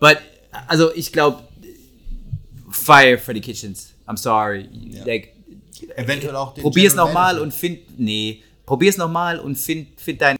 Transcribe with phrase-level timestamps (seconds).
[0.00, 0.18] But,
[0.66, 1.44] also ich glaube,
[2.70, 3.94] fire Freddy Kitchens.
[4.08, 4.68] I'm sorry.
[5.06, 5.34] Like,
[5.96, 10.36] Eventuell auch den probier's nochmal und find, nee, probier's nochmal und find, find dein.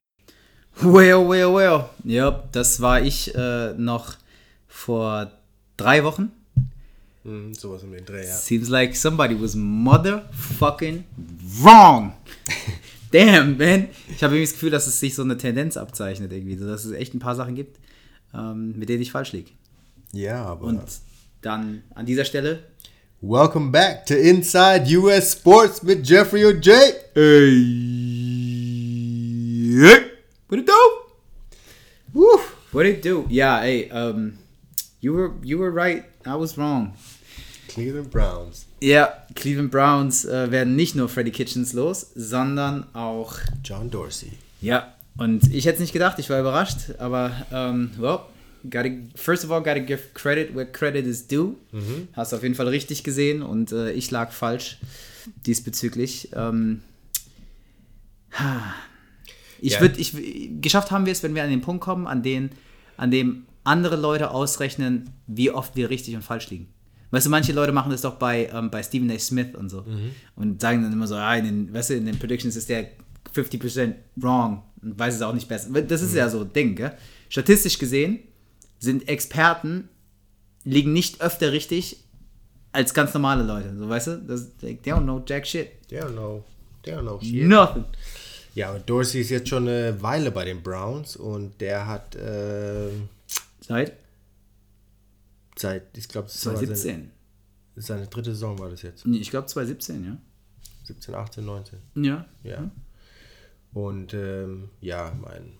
[0.80, 1.84] Well, well, well.
[2.04, 4.16] Ja, das war ich äh, noch
[4.68, 5.30] vor
[5.76, 6.30] drei Wochen.
[7.24, 8.34] Mhm, sowas um den Dreh, ja.
[8.34, 11.04] Seems like somebody was motherfucking
[11.62, 12.14] wrong.
[13.12, 13.88] Damn, man.
[14.08, 16.84] Ich habe irgendwie das Gefühl, dass es sich so eine Tendenz abzeichnet irgendwie, so dass
[16.84, 17.78] es echt ein paar Sachen gibt,
[18.34, 19.50] ähm, mit denen ich falsch liege.
[20.12, 20.66] Ja, aber.
[20.66, 20.82] Und
[21.42, 22.64] dann an dieser Stelle.
[23.20, 26.94] Welcome back to Inside US Sports mit Jeffrey und Jay.
[29.82, 30.00] Hey,
[30.48, 30.72] what it do?
[32.12, 32.40] Woo.
[32.72, 33.26] What it do?
[33.28, 34.38] Ja, ey, um,
[35.00, 36.04] you were you were right.
[36.26, 36.94] I was wrong.
[37.68, 38.66] Cleveland Browns.
[38.80, 44.32] Ja, Cleveland Browns äh, werden nicht nur Freddy Kitchens los, sondern auch John Dorsey.
[44.60, 48.20] Ja, und ich hätte es nicht gedacht, ich war überrascht, aber, ähm, well,
[48.68, 51.54] gotta, first of all, gotta give credit where credit is due.
[52.12, 54.78] Hast auf jeden Fall richtig gesehen und äh, ich lag falsch
[55.46, 56.30] diesbezüglich.
[56.34, 56.82] Ähm,
[59.60, 59.80] ich Ja.
[59.80, 60.14] würde, ich,
[60.60, 62.50] geschafft haben wir es, wenn wir an den Punkt kommen, an, den,
[62.96, 66.68] an dem andere Leute ausrechnen, wie oft wir richtig und falsch liegen.
[67.10, 69.18] Weißt du, manche Leute machen das doch bei, ähm, bei Stephen A.
[69.18, 69.84] Smith und so.
[70.36, 72.88] Und sagen dann immer so, ah, in den, weißt du, in den Predictions ist der
[73.34, 75.70] 50% wrong und weiß es auch nicht besser.
[75.82, 76.92] Das ist ja so ein Ding, gell?
[77.28, 78.20] Statistisch gesehen
[78.80, 79.88] sind Experten,
[80.64, 82.02] liegen nicht öfter richtig
[82.72, 83.76] als ganz normale Leute.
[83.76, 84.16] So, weißt du?
[84.26, 85.70] Das, they don't know jack shit.
[85.88, 86.44] They don't know.
[86.82, 87.46] They don't know shit.
[87.46, 87.84] Nothing.
[88.54, 92.88] Ja, und Dorsey ist jetzt schon eine Weile bei den Browns und der hat äh,
[93.60, 93.92] Seit
[95.56, 97.10] seit, ich glaube, das war seine, 2017.
[97.76, 99.06] seine dritte Saison war das jetzt.
[99.06, 100.16] Nee, Ich glaube 2017, ja.
[100.84, 101.78] 17, 18, 19.
[101.96, 102.26] Ja.
[102.42, 102.70] Ja.
[103.72, 105.52] Und ähm, ja, mein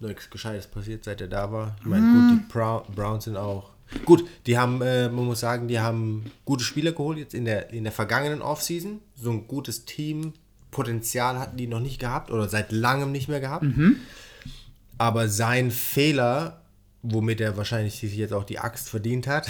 [0.00, 1.76] nichts Gescheites passiert, seit er da war.
[1.80, 3.70] Ich meine, gut, die Brou- Browns sind auch.
[4.04, 7.70] Gut, die haben, äh, man muss sagen, die haben gute Spieler geholt jetzt in der,
[7.70, 9.00] in der vergangenen Offseason.
[9.14, 10.32] So ein gutes Team,
[10.72, 13.64] Potenzial hatten die noch nicht gehabt oder seit langem nicht mehr gehabt.
[14.98, 16.62] Aber sein Fehler,
[17.02, 19.46] womit er wahrscheinlich sich jetzt auch die Axt verdient hat,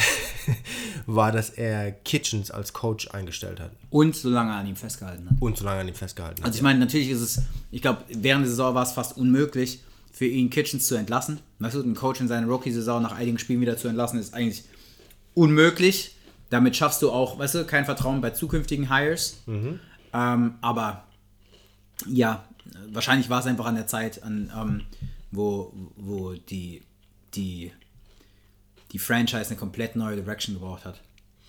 [1.07, 5.37] war, dass er Kitchens als Coach eingestellt hat Und so lange an ihm festgehalten hat.
[5.41, 6.47] und so lange an ihm festgehalten hat.
[6.47, 9.81] Also ich meine, natürlich ist es, ich glaube, während der Saison war es fast unmöglich,
[10.17, 11.41] für ihn Kitchens zu entlassen.
[11.59, 14.65] Weißt du, einen Coach in seiner Rookie-Saison nach einigen Spielen wieder zu entlassen, ist eigentlich
[15.35, 16.17] unmöglich.
[16.49, 19.43] Damit schaffst du auch, weißt du, kein Vertrauen bei zukünftigen Hires.
[20.15, 21.05] Ähm, aber
[22.09, 22.49] ja,
[22.91, 24.83] wahrscheinlich war es einfach an der Zeit, an, ähm,
[25.33, 26.81] wo, wo die,
[27.35, 27.73] die,
[28.93, 30.99] die Franchise eine komplett neue Direction gebraucht hat.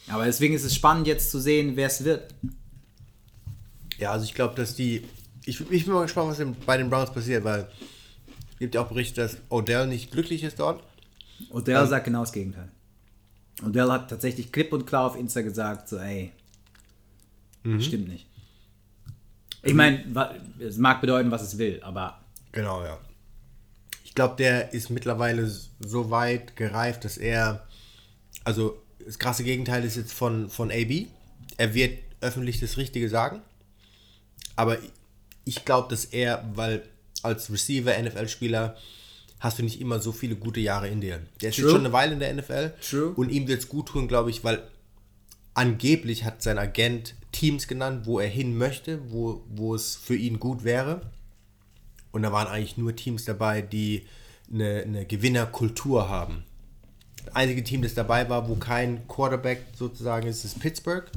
[0.10, 2.36] Aber deswegen ist es spannend jetzt zu sehen, wer es wird.
[3.98, 5.06] Ja, also ich glaube, dass die.
[5.46, 7.70] Ich, ich bin mal gespannt, was bei den Browns passiert, weil
[8.60, 10.84] gibt ja auch Berichte, dass Odell nicht glücklich ist dort.
[11.50, 12.70] Odell sagt genau das Gegenteil.
[13.66, 16.32] Odell hat tatsächlich klipp und klar auf Insta gesagt, so ey,
[17.80, 18.28] stimmt nicht.
[19.64, 20.04] Ich meine,
[20.60, 22.20] es mag bedeuten, was es will, aber
[22.58, 22.98] Genau, ja.
[24.04, 25.48] Ich glaube, der ist mittlerweile
[25.80, 27.68] so weit gereift, dass er.
[28.44, 31.06] Also, das krasse Gegenteil ist jetzt von, von AB.
[31.58, 33.44] Er wird öffentlich das Richtige sagen.
[34.56, 34.78] Aber
[35.46, 36.82] ich glaube, dass er, weil
[37.24, 38.76] als Receiver, NFL-Spieler,
[39.40, 41.22] hast du nicht immer so viele gute Jahre in dir.
[41.42, 42.74] Der ist jetzt schon eine Weile in der NFL.
[42.82, 43.14] True.
[43.16, 44.64] Und ihm wird es gut tun, glaube ich, weil
[45.54, 50.40] angeblich hat sein Agent Teams genannt, wo er hin möchte, wo, wo es für ihn
[50.40, 51.02] gut wäre.
[52.12, 54.08] Und da waren eigentlich nur Teams dabei, die
[54.52, 56.44] eine, eine Gewinnerkultur haben.
[57.26, 61.12] Das einzige Team, das dabei war, wo kein Quarterback sozusagen ist, ist Pittsburgh.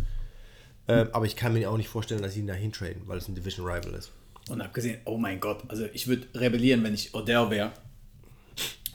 [0.88, 3.28] Ähm, aber ich kann mir auch nicht vorstellen, dass sie ihn da hintraden, weil es
[3.28, 4.10] ein Division Rival ist.
[4.50, 7.72] Und abgesehen, oh mein Gott, also ich würde rebellieren, wenn ich Odell wäre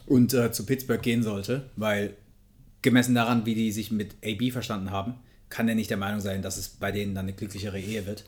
[0.06, 2.16] und äh, zu Pittsburgh gehen sollte, weil
[2.82, 5.16] gemessen daran, wie die sich mit AB verstanden haben,
[5.50, 8.26] kann er nicht der Meinung sein, dass es bei denen dann eine glücklichere Ehe wird.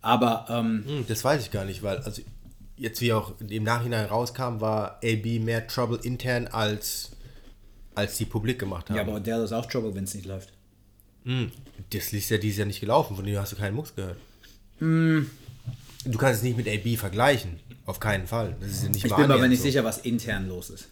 [0.00, 2.22] Aber ähm, Hm, das weiß ich gar nicht, weil also
[2.76, 7.10] jetzt wie auch im Nachhinein rauskam, war AB mehr Trouble intern als
[7.94, 8.96] als die publik gemacht haben.
[8.96, 10.52] ja, aber Odell ist auch Trouble, wenn es nicht läuft.
[11.90, 14.16] Das ist ja dieses Jahr nicht gelaufen, von dem hast du keinen Mucks gehört.
[16.04, 17.60] Du kannst es nicht mit AB vergleichen.
[17.86, 18.56] Auf keinen Fall.
[18.60, 19.64] Das ist ja nicht Ich mal bin mir aber nicht so.
[19.64, 20.88] sicher, was intern los ist.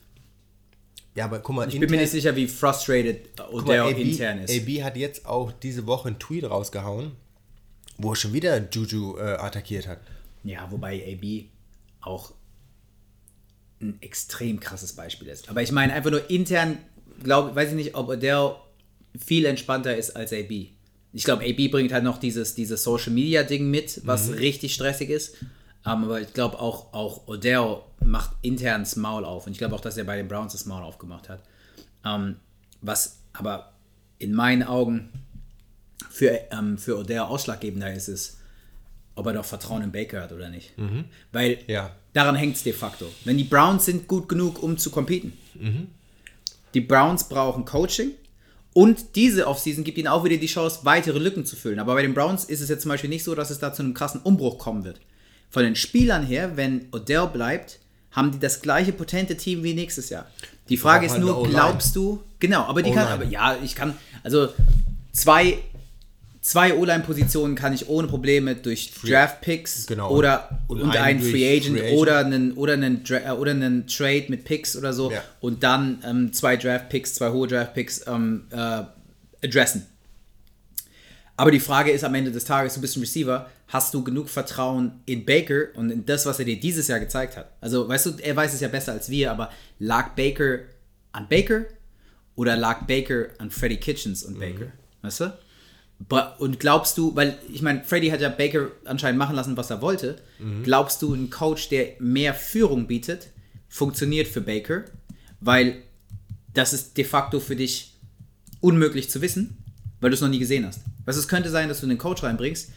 [1.14, 3.98] Ja, aber guck mal, Ich bin mir nicht sicher, wie frustrated guck mal, Odell AB,
[3.98, 4.50] intern ist.
[4.50, 7.12] AB hat jetzt auch diese Woche einen Tweet rausgehauen,
[7.98, 9.98] wo er schon wieder Juju äh, attackiert hat.
[10.44, 11.46] Ja, wobei AB
[12.00, 12.32] auch
[13.80, 15.48] ein extrem krasses Beispiel ist.
[15.48, 16.78] Aber ich meine einfach nur intern,
[17.22, 18.54] glaube, weiß ich nicht, ob Odell
[19.18, 20.68] viel entspannter ist als AB.
[21.12, 25.10] Ich glaube, AB bringt halt noch dieses, dieses Social Media Ding mit, was richtig stressig
[25.10, 25.34] ist.
[25.86, 29.46] Ähm, aber ich glaube auch, auch Odell macht intern das Maul auf.
[29.46, 31.42] Und ich glaube auch, dass er bei den Browns das Maul aufgemacht hat.
[32.04, 32.36] Ähm,
[32.80, 33.72] was aber
[34.18, 35.10] in meinen Augen
[36.10, 38.38] für, ähm, für Odell ausschlaggebender ist, ist,
[39.14, 40.72] ob er doch Vertrauen in Baker hat oder nicht.
[41.32, 41.94] Weil Ja.
[42.12, 43.06] daran hängt es de facto.
[43.24, 45.32] Wenn die Browns sind gut genug, um zu competen.
[46.74, 48.12] Die Browns brauchen Coaching
[48.80, 51.78] und diese Offseason gibt ihnen auch wieder die Chance, weitere Lücken zu füllen.
[51.80, 53.82] Aber bei den Browns ist es jetzt zum Beispiel nicht so, dass es da zu
[53.82, 55.00] einem krassen Umbruch kommen wird.
[55.50, 57.78] Von den Spielern her, wenn Odell bleibt,
[58.12, 60.24] haben die das gleiche potente Team wie nächstes Jahr.
[60.70, 61.54] Die Frage ist nur, halt O-Line.
[61.56, 64.48] glaubst du, genau, aber die kann, aber ja, ich kann, also
[65.12, 65.58] zwei,
[66.42, 70.10] zwei O-Line-Positionen kann ich ohne Probleme durch Draft-Picks Genau.
[70.10, 71.98] oder Und und, einen einen Free Agent, Free Agent.
[71.98, 75.22] oder einen oder einen Dra äh, oder einen Trade mit Picks oder so Ja.
[75.40, 78.82] und dann ähm, zwei Draft-Picks, zwei hohe Draft-Picks ähm, äh,
[79.44, 79.86] adressen.
[81.36, 84.28] Aber die Frage ist am Ende des Tages, du bist ein Receiver, hast du genug
[84.28, 87.50] Vertrauen in Baker und in das, was er dir dieses Jahr gezeigt hat?
[87.62, 90.58] Also, weißt du, er weiß es ja besser als wir, aber lag Baker
[91.12, 91.64] an Baker
[92.34, 94.66] oder lag Baker an Freddie Kitchens und Baker?
[95.00, 95.32] Weißt du?
[96.38, 99.80] Und glaubst du, weil ich meine, Freddie hat ja Baker anscheinend machen lassen, was er
[99.82, 100.16] wollte.
[100.62, 103.28] Glaubst du, ein Coach, der mehr Führung bietet,
[103.68, 104.84] funktioniert für Baker?
[105.40, 105.82] Weil
[106.54, 107.94] das ist de facto für dich
[108.60, 109.58] unmöglich zu wissen,
[110.00, 110.80] weil du es noch nie gesehen hast.
[111.04, 112.70] Was es könnte sein, dass du einen Coach reinbringst,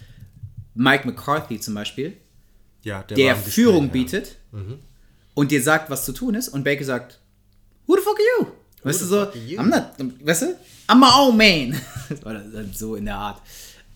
[0.76, 2.18] Mike McCarthy zum Beispiel,
[2.84, 3.92] Ja, der im Gespräch, Führung ja.
[3.92, 4.38] bietet
[5.34, 7.20] und dir sagt, was zu tun ist, und Baker sagt,
[7.88, 8.52] Who the fuck are you?
[8.84, 9.22] Weißt du so?
[9.24, 9.86] I'm not,
[10.26, 10.56] weißt du,
[10.88, 11.80] I'm my own man.
[12.26, 12.44] Oder
[12.74, 13.42] so in der Art.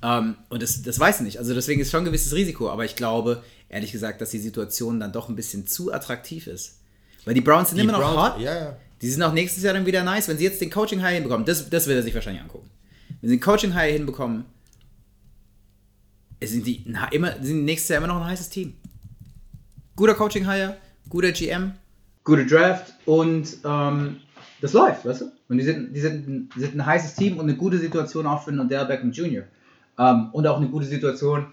[0.01, 1.39] Ähm, und das, das weiß ich nicht.
[1.39, 4.99] Also deswegen ist schon ein gewisses Risiko, aber ich glaube, ehrlich gesagt, dass die Situation
[4.99, 6.77] dann doch ein bisschen zu attraktiv ist.
[7.25, 8.41] Weil die Browns sind Die immer noch Browns- hot.
[8.41, 8.77] Ja, ja.
[9.01, 11.45] Die sind auch nächstes Jahr dann wieder nice, wenn sie jetzt den Coaching High hinbekommen.
[11.45, 12.69] Das, das wird er sich wahrscheinlich angucken.
[13.21, 14.45] Wenn sie den Coaching High hinbekommen,
[16.43, 18.75] sind die na, immer, sind nächstes Jahr immer noch ein heißes Team.
[19.95, 20.77] Guter Coaching Hire,
[21.09, 21.73] guter GM,
[22.23, 24.17] gute Draft und ähm,
[24.61, 25.31] das läuft, weißt du?
[25.49, 28.43] Und die sind, die, sind, die sind ein heißes Team und eine gute Situation auch
[28.43, 29.43] für einen Odell Beckham Jr.
[29.97, 31.47] Ähm, und auch eine gute Situation,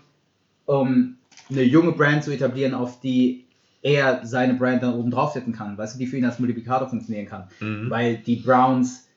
[0.66, 1.16] um
[1.50, 3.44] eine junge Brand zu etablieren, auf die
[3.82, 7.26] er seine Brand dann oben draufsetzen kann, weißt du, die für ihn als Multiplikator funktionieren
[7.26, 7.48] kann.
[7.90, 9.08] Weil die Browns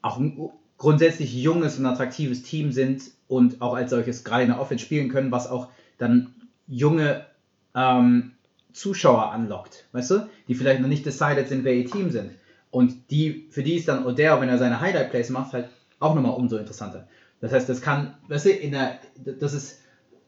[0.00, 4.60] auch ein grundsätzlich junges und attraktives Team sind und auch als solches gerade in der
[4.60, 5.68] Offense spielen können, was auch
[5.98, 6.34] dann
[6.68, 7.26] junge
[7.74, 8.32] ähm,
[8.72, 12.30] Zuschauer anlockt, weißt du, die vielleicht noch nicht decided sind, wer ihr Team sind.
[12.70, 15.68] Und die, für die ist dann Odell, wenn er seine Highlight-Plays macht, halt
[15.98, 17.08] auch nochmal umso interessanter.
[17.40, 19.78] Das heißt, das kann, weißt du, in der, das ist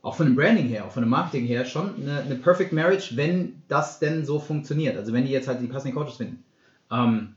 [0.03, 3.17] auch von dem Branding her, auch von dem Marketing her schon eine, eine Perfect Marriage,
[3.17, 4.97] wenn das denn so funktioniert.
[4.97, 6.43] Also wenn die jetzt halt die passenden Coaches finden.
[6.91, 7.35] Ähm,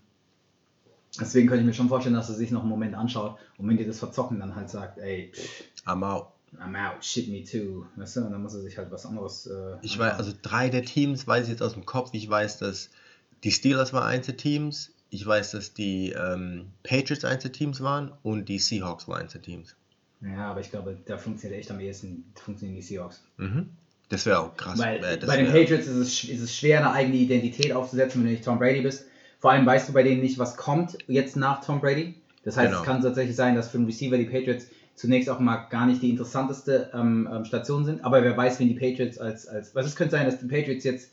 [1.20, 3.78] deswegen könnte ich mir schon vorstellen, dass er sich noch einen Moment anschaut und wenn
[3.78, 6.28] die das verzocken, dann halt sagt, ey, pff, I'm out.
[6.58, 7.86] I'm out, shit me too.
[7.98, 9.46] Weißt du, und dann muss er sich halt was anderes.
[9.46, 12.10] Äh, Ich weiß, also drei der Teams weiß ich jetzt aus dem Kopf.
[12.14, 12.90] Ich weiß, dass
[13.44, 14.92] die Steelers waren eins der Teams.
[15.16, 19.32] Ich weiß, dass die ähm, Patriots eins der Teams waren und die Seahawks waren eins
[19.32, 19.76] der Teams.
[20.22, 23.24] Ja, aber ich glaube, da funktioniert echt am ehesten funktionieren die Seahawks.
[23.38, 23.70] Mhm.
[24.10, 24.78] Das wäre auch krass.
[24.78, 28.28] Weil Äh, bei den Patriots ist es, ist es schwer, eine eigene Identität aufzusetzen, wenn
[28.28, 29.06] du nicht Tom Brady bist.
[29.40, 32.16] Vor allem weißt du bei denen nicht, was kommt jetzt nach Tom Brady.
[32.44, 32.82] Das heißt, Genau.
[32.82, 36.02] es kann tatsächlich sein, dass für einen Receiver die Patriots zunächst auch mal gar nicht
[36.02, 38.04] die interessanteste ähm, ähm, Station sind.
[38.04, 40.84] Aber wer weiß, wen die Patriots als, als was es könnte sein, dass die Patriots
[40.84, 41.12] jetzt,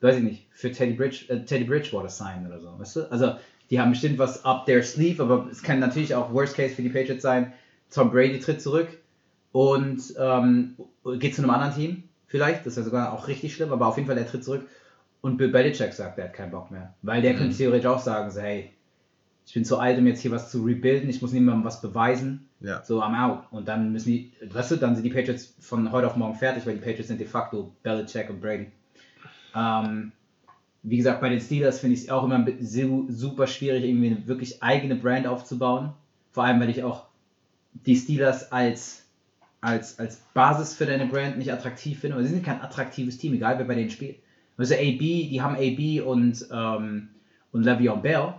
[0.00, 2.78] weiß ich nicht, für Teddy, Bridge, äh, Teddy Bridgewater signen oder so.
[2.78, 3.12] Weißt du?
[3.12, 3.34] Also
[3.70, 6.82] die haben bestimmt was up their sleeve, aber es kann natürlich auch Worst Case für
[6.82, 7.52] die Patriots sein.
[7.90, 8.88] Tom Brady tritt zurück
[9.52, 10.76] und ähm,
[11.18, 12.66] geht zu einem anderen Team vielleicht.
[12.66, 14.66] Das wäre sogar auch richtig schlimm, aber auf jeden Fall, er tritt zurück.
[15.20, 16.94] Und Bill Belichick sagt, er hat keinen Bock mehr.
[17.02, 18.70] Weil der könnte theoretisch auch sagen, so, hey,
[19.46, 22.48] ich bin zu alt, um jetzt hier was zu rebuilden, ich muss niemandem was beweisen.
[22.60, 22.82] Ja.
[22.84, 23.44] So, I'm out.
[23.50, 26.64] Und dann müssen die, weißt du, dann sind die Patriots von heute auf morgen fertig,
[26.66, 28.68] weil die Patriots sind de facto Belichick und Brady.
[29.54, 30.12] Ähm,
[30.82, 32.46] wie gesagt, bei den Steelers finde ich es auch immer
[33.08, 35.92] super schwierig, irgendwie eine wirklich eigene Brand aufzubauen.
[36.32, 37.06] Vor allem, weil ich auch
[37.72, 39.04] die Steelers als,
[39.60, 42.16] als, als Basis für deine Brand nicht attraktiv finde.
[42.16, 44.16] Aber sie sind kein attraktives Team, egal wer bei denen spielt.
[44.56, 47.08] Also AB, die haben AB und, ähm,
[47.52, 48.34] und Le'Veon Bell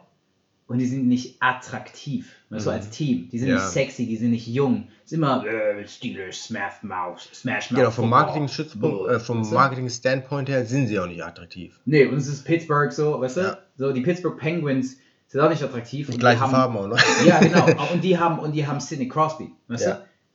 [0.71, 3.29] und die sind nicht attraktiv, weißt du, als Team.
[3.31, 3.55] Die sind Ja.
[3.55, 4.87] nicht sexy, die sind nicht jung.
[5.05, 7.79] Es ist immer äh, Steelers, Smash Mouth, Smash Mouth.
[7.79, 9.55] Genau, vom äh, vom Weißt du?
[9.55, 11.79] Marketing-Standpoint her sind sie auch nicht attraktiv.
[11.85, 13.41] Nee, und es ist Pittsburgh so, weißt du?
[13.41, 13.57] Ja.
[13.77, 14.97] So, die Pittsburgh Penguins
[15.27, 16.07] sind auch nicht attraktiv.
[16.07, 16.95] Die und gleichen haben, Farben auch, ne?
[17.25, 17.65] Ja, genau.
[17.93, 19.93] Und die haben, und die haben Sidney Crosby, weißt Ja.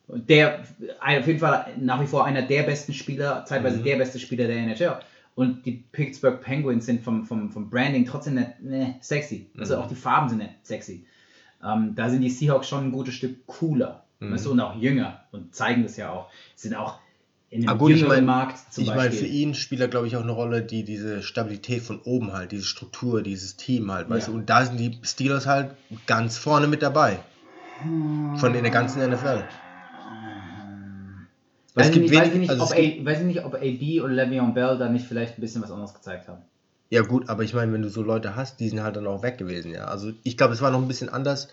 [0.09, 0.15] du?
[0.15, 0.61] Und der,
[1.01, 4.57] auf jeden Fall nach wie vor einer der besten Spieler, zeitweise der beste Spieler der
[4.59, 5.01] NHL.
[5.37, 9.49] Und die Pittsburgh Penguins sind vom, vom, vom Branding trotzdem nicht ne, sexy.
[9.59, 11.05] Also auch die Farben sind nicht sexy.
[11.65, 15.21] Ähm, da sind die Seahawks schon ein gutes Stück cooler, weißt du, und auch jünger
[15.33, 16.31] und zeigen das ja auch.
[16.55, 16.99] Sind auch
[17.51, 19.31] in dem Ah, gut, ich jüngeren mein- Markt zum Ich meine, für Beispiel.
[19.31, 22.65] ihn spielt er, glaube ich, auch eine Rolle, die diese Stabilität von oben halt, diese
[22.65, 24.33] Struktur, dieses Team halt, weißt Ja.
[24.33, 24.39] du.
[24.39, 25.77] Und da sind die Steelers halt
[26.07, 27.19] ganz vorne mit dabei.
[28.39, 29.45] Von in der ganzen NFL.
[31.77, 33.19] Weiß, es ich gibt nicht, weiß, ich wenig- nicht, also ob es gibt- A, weiß
[33.21, 36.29] ich nicht, ob AB und Le'Veon Bell da nicht vielleicht ein bisschen was anderes gezeigt
[36.29, 36.43] haben.
[36.91, 39.23] Ja gut, aber ich meine, wenn du so Leute hast, die sind halt dann auch
[39.23, 39.85] weg gewesen, ja.
[39.87, 41.49] Also ich glaube, es war noch ein bisschen anders.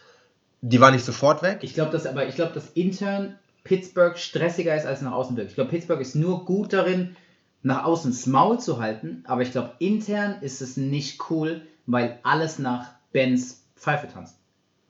[0.61, 1.59] Die waren nicht sofort weg.
[1.61, 5.49] Ich glaube, dass aber ich glaube, dass intern Pittsburgh stressiger ist als nach außen wirkt.
[5.49, 7.15] Ich glaube, Pittsburgh ist nur gut darin,
[7.63, 12.19] nach außen das Maul zu halten, aber ich glaube, intern ist es nicht cool, weil
[12.23, 14.35] alles nach Bens Pfeife tanzt.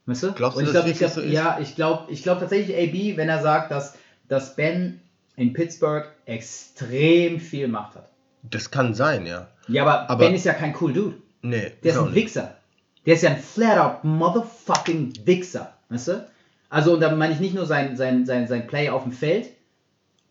[0.08, 0.32] Weißt du?
[0.34, 1.32] Glaubst du, ich dass glaube, es ich glaub, so ist?
[1.32, 3.96] ja, ich glaube, ich glaube tatsächlich AB, wenn er sagt, dass,
[4.28, 5.00] dass Ben
[5.36, 8.10] in Pittsburgh extrem viel Macht hat.
[8.44, 9.48] Das kann sein, ja.
[9.68, 11.18] Ja, aber, Aber- Ben ist ja kein cool Dude.
[11.42, 12.14] Nee, Der ist ein.
[12.16, 12.58] Wichser.
[13.06, 15.74] Der ist ja ein flat-out motherfucking Wichser.
[15.90, 16.28] Weißt du?
[16.70, 19.50] Also, und da meine ich nicht nur sein, sein, sein, sein Play auf dem Feld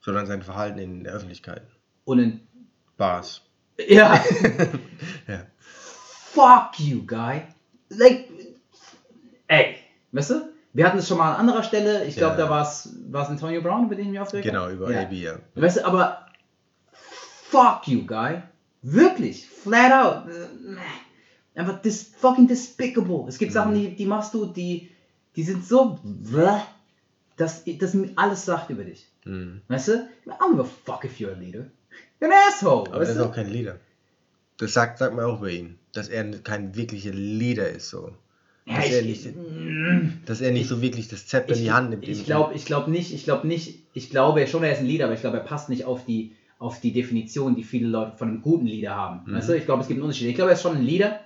[0.01, 1.63] Sondern sein Verhalten in der Öffentlichkeit.
[2.05, 2.41] und in.
[2.97, 3.43] Bars.
[3.89, 4.23] Ja,
[5.29, 5.47] Ja.
[6.33, 7.43] fuck you, guy.
[7.89, 8.29] Like,
[9.49, 9.77] ey,
[10.13, 10.52] weißt du?
[10.75, 12.05] Wir hatten es schon mal an anderer Stelle.
[12.05, 12.45] Ich glaube, Ja.
[12.47, 12.89] da war es
[13.29, 15.03] Antonio Brown, über den mich aufgeregt Genau, über ja.
[15.03, 15.35] AB, ja.
[15.55, 16.27] Weißt du, aber
[16.93, 18.43] fuck you, guy.
[18.83, 20.29] Wirklich, flat out.
[20.29, 20.77] Äh,
[21.55, 23.27] Einfach dis fucking despicable.
[23.29, 24.91] Es gibt Sachen, die, die machst du, die,
[25.37, 26.01] die sind so,
[27.37, 29.07] dass das alles sagt über dich.
[29.25, 29.61] Mhm.
[29.69, 29.93] Weißt du?
[30.27, 31.67] I don't give a fuck if you're a leader.
[32.21, 32.87] You're an asshole.
[32.91, 33.25] Aber er ist du?
[33.27, 33.79] auch kein Leader.
[34.57, 35.79] Das sagt, sagt man auch über ihn.
[35.93, 38.13] Dass er kein wirklicher Leader ist, so.
[38.65, 39.35] Ja, dass, er ich, nicht,
[40.27, 42.07] dass er nicht so wirklich das Zepter in die Hand nimmt.
[42.07, 45.07] ich glaube ich glaub nicht, ich glaube nicht, ich glaube schon, er ist ein Leader,
[45.07, 48.29] aber ich glaube, er passt nicht auf die, auf die Definition, die viele Leute von
[48.29, 49.23] einem guten Leader haben.
[49.27, 49.35] Mhm.
[49.35, 49.57] Weißt du?
[49.57, 50.29] Ich glaube, es gibt einen Unterschied.
[50.29, 51.21] Ich glaube, er ist schon ein Leader,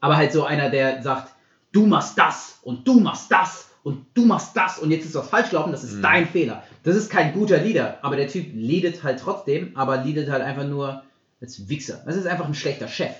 [0.00, 1.34] aber halt so einer, der sagt,
[1.72, 5.28] du machst das und du machst das und du machst das und jetzt ist was
[5.28, 6.02] falsch gelaufen, das ist Mhm.
[6.02, 6.62] dein Fehler.
[6.82, 10.66] Das ist kein guter Leader, aber der Typ leadet halt trotzdem, aber leadet halt einfach
[10.66, 11.02] nur
[11.42, 12.02] als Wichser.
[12.06, 13.12] Das ist einfach ein schlechter Chef.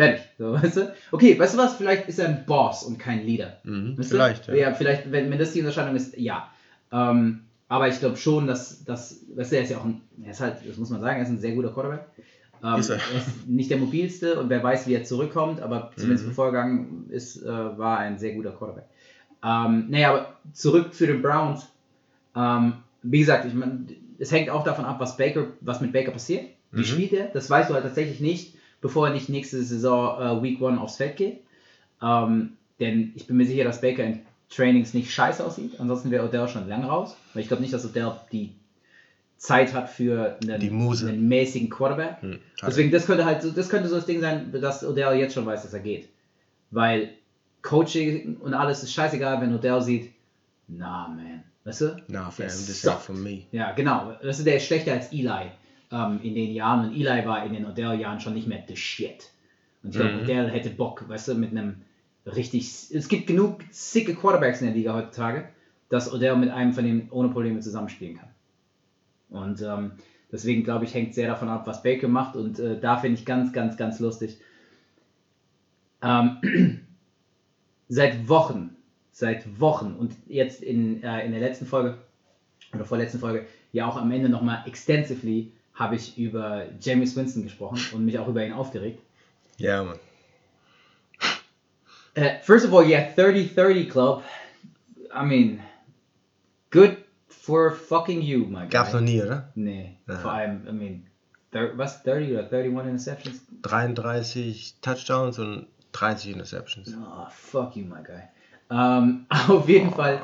[0.00, 0.22] Fertig.
[0.38, 0.94] So, weißt du?
[1.12, 1.74] Okay, weißt du was?
[1.76, 3.58] Vielleicht ist er ein Boss und kein Leader.
[3.64, 4.54] Mhm, Weißt vielleicht, ja.
[4.54, 4.74] ja.
[4.74, 6.50] vielleicht, wenn, wenn das die Unterscheidung ist, ja.
[6.92, 10.30] Ähm, aber ich glaube schon, dass, dass, weißt du, er ist ja auch ein, er
[10.32, 12.06] ist halt, das muss man sagen, er ist ein sehr guter Quarterback.
[12.62, 12.96] Ähm, Ist er.
[12.96, 16.28] ist nicht der mobilste und wer weiß, wie er zurückkommt, aber zumindest Mhm.
[16.30, 18.84] bevor er gegangen ist, äh, war er ein sehr guter Quarterback.
[19.42, 21.66] Ähm, naja, aber zurück zu den Browns.
[22.36, 23.88] Ähm, wie gesagt, ich mein,
[24.18, 26.44] es hängt auch davon ab, was Baker, was mit Baker passiert.
[26.72, 26.84] Wie Mhm.
[26.84, 27.26] spielt er?
[27.28, 30.96] Das weißt du halt tatsächlich nicht, bevor er nicht nächste Saison äh, Week One aufs
[30.96, 31.40] Feld geht.
[32.02, 35.78] Ähm, denn ich bin mir sicher, dass Baker in Trainings nicht scheiße aussieht.
[35.78, 37.16] Ansonsten wäre Odell schon lang raus.
[37.34, 38.54] Weil ich glaube nicht, dass Odell die
[39.36, 40.60] Zeit hat für einen,
[41.08, 42.20] einen mäßigen Quarterback.
[42.20, 45.18] Hm, hat Deswegen, das könnte halt so, das könnte so das Ding sein, dass Odell
[45.18, 46.08] jetzt schon weiß, dass er geht.
[46.70, 47.10] Weil
[47.62, 50.12] Coaching und alles ist scheißegal, wenn Odell sieht,
[50.68, 52.02] na man, weißt du?
[52.30, 53.42] Fam, Der this ain't for me.
[53.52, 54.14] Ja, genau.
[54.22, 55.50] Weißt du, der ist schlechter als Eli
[55.90, 59.30] ähm, in den Jahren und Eli war in den Odell-Jahren schon nicht mehr the shit.
[59.82, 60.22] Und ich glaube, Mhm.
[60.22, 61.82] Odell hätte Bock, weißt du, mit einem
[62.26, 62.90] richtig.
[62.92, 65.48] Es gibt genug sicke Quarterbacks in der Liga heutzutage,
[65.88, 68.28] dass Odell mit einem von denen ohne Probleme zusammenspielen kann.
[69.30, 69.92] Und ähm,
[70.30, 72.36] deswegen glaube ich, hängt sehr davon ab, was Baker macht.
[72.36, 74.38] Und äh, da finde ich ganz, ganz, ganz lustig.
[76.02, 76.38] Ähm,
[77.88, 78.76] seit Wochen,
[79.12, 81.98] seit Wochen und jetzt in, äh, in der letzten Folge
[82.72, 87.80] oder vorletzten Folge ja auch am Ende nochmal extensively habe ich über James Winston gesprochen
[87.94, 89.00] und mich auch über ihn aufgeregt.
[89.56, 89.98] Ja, Mann.
[92.16, 94.22] Uh, first of all, yeah, 30-30 club.
[95.14, 95.60] I mean,
[96.70, 98.68] good for fucking you, my guy.
[98.68, 99.50] Gab's noch nie, oder?
[99.54, 100.18] Nee, Ja.
[100.18, 101.06] vor allem, I mean,
[101.76, 103.40] was, 30 oder 31 Interceptions?
[103.62, 106.94] 33 Touchdowns und 30 Interceptions.
[107.00, 108.22] Oh, fuck you, my guy.
[108.70, 110.20] Ähm, auf jeden Fall.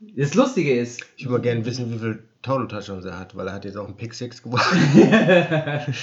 [0.00, 3.52] Das Lustige ist, Ich würde gerne wissen, wie viel Total Touchdowns er hat, weil er
[3.54, 4.62] hat jetzt auch einen Pick 6 gewonnen.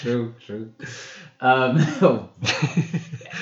[0.02, 0.70] true, true.
[1.42, 2.20] Ähm, oh.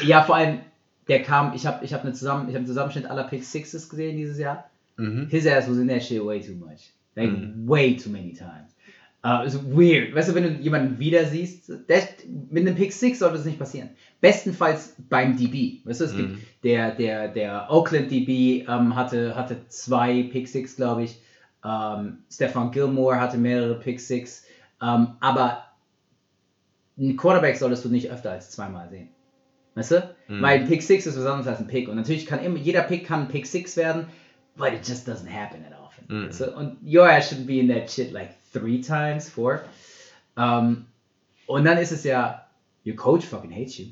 [0.05, 0.59] ja, vor allem,
[1.07, 3.89] der kam, ich habe ich hab eine Zusammen, ich hab einen Zusammenschnitt aller Pick Sixes
[3.89, 4.69] gesehen dieses Jahr.
[4.97, 5.27] mhm.
[5.29, 6.91] His ass was in that shit way too much.
[7.15, 7.67] Like, Mhm.
[7.67, 8.71] way too many times.
[9.25, 10.13] Uh, it's weird.
[10.13, 12.03] Weißt du, wenn du jemanden wieder siehst, der,
[12.51, 13.89] mit einem Pick Six sollte es nicht passieren.
[14.19, 15.79] Bestenfalls beim DB.
[15.85, 16.37] Weißt du, es gibt Mhm.
[16.63, 21.21] der, der, der Oakland DB ähm, hatte, hatte zwei Pick Six, glaube ich.
[21.63, 24.45] Ähm, Stefan Gilmore hatte mehrere Pick Six.
[24.81, 25.63] Ähm, aber
[26.97, 29.09] einen Quarterback solltest du nicht öfter als zweimal sehen.
[29.75, 30.15] Weißt du?
[30.27, 30.41] Mhm.
[30.41, 31.87] Weil ein Pick Six ist was anderes als ein Pick.
[31.87, 34.07] Und natürlich kann immer, jeder Pick kann ein Pick Six werden,
[34.55, 36.05] but it just doesn't happen that often.
[36.07, 36.27] Mhm.
[36.27, 36.55] Weißt du?
[36.55, 39.61] Und your ass should be in that shit like three times, four.
[40.37, 40.85] Ähm,
[41.47, 42.47] und dann ist es ja,
[42.85, 43.87] your coach fucking hates you.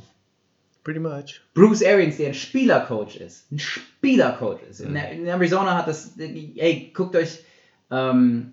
[0.83, 1.41] Pretty much.
[1.53, 4.79] Bruce Arians, der ein Spielercoach ist, ein Spielercoach ist.
[4.79, 7.43] In, in Arizona hat das, ey, guckt euch
[7.91, 8.51] ähm,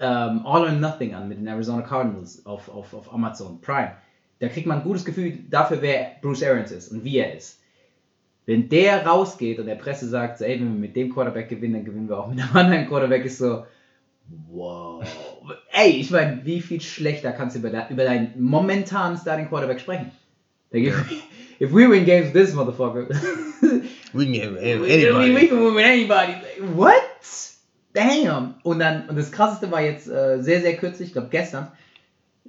[0.00, 3.92] ähm, All or Nothing an mit den Arizona Cardinals auf, auf, auf Amazon Prime.
[4.40, 7.60] Da kriegt man ein gutes Gefühl dafür, wer Bruce Arians ist und wie er ist.
[8.44, 11.74] Wenn der rausgeht und der Presse sagt, so, ey, wenn wir mit dem Quarterback gewinnen,
[11.74, 13.64] dann gewinnen wir auch mit einem anderen Quarterback, ist so,
[14.50, 15.04] wow.
[15.70, 19.80] ey, ich meine, wie viel schlechter kannst du über, de über deinen momentanen Starting Quarterback
[19.80, 20.10] sprechen?
[20.74, 23.06] If, we win games with this motherfucker,
[24.14, 25.34] We can get we, we, anybody.
[25.34, 26.34] we can win with anybody.
[26.74, 27.51] What?
[27.94, 28.54] Damn.
[28.62, 31.68] Und dann, und das krasseste war jetzt äh, sehr, sehr kürzlich, ich glaube gestern,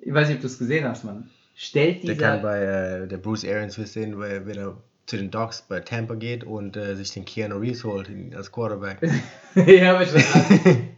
[0.01, 1.29] ich weiß nicht, ob du es gesehen hast, Mann.
[1.55, 2.27] Stellt Der dieser.
[2.27, 5.81] kann bei äh, der Bruce Arians wir sehen, weil wenn er zu den Dogs bei
[5.81, 8.99] Tampa geht und äh, sich den Keanu Reeves holt als Quarterback.
[9.55, 10.23] ja, aber schon.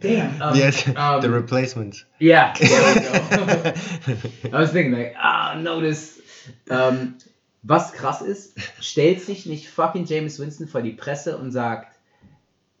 [0.00, 0.40] Damn.
[0.40, 2.06] Um, yes, um, the replacements.
[2.20, 3.00] Yeah, there we
[3.36, 4.48] go.
[4.48, 6.22] I was thinking like, ah, no, this.
[6.70, 7.16] Ähm,
[7.62, 11.96] was krass ist, stellt sich nicht fucking James Winston vor die Presse und sagt,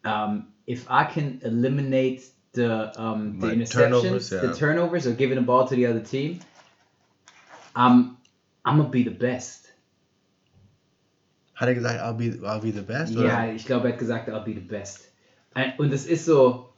[0.04, 4.52] um, if I can eliminate the, um, the My interceptions, turnovers, the yeah.
[4.52, 6.40] turnovers, or giving the ball to the other team,
[7.74, 8.16] I'm,
[8.64, 9.62] I'm gonna be the best.
[11.54, 13.14] Hat er gesagt, I'll be, I'll be the best?
[13.14, 13.54] Ja, oder?
[13.54, 15.10] ich glaube, er hat gesagt, I'll be the best.
[15.78, 16.72] Und- es ist so,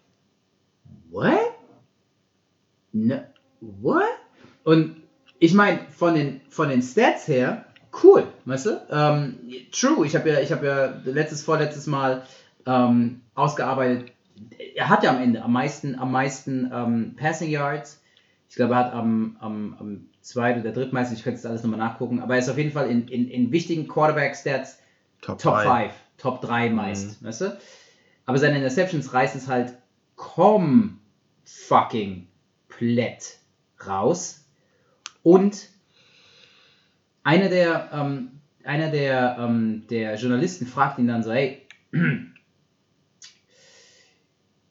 [1.10, 1.54] what?
[2.92, 3.26] Ne,
[3.60, 4.04] what?
[4.64, 5.02] Und
[5.40, 7.64] ich meine, von den, von den Stats her,
[8.02, 8.86] cool, weißt du?
[8.90, 9.38] Ähm,
[9.72, 12.22] true, ich habe ja, ich habe ja letztes, vorletztes Mal
[12.68, 14.12] ähm, ausgearbeitet,
[14.76, 18.02] er hat ja am Ende am meisten, am meisten ähm, Passing Yards.
[18.48, 21.80] Ich glaube, er hat am, am, am zweiten oder drittmeisten, ich könnte das alles nochmal
[21.80, 24.78] nachgucken, aber er ist auf jeden Fall in, in, in wichtigen Quarterback-Stats
[25.20, 25.92] Top, Top five.
[25.92, 27.58] 5, Top 3 meist, weißt du?
[28.26, 29.74] Aber seine Interceptions reißen es halt
[30.16, 31.00] komm
[31.44, 32.28] fucking
[32.68, 33.38] plätt
[33.86, 34.44] raus.
[35.22, 35.68] Und
[37.22, 41.66] einer der, ähm, einer der, ähm, der Journalisten fragt ihn dann so, hey,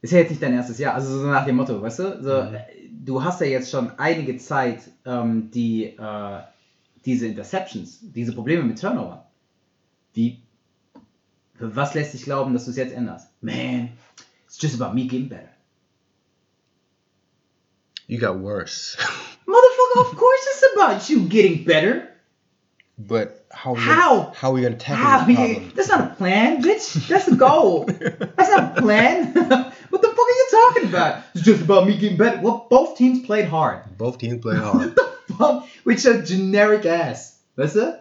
[0.01, 2.23] ist ja jetzt nicht dein erstes Jahr, also so nach dem Motto, weißt du?
[2.23, 2.57] So, Mhm.
[3.05, 6.39] Du hast ja jetzt schon einige Zeit ähm, die, äh,
[7.05, 9.25] diese Interceptions, diese Probleme mit Turnover.
[10.13, 10.41] Wie,
[11.55, 13.29] für was lässt dich glauben, dass du es jetzt änderst?
[13.39, 13.91] Man,
[14.45, 15.49] it's just about me getting better.
[18.07, 18.97] You got worse.
[19.45, 22.09] Motherfucker, of course it's about you getting better.
[22.97, 24.15] But how we How?
[24.17, 25.25] Gonna, how we gonna tackle How?
[25.25, 25.71] this problem?
[25.75, 27.07] That's not a plan, bitch.
[27.07, 27.85] That's a goal.
[28.35, 29.33] That's not a plan.
[29.89, 31.23] what the fuck are you talking about?
[31.33, 32.39] It's just about me getting better.
[32.41, 33.79] Well, both teams played hard.
[33.97, 34.93] Both teams play hard.
[35.83, 37.39] Which a generic ass.
[37.55, 37.99] Weißt du?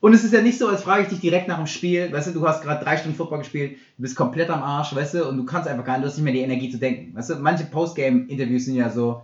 [0.00, 2.26] Und es ist ja nicht so, als frage ich dich direkt nach dem Spiel, weißt
[2.28, 5.28] du, du hast gerade drei Stunden Football gespielt, du bist komplett am Arsch, weißt du,
[5.28, 7.14] und du kannst einfach gar nicht, du hast nicht mehr die Energie zu denken.
[7.16, 9.22] Weißt du, manche Postgame-Interviews sind ja so,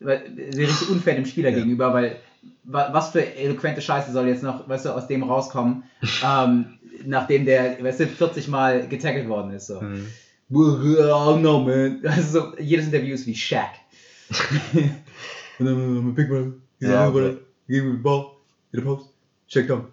[0.00, 0.20] sehr
[0.54, 1.56] richtig unfair dem Spieler Ja.
[1.56, 2.16] gegenüber, weil
[2.64, 5.84] wa- was für eloquente Scheiße soll jetzt noch, weißt du, aus dem rauskommen,
[6.22, 6.66] ähm,
[7.06, 9.68] nachdem der, weißt du, 40 Mal getackelt worden ist.
[9.68, 9.80] So.
[9.80, 10.06] Mhm.
[10.54, 12.02] Oh no, man.
[12.06, 13.74] Also so, jedes Interview ist wie Shaq.
[15.58, 16.52] And then I'm a big brother.
[16.80, 17.38] He's Ja, little brother.
[17.68, 18.36] Give me the ball.
[18.72, 19.08] In the post.
[19.48, 19.88] Check down.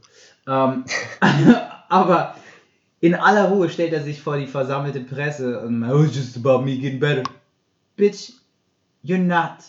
[0.48, 0.86] Ähm,
[1.90, 2.36] aber
[3.02, 6.64] in aller Ruhe stellt er sich vor die versammelte Presse und oh, it's just about
[6.64, 7.24] me getting better.
[7.98, 8.34] Bitch,
[9.04, 9.64] you're not.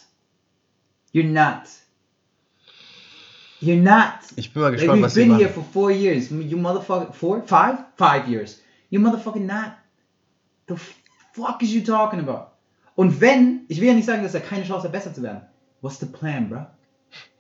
[1.12, 1.68] You're not.
[3.60, 4.20] You're not.
[4.36, 5.62] Ich bin mal Like, gespannt, we've was sie been here machen.
[5.64, 6.30] for four years.
[6.30, 8.60] You motherfucker, four, five, five years.
[8.90, 9.72] You motherfucking not.
[10.70, 10.76] The
[11.34, 12.52] fuck is you talking about?
[12.94, 15.42] Und wenn, ich will ja nicht sagen, dass er keine Chance hat, besser zu werden.
[15.80, 16.66] What's the plan, bro?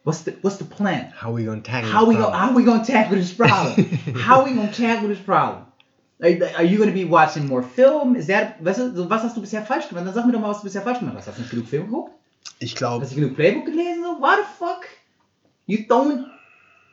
[0.04, 1.12] What's the What's the plan?
[1.20, 2.30] How we gonna tackle How we this go?
[2.30, 2.48] problem?
[2.50, 4.14] How we gonna tackle this problem?
[4.26, 5.66] how we gonna tackle this problem?
[6.18, 8.16] Like, are you gonna be watching more film?
[8.16, 10.06] Is that, so, was hast du bisher falsch gemacht?
[10.06, 11.28] Dann sag mir doch mal, was du bisher falsch gemacht hast.
[11.28, 12.12] Hast du nicht genug Film geguckt?
[12.58, 14.02] Ich glaube, Hast du genug Playbook gelesen?
[14.20, 14.86] Why the fuck?
[15.66, 16.24] You throwing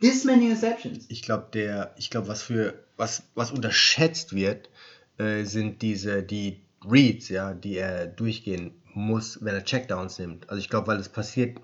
[0.02, 1.06] this many interceptions?
[1.10, 4.70] ich glaube, der, ich glaube, was für, was, was unterschätzt wird,
[5.18, 10.50] äh, sind diese, die Reads, ja, die er durchgehen muss, wenn er Checkdowns nimmt.
[10.50, 11.60] Also ich glaube, weil es passiert,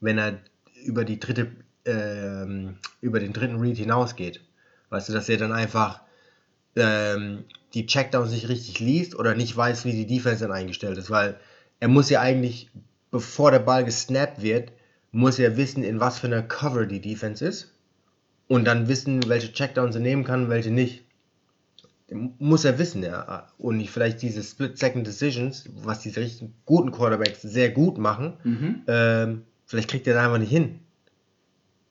[0.00, 0.38] wenn er
[0.84, 1.50] über die dritte,
[1.84, 4.40] ähm, über den dritten Read hinausgeht.
[4.90, 6.00] Weißt du, dass er dann einfach
[6.76, 11.10] ähm, die Checkdowns nicht richtig liest oder nicht weiß, wie die Defense dann eingestellt ist,
[11.10, 11.38] weil
[11.80, 12.70] er muss ja eigentlich,
[13.10, 14.72] bevor der Ball gesnappt wird,
[15.12, 17.72] muss er wissen, in was für einer Cover die Defense ist
[18.46, 21.04] und dann wissen, welche Checkdowns er nehmen kann welche nicht.
[22.10, 23.48] Muss er wissen, ja.
[23.58, 28.82] Und nicht vielleicht diese Split-Second-Decisions, was diese richtig guten Quarterbacks sehr gut machen, Mhm.
[28.86, 30.80] ähm, vielleicht kriegt er das einfach nicht hin.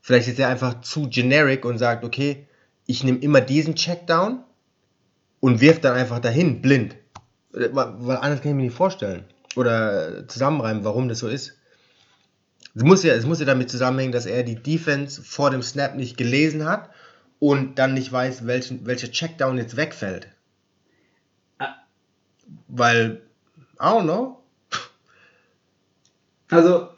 [0.02, 2.48] Vielleicht ist er einfach zu generic und sagt, okay,
[2.88, 4.40] ich nehme immer diesen Checkdown
[5.40, 6.96] und wirf dann einfach dahin, blind.
[7.54, 9.26] Äh, Weil weil anders kann ich mir nicht vorstellen.
[9.56, 11.58] Oder zusammenreimen, warum das so ist.
[12.76, 15.96] Es muss, ja, es muss ja damit zusammenhängen, dass er die Defense vor dem Snap
[15.96, 16.90] nicht gelesen hat
[17.40, 20.30] und dann nicht weiß, welchen, welcher Checkdown jetzt wegfällt.
[21.60, 21.76] Ah.
[22.68, 23.22] Weil,
[23.80, 24.44] I don't know.
[26.50, 26.90] Also,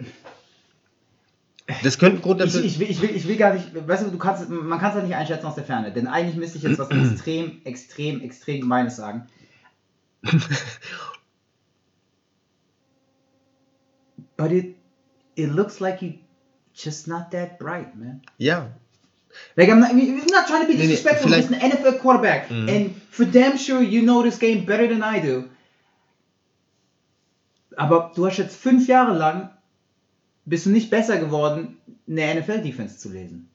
[1.84, 4.06] Das könnte ein Grund ich, dafür ich, will, ich, will, ich will gar nicht, weißt
[4.06, 6.58] du, du kannst, man kann es halt nicht einschätzen aus der Ferne, denn eigentlich müsste
[6.58, 9.28] ich jetzt was extrem, extrem, extrem Gemeines sagen.
[14.36, 14.78] But it,
[15.36, 16.14] it looks like you
[16.74, 18.22] just not that bright, man.
[18.38, 18.72] Ja,
[19.56, 21.30] Like I'm not, I'm not trying to be Nee, nee, disrespectful.
[21.32, 22.70] vielleicht- He's an NFL quarterback, Mhm.
[22.70, 25.46] and for damn sure you know this game better than I do.
[27.76, 29.50] Aber du hast jetzt fünf Jahre lang
[30.46, 33.50] bist du nicht besser geworden, eine NFL-Defense zu lesen.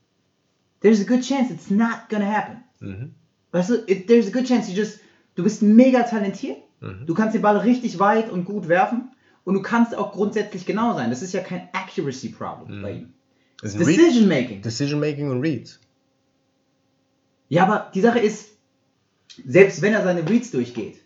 [0.80, 2.62] There's a good chance it's not gonna happen.
[2.80, 3.14] Mhm.
[3.52, 5.00] Weißt du, it, there's a good chance you just,
[5.34, 6.58] du bist mega talentiert.
[6.80, 7.06] Mhm.
[7.06, 9.10] Du kannst den Ball richtig weit und gut werfen
[9.44, 11.10] und du kannst auch grundsätzlich genau sein.
[11.10, 12.82] Das ist ja kein Accuracy Problem Mhm.
[12.82, 13.14] bei ihm.
[13.64, 14.60] Das Decision Making.
[14.60, 15.80] Decision Making und Reads.
[17.48, 18.50] Ja, aber die Sache ist,
[19.46, 21.00] selbst wenn er seine Reads durchgeht,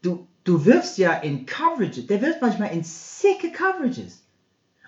[0.00, 4.22] du, du wirfst ja in Coverages, der wirft manchmal in sicke Coverages.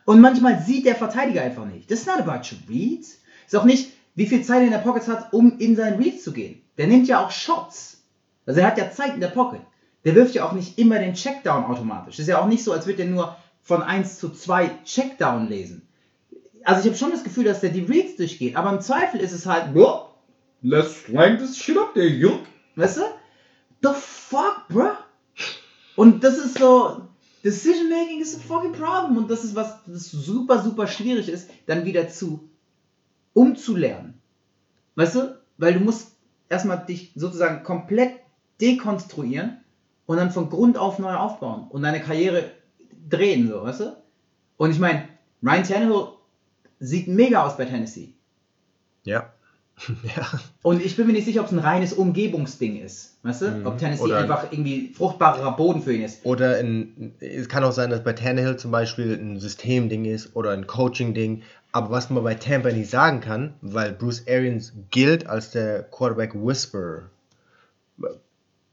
[0.04, 1.90] Und manchmal sieht der Verteidiger einfach nicht.
[1.90, 3.18] Das ist not about your Reads.
[3.46, 6.22] Ist auch nicht, wie viel Zeit er in der Pocket hat, um in seinen Reads
[6.22, 6.62] zu gehen.
[6.78, 8.04] Der nimmt ja auch Shots.
[8.46, 9.62] Also er hat ja Zeit in der Pocket.
[10.04, 12.20] Der wirft ja auch nicht immer den Checkdown automatisch.
[12.20, 15.86] ist ja auch nicht so, als würde er nur von 1 zu 2 Checkdown lesen
[16.64, 19.32] also ich habe schon das Gefühl, dass der die Reads durchgeht, aber im Zweifel ist
[19.32, 20.10] es halt, "Bro,
[20.62, 22.40] let's slang this shit up there, yo.
[22.76, 23.02] Weißt du?
[23.82, 24.90] The fuck, bruh?
[25.96, 27.08] Und das ist so,
[27.44, 31.50] Decision Making is a fucking problem und das ist was, das super, super schwierig ist,
[31.66, 32.50] dann wieder zu
[33.32, 34.20] umzulernen.
[34.94, 35.40] Weißt du?
[35.56, 36.16] Weil du musst
[36.48, 38.20] erstmal dich sozusagen komplett
[38.60, 39.60] dekonstruieren
[40.06, 42.50] und dann von Grund auf neu aufbauen und deine Karriere
[43.08, 43.96] drehen, so, weißt du?
[44.56, 45.08] Und ich meine,
[45.42, 46.08] Ryan Tannehill
[46.80, 48.12] sieht mega aus bei Tennessee.
[49.04, 49.32] Ja.
[50.16, 50.26] ja.
[50.62, 53.16] Und ich bin mir nicht sicher, ob es ein reines Umgebungsding ist.
[53.22, 53.50] Weißt du?
[53.50, 53.66] Mhm.
[53.66, 56.24] Ob Tennessee Oder- einfach irgendwie fruchtbarerer Boden für ihn ist.
[56.24, 60.50] Oder ein, es kann auch sein, dass bei Tannehill zum Beispiel ein Systemding ist oder
[60.50, 61.42] ein Coaching-Ding.
[61.72, 66.34] Aber was man bei Tampa nicht sagen kann, weil Bruce Arians gilt als der Quarterback
[66.34, 67.02] Whisperer.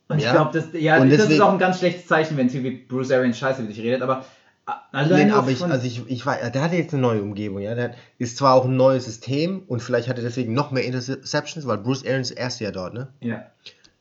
[0.09, 0.31] Und ich Ja.
[0.31, 2.71] glaube, das, ja, das ist deswegen- auch ein ganz schlechtes Zeichen, wenn ein Typ wie
[2.71, 4.01] Bruce Arians scheiße mit dich redet.
[4.01, 4.25] Aber
[4.67, 7.21] äh, allein Nein, nur aber ich, also ich, ich weiß, der hatte jetzt eine neue
[7.21, 7.75] Umgebung, ja.
[7.75, 11.67] Der ist zwar auch ein neues System und vielleicht hat er deswegen noch mehr Interceptions,
[11.67, 13.09] weil Bruce Arians ist erste Jahr dort, ne?
[13.21, 13.43] ja.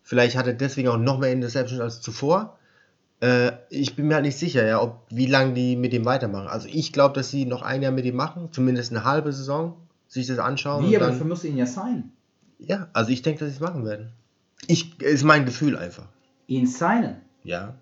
[0.09, 2.57] Vielleicht hat er deswegen auch noch mehr Interceptions als zuvor.
[3.21, 6.47] Äh, ich bin mir halt nicht sicher, ja, ob wie lange die mit ihm weitermachen.
[6.47, 9.75] Also ich glaube, dass sie noch ein Jahr mit ihm machen, zumindest eine halbe Saison,
[10.07, 10.89] sich das anschauen.
[10.89, 12.13] Wie, aber dann, dafür musst du ihn ja signen.
[12.61, 14.13] ja, also ich denke, dass sie es machen werden.
[14.69, 16.07] Ich ist mein Gefühl einfach.
[16.47, 17.17] Ihn signen.
[17.45, 17.75] Ja.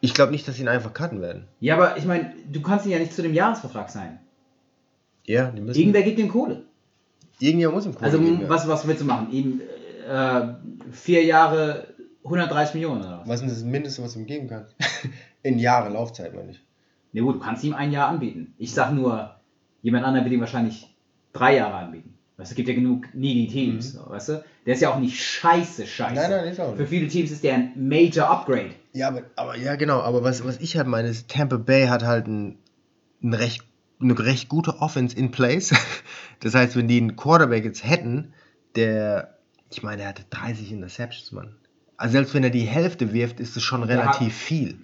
[0.00, 1.46] Ich glaube nicht, dass sie ihn einfach cutten werden.
[1.60, 4.18] Ja, aber ich meine, du kannst ihn ja nicht zu dem Jahresvertrag sein.
[5.24, 5.78] Ja, die müssen.
[5.78, 6.64] Irgendwer gibt ihm Kohle.
[7.38, 8.48] Irgendjemand muss ihm Kohle Also geben, ja.
[8.48, 9.30] was, was willst du machen?
[9.30, 9.60] Ihm
[10.08, 10.54] äh,
[10.90, 11.86] vier Jahre
[12.24, 13.28] 130 Millionen oder was?
[13.28, 14.74] Was ist das Mindeste, was du ihm geben kannst?
[15.42, 16.60] In Jahre Laufzeit, meine ich.
[17.12, 18.54] Ne gut, du kannst ihm ein Jahr anbieten.
[18.58, 19.36] Ich sag nur,
[19.82, 20.96] jemand anderer wird ihm wahrscheinlich
[21.32, 22.11] drei Jahre anbieten.
[22.36, 24.44] Weißt du, es gibt ja genug needy Teams, so, weißt du?
[24.66, 26.12] Der ist ja auch nicht scheiße, scheiße.
[26.14, 26.16] Mhm.
[26.16, 28.70] Nein, nein, ist auch Für viele Teams ist der ein Major Upgrade.
[28.94, 30.00] Ja, aber, aber ja, genau.
[30.00, 32.58] Aber was, was ich halt meine, ist, Tampa Bay hat halt ein,
[33.22, 33.62] ein recht,
[34.00, 35.72] eine recht gute Offense in place.
[36.40, 38.34] Das heißt, wenn die einen Quarterback jetzt hätten,
[38.74, 39.38] der,
[39.70, 41.54] ich meine, der hatte 30 Interceptions, Mann.
[41.96, 44.76] Also selbst wenn er die Hälfte wirft, ist es schon Der relativ hat- viel.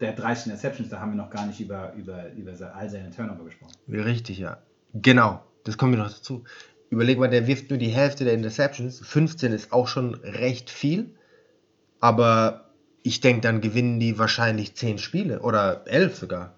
[0.00, 3.44] Der 30 Interceptions, da haben wir noch gar nicht über, über, über all seine Turnover
[3.44, 3.72] gesprochen.
[3.88, 4.58] Richtig, ja.
[4.94, 6.44] Genau, das kommt mir noch dazu.
[6.90, 9.00] Überleg mal, der wirft nur die Hälfte der Interceptions.
[9.00, 11.14] 15 ist auch schon recht viel.
[12.00, 12.70] Aber
[13.02, 16.56] ich denke, dann gewinnen die wahrscheinlich 10 Spiele oder 11 sogar.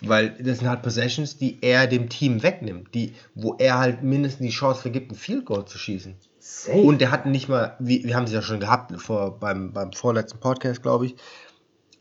[0.00, 4.46] Weil das sind halt Possessions, die er dem Team wegnimmt, die, wo er halt mindestens
[4.46, 6.16] die Chance vergibt, ein Field Goal zu schießen.
[6.40, 6.76] Safe.
[6.78, 9.92] Und der hat nicht mal, wie, wir haben es ja schon gehabt vor, beim, beim
[9.92, 11.16] vorletzten Podcast, glaube ich,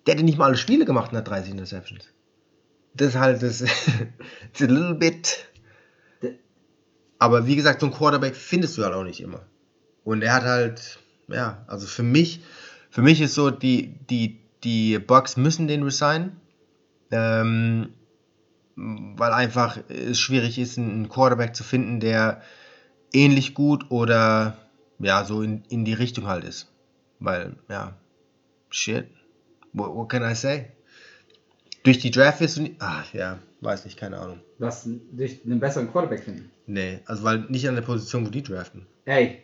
[0.06, 2.06] der hätte nicht mal alle Spiele gemacht und hat 30 Interceptions.
[2.93, 5.47] Das ist halt das, it's a little bit.
[7.23, 9.45] Aber wie gesagt, so ein Quarterback findest du halt auch nicht immer.
[10.03, 12.41] Und er hat halt, ja, also für mich,
[12.89, 16.36] für mich ist so, die, die, die Bucks müssen den resignen.
[17.12, 17.93] Ähm,
[18.75, 22.41] weil einfach es schwierig ist, einen Quarterback zu finden, der
[23.13, 24.57] ähnlich gut oder
[24.99, 26.73] ja, so in, in die Richtung halt ist.
[27.21, 27.95] Weil, ja,
[28.69, 29.07] shit.
[29.71, 30.73] What, what can I say?
[31.84, 32.76] Durch die Draft wirst du nicht.
[32.80, 34.39] Ach ja, weiß nicht, keine Ahnung.
[34.58, 36.50] Was durch einen besseren Quarterback finden.
[36.65, 38.88] Nee, also weil nicht an der Position, wo die draften.
[39.06, 39.43] Ey.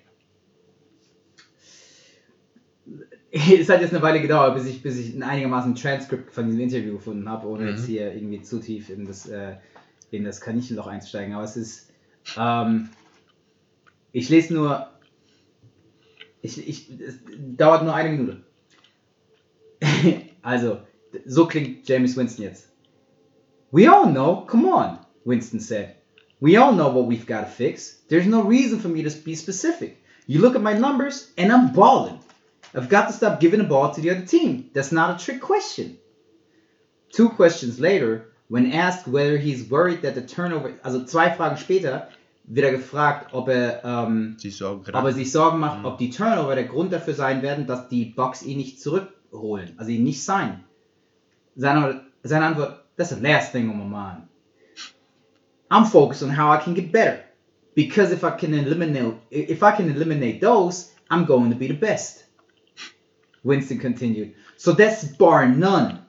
[3.31, 6.61] Es hat jetzt eine Weile gedauert, bis ich, bis ich ein einigermaßen Transkript von diesem
[6.61, 7.69] Interview gefunden habe, ohne Mhm.
[7.69, 9.55] jetzt hier irgendwie zu tief in das, äh,
[10.09, 11.35] in das Kaninchenloch einzusteigen.
[11.35, 11.91] Aber es ist.
[12.37, 12.89] Ähm,
[14.13, 14.87] ich lese nur.
[16.41, 17.19] Ich, ich, es
[17.57, 18.43] dauert nur eine Minute.
[20.41, 20.79] also,
[21.27, 22.67] so klingt James Winston jetzt.
[23.71, 25.95] We all know, come on, Winston said.
[26.39, 27.97] We all know what we've got to fix.
[28.07, 30.01] There's no reason for me to be specific.
[30.25, 32.19] You look at my numbers, and I'm balling.
[32.73, 34.69] I've got to stop giving the ball to the other team.
[34.73, 35.97] That's not a trick question.
[37.11, 42.09] Two questions later, when asked whether he's worried that the turnover, also zwei Fragen später,
[42.45, 44.37] wird er gefragt, ob er, ähm,
[44.93, 48.05] ob er sich Sorgen macht, ob die Turnover der Grund dafür sein werden, dass die
[48.05, 50.63] Bucks ihn nicht zurückholen, also ihn nicht sein.
[51.59, 54.27] That's the last thing on my mind.
[55.69, 57.23] I'm focused on how I can get better.
[57.75, 61.75] Because if I can eliminate if I can eliminate those, I'm going to be the
[61.75, 62.25] best.
[63.43, 64.35] Winston continued.
[64.57, 66.05] So that's bar none.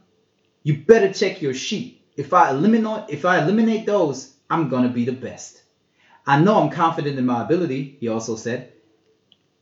[0.63, 2.03] You better check your sheet.
[2.17, 5.63] If I eliminate if I eliminate those, I'm gonna be the best.
[6.27, 8.73] I know I'm confident in my ability, he also said.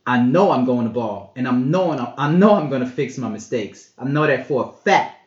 [0.05, 3.29] I know I'm going to ball, and I'm knowing I know I'm gonna fix my
[3.29, 3.91] mistakes.
[3.97, 5.18] I know that for a fact.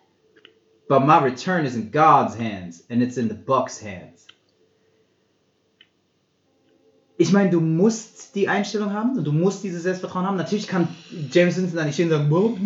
[0.88, 4.26] But my return is in God's hands, and it's in the Bucks' hands.
[7.18, 10.36] Ich meine, du musst die Einstellung haben und du musst dieses Selbstvertrauen haben.
[10.36, 10.88] Natürlich kann
[11.30, 12.56] James Winston da nicht stehen und sagen, well,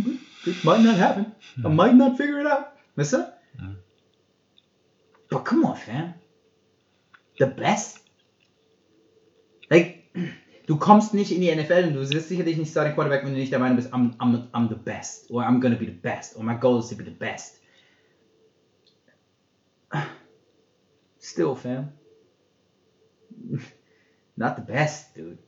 [0.46, 1.26] it might not happen.
[1.58, 2.66] I might not figure it out.
[2.94, 3.32] Weißt du?
[5.28, 6.14] But come on, fam.
[7.38, 8.00] The best?
[9.68, 10.04] Like,
[10.66, 13.40] du kommst nicht in die NFL und du wirst sicherlich nicht Starting Quarterback, wenn du
[13.40, 15.30] nicht der Meinung bist, I'm, I'm, I'm the best.
[15.30, 16.36] Or I'm gonna be the best.
[16.36, 17.60] Or my goal is to be the best.
[21.26, 21.90] Still, fam.
[24.36, 25.38] Not the best, dude.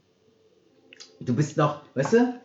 [1.21, 2.41] Du bist noch, weißt du?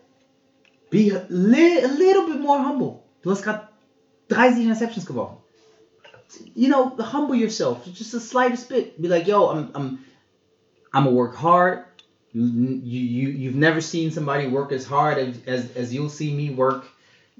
[0.91, 3.04] Be a, li a little bit more humble.
[3.24, 3.67] Du hast gerade
[4.30, 5.38] 30 Interceptions geworfen.
[6.54, 7.84] You know, humble yourself.
[7.86, 9.02] Just the slightest bit.
[9.02, 10.06] Be like, yo, I'm, I'm,
[10.93, 11.86] I'm gonna work hard.
[12.34, 16.52] You, you, you've never seen somebody work as hard as, as, as you'll see me
[16.52, 16.86] work.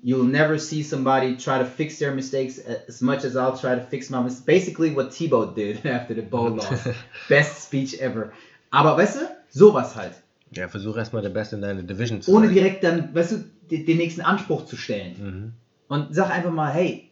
[0.06, 3.82] You'll never see somebody try to fix their mistakes as much as I'll try to
[3.82, 4.46] fix my mistakes.
[4.46, 6.88] Basically, what Tebow did after the bowl loss.
[7.30, 8.34] Best speech ever.
[8.70, 10.13] Aber weißt du, sowas halt.
[10.52, 12.56] Ja, versuch erstmal der Beste in deiner Division zu Ohne sein.
[12.56, 15.54] direkt dann, weißt du, den, nächsten Anspruch zu stellen.
[15.88, 17.10] Und sag einfach mal, hey,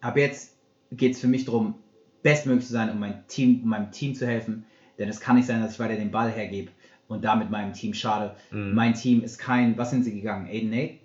[0.00, 0.56] ab jetzt
[0.90, 1.74] geht es für mich darum,
[2.22, 4.64] bestmöglich zu sein, um mein Team, um meinem Team zu helfen.
[4.98, 6.70] Denn es kann nicht sein, dass ich weiter den Ball hergebe
[7.08, 8.34] und damit meinem Team schade.
[8.50, 10.46] Mein Team ist kein, was sind sie gegangen?
[10.46, 11.01] 8 and 8?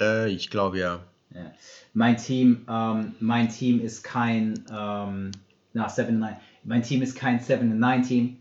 [0.00, 1.00] Äh, ich glaube ja.
[1.34, 1.52] Ja.
[1.92, 5.32] Mein Team, ähm, mein Team ist kein, ähm,
[5.72, 6.36] na, 7 9.
[6.64, 8.38] Mein Team ist kein 7 9 Team.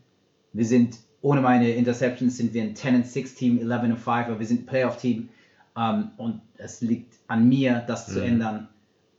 [0.53, 4.07] Wir sind, ohne meine Interceptions sind wir ein 10 and 6 Team, 11 and 5,
[4.07, 5.29] aber wir sind ein Playoff Team.
[5.77, 8.69] Ähm, und es liegt an mir, das zu ändern.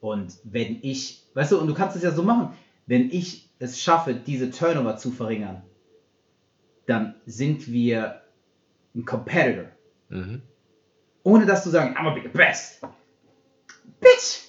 [0.00, 2.50] Und wenn ich, weißt du, und du kannst es ja so machen,
[2.86, 5.62] wenn ich es schaffe, diese Turnover zu verringern,
[6.86, 8.22] dann sind wir
[8.94, 9.66] ein Competitor.
[10.08, 10.42] Mhm.
[11.26, 12.80] Ohne dass du sagen, I'm gonna be the best.
[14.00, 14.46] Bitch!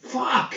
[0.00, 0.54] Fuck!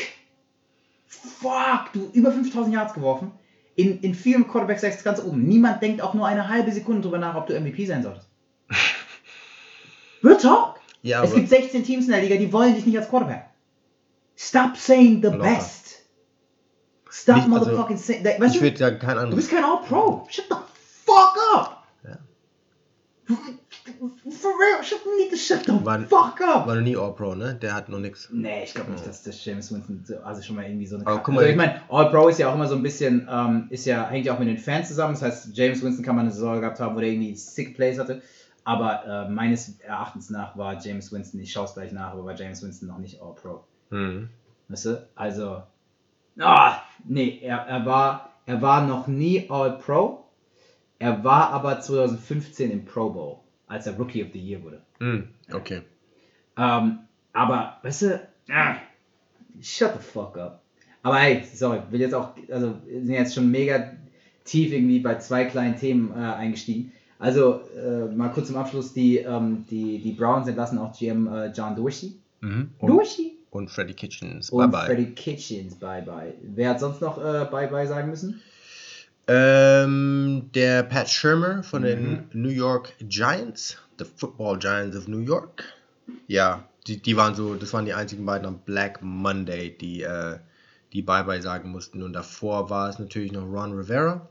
[1.06, 1.92] Fuck!
[1.92, 3.32] Du über 5000 Yards geworfen.
[3.76, 5.44] In, in vielen Quarterback Sacks ganz oben.
[5.44, 8.30] Niemand denkt auch nur eine halbe Sekunde drüber nach, ob du MVP sein solltest.
[10.24, 10.80] Real talk!
[11.02, 13.50] Ja, es gibt 16 Teams in der Liga, die wollen dich nicht als Quarterback.
[14.38, 15.40] Stop saying the Locker.
[15.40, 16.06] best.
[17.10, 18.24] Stop Nicht- also, motherfucking saying.
[18.24, 19.36] Weißt Ich du, würde ja kein du anderes.
[19.36, 20.26] bist kein All-Pro.
[20.30, 20.56] Shut the
[21.06, 21.84] fuck up!
[22.06, 22.18] Ja.
[24.00, 26.68] For real, shut, need to shut the War- fuck up!
[26.68, 27.56] War noch nie All-Pro, ne?
[27.56, 28.30] Der hat noch nichts.
[28.32, 31.06] Nee, ich glaube nicht, dass das James Winston so, also schon mal irgendwie so eine
[31.08, 33.68] Aber guck mal, also ich meine, All-Pro ist ja auch immer so ein bisschen, ähm,
[33.70, 35.14] ist ja, hängt ja auch mit den Fans zusammen.
[35.14, 38.00] Das heißt, James Winston kann man eine Saison gehabt haben, wo der irgendwie sick Plays
[38.00, 38.22] hatte.
[38.64, 42.36] Aber äh, meines Erachtens nach war James Winston, ich schaue es gleich nach, aber war
[42.36, 43.64] James Winston noch nicht All-Pro.
[43.90, 44.30] Mhm.
[44.68, 45.08] Weißt du?
[45.16, 45.64] Also,
[46.40, 50.26] ah, nee, er, er, war, er war noch nie All-Pro.
[51.00, 53.38] Er war aber 2015 im Pro Bowl,
[53.70, 54.82] als er Rookie of the Year wurde.
[55.00, 55.30] Mhm.
[55.54, 55.82] Okay.
[56.58, 57.00] Ähm,
[57.32, 58.76] aber, weißt du, ah,
[59.62, 60.62] shut the fuck up.
[61.02, 63.94] Aber hey, sorry, will jetzt auch, also wir sind jetzt schon mega
[64.44, 66.92] tief irgendwie bei zwei kleinen Themen äh, eingestiegen.
[67.20, 71.48] Also, äh, mal kurz zum Abschluss, die, ähm, die, die Browns entlassen auch GM äh,
[71.48, 72.18] John Dorsey.
[72.42, 72.72] Mhm.
[72.80, 73.38] Und, Dorsey?
[73.52, 74.50] und Freddy Kitchens.
[74.50, 74.86] Und Bye bye.
[74.88, 76.34] Freddy Kitchens, bye bye.
[76.42, 78.42] Wer hat sonst noch äh, bye bye sagen müssen?
[79.32, 81.86] Ähm, der Pat Shermer von Mhm.
[81.86, 85.64] den New York Giants, the Football Giants of New York.
[86.28, 90.40] Ja, die, die waren so, das waren die einzigen beiden am Black Monday, die, äh,
[90.94, 92.02] die Bye-Bye sagen mussten.
[92.02, 94.28] Und davor war es natürlich noch Ron Rivera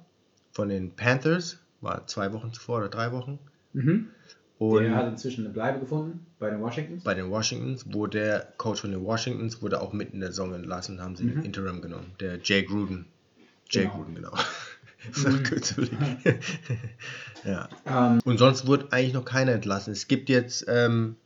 [0.51, 3.39] von den Panthers, war zwei Wochen zuvor oder drei Wochen.
[3.75, 4.09] Mhm.
[4.59, 7.05] Und Der hat inzwischen eine Bleibe gefunden bei den Washingtons.
[7.05, 10.53] bei den Washingtons, wo der Coach von den Washingtons wurde auch mitten in der Saison
[10.55, 11.35] entlassen, haben sie Mhm.
[11.35, 12.11] den Interim genommen.
[12.19, 13.07] Der Jay Gruden.
[13.71, 13.95] Jay Genau.
[13.95, 14.33] Gruden, genau.
[15.13, 15.91] Verkürzlich.
[17.45, 17.69] ja.
[17.87, 19.93] Ähm, Und sonst wurde eigentlich noch keiner entlassen.
[19.93, 21.17] Es gibt jetzt ähm,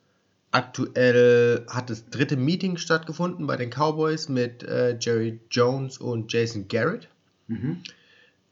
[0.50, 6.68] aktuell hat das dritte Meeting stattgefunden bei den Cowboys mit äh, Jerry Jones und Jason
[6.68, 7.08] Garrett.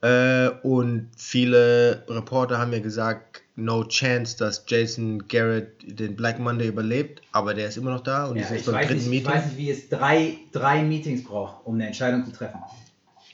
[0.03, 6.69] Äh, und viele Reporter haben ja gesagt, no chance, dass Jason Garrett den Black Monday
[6.69, 9.05] überlebt, aber der ist immer noch da und Ja, ist jetzt ich, beim dritten nicht,
[9.05, 9.31] ich Meeting.
[9.33, 12.59] weiß nicht, wie es drei, drei Meetings braucht, um eine Entscheidung zu treffen.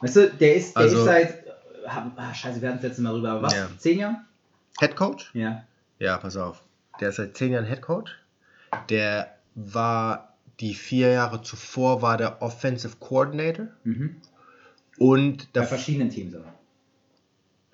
[0.01, 1.46] Weißt du, der ist, der Also- ist seit.
[1.89, 3.43] Ah, scheiße, wir hatten es letztes Mal drüber.
[3.43, 3.55] Was?
[3.55, 3.69] Ja.
[3.79, 4.17] Zehn Jahre?
[4.79, 5.31] Head Coach?
[5.35, 5.63] Ja.
[5.99, 6.63] Ja, pass auf.
[7.01, 8.11] Der ist seit zehn Jahren Head Coach.
[8.91, 14.17] Der war die vier Jahre zuvor war der Offensive Coordinator Mhm.
[14.99, 16.53] und Bei verschiedenen Teams aber.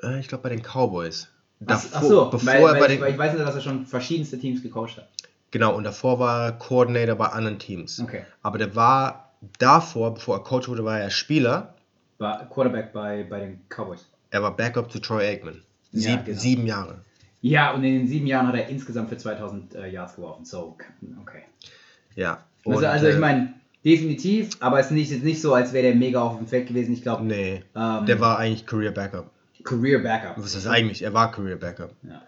[0.03, 1.29] äh, ich glaube bei den Cowboys.
[1.61, 3.55] Davor, ach so, bevor weil, er weil, bei ich, den, weil ich weiß nur, dass
[3.55, 5.09] er schon verschiedenste Teams gecoacht hat.
[5.53, 8.01] genau und davor war er Coordinator bei anderen Teams.
[8.01, 8.25] Okay.
[8.43, 11.75] Aber der war davor, bevor er Coach wurde, war er Spieler.
[12.23, 14.07] War Quarterback bei, bei den Cowboys.
[14.31, 15.63] Er war Backup zu Troy Aikman.
[15.91, 16.39] Ja, Sieb, genau.
[16.39, 17.05] Sieben Jahre.
[17.43, 20.45] Ja, und in den sieben Jahren hat er insgesamt für 2000 äh, Yards geworfen.
[20.45, 20.77] So,
[21.21, 21.43] okay.
[22.15, 22.45] Ja.
[22.65, 23.55] Also, Und, also ich äh, meine,
[23.85, 26.69] definitiv, aber es ist nicht, jetzt nicht so, als wäre der mega auf dem Feld
[26.69, 26.93] gewesen.
[26.93, 29.31] Ich glaube, Nee, ähm, der war eigentlich Career Backup.
[29.65, 30.39] Career Backup.
[30.39, 31.03] Was ist das eigentlich?
[31.03, 31.93] Er war Career Backup.
[32.03, 32.23] Ja.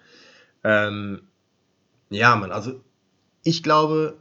[0.65, 1.23] Ähm,
[2.11, 2.81] ja, Mann, also
[3.45, 4.19] ich glaube,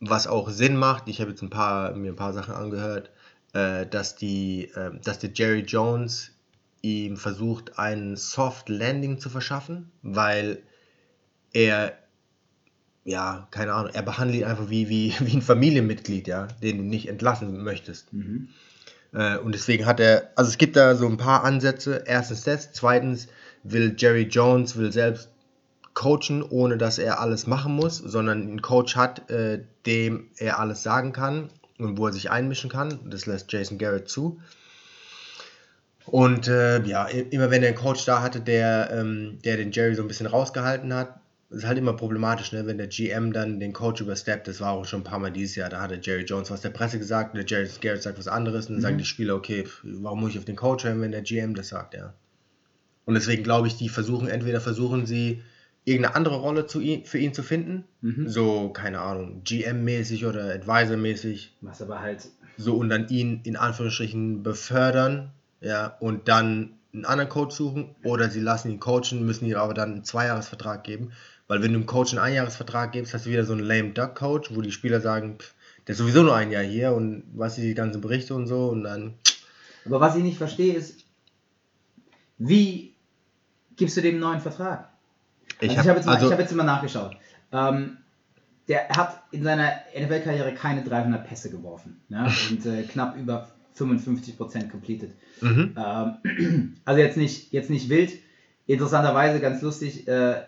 [0.00, 3.10] was auch Sinn macht, ich habe jetzt ein paar, mir ein paar Sachen angehört,
[3.54, 6.32] äh, dass, die, äh, dass der Jerry Jones
[6.82, 10.62] ihm versucht, einen Soft Landing zu verschaffen, weil
[11.52, 11.94] er,
[13.04, 16.84] ja, keine Ahnung, er behandelt ihn einfach wie, wie, wie ein Familienmitglied, ja, den du
[16.84, 18.12] nicht entlassen möchtest.
[18.12, 18.48] Mhm.
[19.12, 22.02] Äh, und deswegen hat er, also es gibt da so ein paar Ansätze.
[22.06, 23.28] Erstens das, zweitens
[23.62, 25.30] will Jerry Jones will selbst
[25.94, 30.82] coachen, ohne dass er alles machen muss, sondern einen Coach hat, äh, dem er alles
[30.82, 32.98] sagen kann und wo er sich einmischen kann.
[33.10, 34.40] Das lässt Jason Garrett zu.
[36.06, 39.94] Und äh, ja, immer wenn er einen Coach da hatte, der, ähm, der den Jerry
[39.94, 41.18] so ein bisschen rausgehalten hat,
[41.50, 42.66] ist halt immer problematisch, ne?
[42.66, 44.48] wenn der GM dann den Coach übersteppt.
[44.48, 45.70] Das war auch schon ein paar Mal dieses Jahr.
[45.70, 48.74] Da hatte Jerry Jones was der Presse gesagt, der Jerry Garrett sagt was anderes und
[48.74, 51.54] dann sagen die Spieler, okay, warum muss ich auf den Coach hören, wenn der GM
[51.54, 52.12] das sagt, ja.
[53.06, 55.42] Und deswegen glaube ich, die versuchen, entweder versuchen sie,
[55.84, 58.28] irgendeine andere Rolle zu ihn, für ihn zu finden, Mhm.
[58.28, 62.28] so, keine Ahnung, GM-mäßig oder Advisor-mäßig, Was aber halt.
[62.56, 68.30] so und dann ihn in Anführungsstrichen befördern, ja, und dann einen anderen Coach suchen oder
[68.30, 71.12] sie lassen ihn coachen, müssen ihm aber dann einen Zweijahresvertrag geben,
[71.48, 74.14] weil wenn du einem Coach einen Einjahresvertrag gibst, hast du wieder so einen lame duck
[74.14, 75.54] Coach, wo die Spieler sagen, pff,
[75.86, 78.84] der ist sowieso nur ein Jahr hier und was die ganzen Berichte und so und
[78.84, 79.14] dann,
[79.84, 81.04] Aber was ich nicht verstehe, ist,
[82.38, 82.94] wie
[83.76, 84.88] gibst du dem einen neuen Vertrag?
[85.60, 87.16] Ich Also habe habe jetzt, mal- also, hab jetzt mal nachgeschaut.
[87.52, 87.98] Ähm,
[88.68, 92.26] der hat in seiner NFL-Karriere keine 300 Pässe geworfen ja?
[92.50, 95.10] und äh, knapp über 55% completed.
[95.40, 98.12] mhm, Ähm, also jetzt nicht, jetzt nicht wild.
[98.66, 100.42] Interessanterweise, ganz lustig, äh,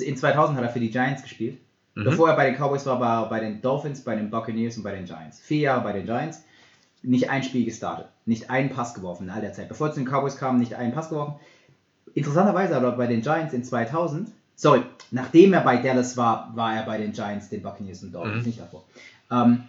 [0.00, 1.58] in 2000 hat er für die Giants gespielt.
[1.94, 2.04] Mhm.
[2.04, 4.82] Bevor er bei den Cowboys war, war er bei den Dolphins, bei den Buccaneers und
[4.82, 5.40] bei den Giants.
[5.40, 6.42] Vier Jahre bei den Giants,
[7.02, 9.68] nicht ein Spiel gestartet, nicht einen Pass geworfen in all der Zeit.
[9.68, 11.36] Bevor er zu den Cowboys kam, nicht einen Pass geworfen.
[12.18, 16.82] Interessanterweise aber bei den Giants in 2000, sorry, nachdem er bei Dallas war, war er
[16.84, 18.46] bei den Giants, den Buccaneers und Dolphins, Mhm.
[18.46, 18.84] nicht davor.
[19.30, 19.64] Ähm,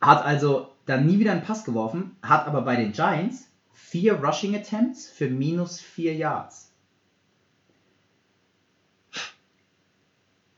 [0.00, 4.54] hat also dann nie wieder einen Pass geworfen, hat aber bei den Giants vier Rushing
[4.56, 6.70] Attempts für minus vier Yards.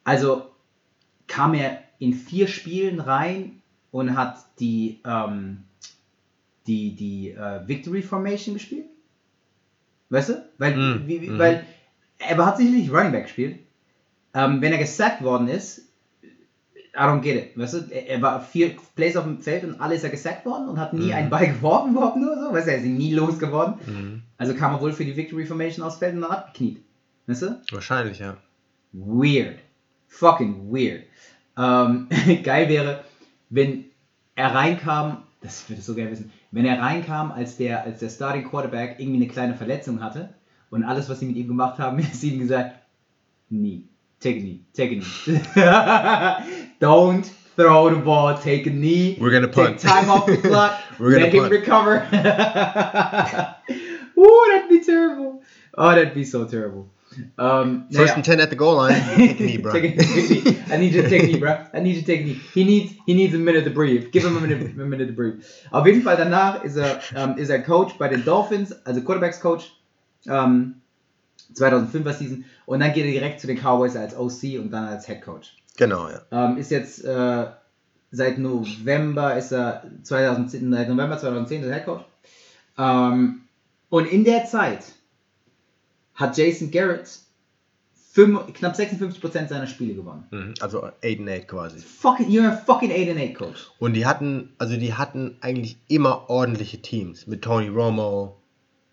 [0.04, 0.50] Also
[1.26, 5.64] kam er in vier Spielen rein und hat die, ähm,
[6.66, 8.86] die, die äh, Victory Formation gespielt.
[10.10, 10.44] Weißt du?
[10.58, 11.38] Weil, Mm, wie, mhm.
[11.38, 11.64] weil
[12.18, 13.58] er hat sicherlich Running Back gespielt.
[14.34, 15.82] Ähm, wenn er gesackt worden ist,
[16.96, 17.58] I don't get it.
[17.58, 17.78] Weißt du?
[17.90, 20.78] Er, er war vier Plays auf dem Feld und alle ist er gesackt worden und
[20.78, 21.12] hat nie Mhm.
[21.12, 22.52] einen Ball geworfen, überhaupt nur so.
[22.52, 23.74] Weißt du, er ist nie losgeworden.
[23.86, 26.82] mhm, Also kam er wohl für die Victory Formation aufs Feld und dann abgekniet.
[27.26, 27.60] Weißt du?
[27.72, 28.36] wahrscheinlich, ja.
[28.92, 29.58] Weird.
[30.08, 31.02] Fucking weird.
[31.56, 32.08] Ähm,
[32.44, 33.02] geil wäre,
[33.50, 33.86] wenn
[34.36, 38.08] er reinkam, das würde ich so gerne wissen, wenn er reinkam, als der, als der
[38.10, 40.34] Starting Quarterback irgendwie eine kleine Verletzung hatte
[40.70, 42.76] und alles, was sie mit ihm gemacht haben, ist ihm gesagt,
[43.50, 43.88] nie,
[44.20, 45.40] take a knee, take a knee.
[46.80, 47.24] Don't
[47.56, 49.16] throw the ball, take a knee.
[49.20, 49.80] We're gonna Take punt.
[49.80, 50.78] time off the clock.
[50.98, 51.52] We're gonna let him punt.
[51.52, 52.06] recover.
[54.18, 55.42] Ooh, that'd be terrible.
[55.76, 56.88] Oh, that'd be so terrible.
[57.38, 59.72] Um, First and 10 at the goal line, take a knee, bro.
[59.72, 60.62] Take a- take a knee.
[60.70, 61.56] I need you to take a knee, bro.
[61.72, 62.40] I need you to take a knee.
[62.54, 64.10] He needs, he needs a minute to breathe.
[64.12, 65.42] Give him a minute, a minute to breathe.
[65.70, 69.40] Auf jeden Fall danach ist er, ähm, ist er Coach bei den Dolphins, also Quarterbacks
[69.40, 69.72] Coach,
[70.28, 70.76] ähm,
[71.54, 72.44] 2005er Season.
[72.66, 75.54] Und dann geht er direkt zu den Cowboys als OC und dann als Head Coach.
[75.76, 76.52] Genau, ja.
[76.54, 77.46] Ist jetzt äh,
[78.10, 82.04] seit November ist er 2010, seit November 2010 der Head Coach.
[83.90, 84.80] Und in der Zeit
[86.14, 87.08] hat Jason Garrett
[88.14, 90.24] knapp 56% seiner Spiele gewonnen.
[90.30, 90.54] Mhm.
[90.60, 91.78] Also 8 and 8 quasi.
[91.80, 93.70] Fucking, you're a fucking 8 and 8 Coach.
[93.80, 97.26] Und die hatten, also die hatten eigentlich immer ordentliche Teams.
[97.26, 98.40] Mit Tony Romo.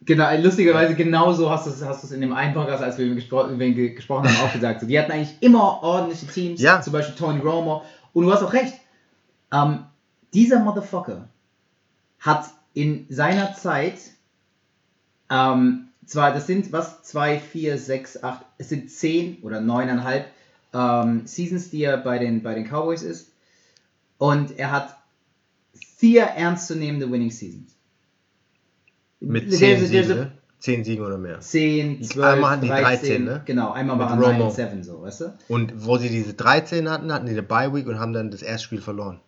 [0.03, 3.45] Genau, lustigerweise genauso hast du es hast du's in dem einen Podcast, als wir gespro
[3.55, 4.81] gesprochen haben, auch gesagt.
[4.81, 6.81] Die hatten eigentlich immer ordentliche Teams, Ja.
[6.81, 7.83] zum Beispiel Tony Romo.
[8.13, 8.73] Und du hast auch recht.
[9.53, 9.85] Ähm,
[10.33, 11.29] dieser Motherfucker
[12.19, 13.99] hat in seiner Zeit,
[15.29, 20.23] ähm, zwar, das sind was, 2, 4, 6, 8, es sind 10 oder 9,5
[20.73, 23.31] ähm, Seasons, die er bei den, bei den Cowboys ist.
[24.17, 24.97] Und er hat
[25.97, 27.75] vier ernstzunehmende Winning Seasons.
[29.19, 30.31] Mit There's 10 a- there's Siegen, a- ne?
[30.59, 31.39] 10 Siegen oder mehr.
[31.39, 33.41] 10, 12, Einmal hatten die 13, 13, ne?
[33.45, 34.37] Genau, einmal Mit waren Romo.
[34.45, 35.33] 9 7 so, weißt du?
[35.47, 38.41] Und wo sie diese 13 hatten, hatten die eine Bye Week und haben dann das
[38.43, 39.19] erste Spiel verloren.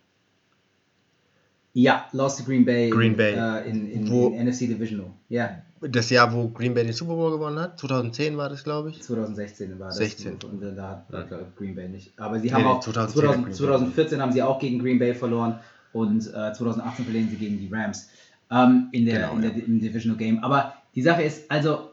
[1.72, 3.34] Ja, lost to Green Bay, Green Bay.
[3.34, 5.10] Äh, in, in, Wo- in NFC Divisional.
[5.28, 8.90] Ja, Das Jahr, wo Green Bay den Super Bowl gewonnen hat, 2010 war das, glaube
[8.90, 9.02] ich.
[9.02, 9.96] 2016 war das.
[9.96, 10.38] 16.
[10.50, 12.18] Und da hat glaub ich, Green Bay nicht.
[12.18, 14.78] Aber sie haben nee, auch 2010 hat 2000, Green Bay 2014 haben sie auch gegen
[14.78, 15.60] Green Bay verloren
[15.92, 18.08] und äh, 2018 verlieren sie gegen die Rams
[18.50, 20.42] ähm, in, der, Genau, in der im Divisional Game.
[20.42, 21.90] Aber die Sache ist, also,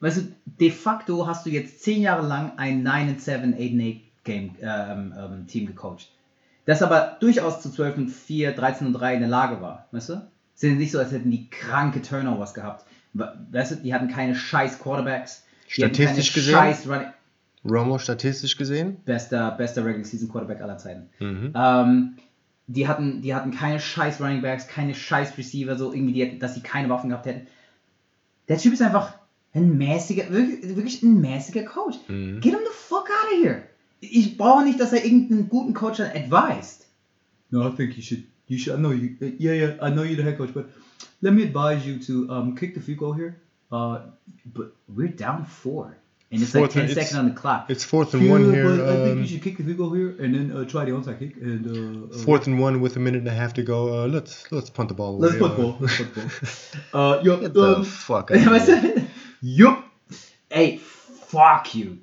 [0.00, 4.24] weißt du, de facto hast du jetzt 10 Jahre lang ein 9 7, 8 8
[4.24, 6.10] Game ähm, ähm, Team gecoacht.
[6.66, 10.10] Das aber durchaus zu 12 und 4, 13 und 3 in der Lage war, weißt
[10.10, 10.30] du?
[10.54, 12.84] Es ist nicht so, als hätten die kranke Turnovers gehabt.
[13.12, 15.44] Weißt du, die hatten keine scheiß Quarterbacks.
[15.66, 16.54] Statistisch keine gesehen?
[16.54, 17.08] Scheiß Running,
[17.64, 18.96] Romo statistisch gesehen.
[19.04, 21.08] bester, bester Regular Season Quarterback aller Zeiten.
[21.18, 21.52] Mhm.
[21.54, 22.16] Ähm,
[22.66, 26.54] die, hatten, die hatten keine scheiß Running Backs, keine scheiß Receiver, so irgendwie, die, dass
[26.54, 27.46] sie keine Waffen gehabt hätten.
[28.48, 29.14] Der Typ ist einfach
[29.52, 31.96] ein mäßiger, wirklich, wirklich ein mäßiger Coach.
[32.08, 32.40] Mhm.
[32.40, 33.62] Get him the fuck out of here.
[34.00, 36.86] Ich brauche nicht, dass er irgendeinen guten Coach dann advised.
[37.50, 40.16] No, I think you should, you should, I know you, yeah, yeah, I know you're
[40.16, 40.66] the head coach, but
[41.22, 43.32] let me advise you to um, kick the field goal here.
[43.72, 44.00] Uh,
[44.56, 45.96] but we're down four.
[46.32, 47.70] And it's Fourth like 10 and- seconds on the clock.
[47.70, 48.64] It's fourth and one here.
[48.76, 50.84] but I think um, you should kick the field goal here and then uh, try
[50.84, 53.52] the onside kick and uh, uh, Fourth and one with a minute and a half
[53.54, 53.78] to go.
[54.04, 55.18] Uh, let's let's punt the ball.
[55.18, 55.48] Let's away.
[55.48, 55.76] put ball.
[55.80, 56.28] Let's put ball.
[57.00, 58.94] Uh, yup, Get the um, fuck out of weißt here.
[58.94, 59.02] du?
[59.42, 59.84] Yup.
[60.50, 60.78] Ey,
[61.32, 61.98] fuck you.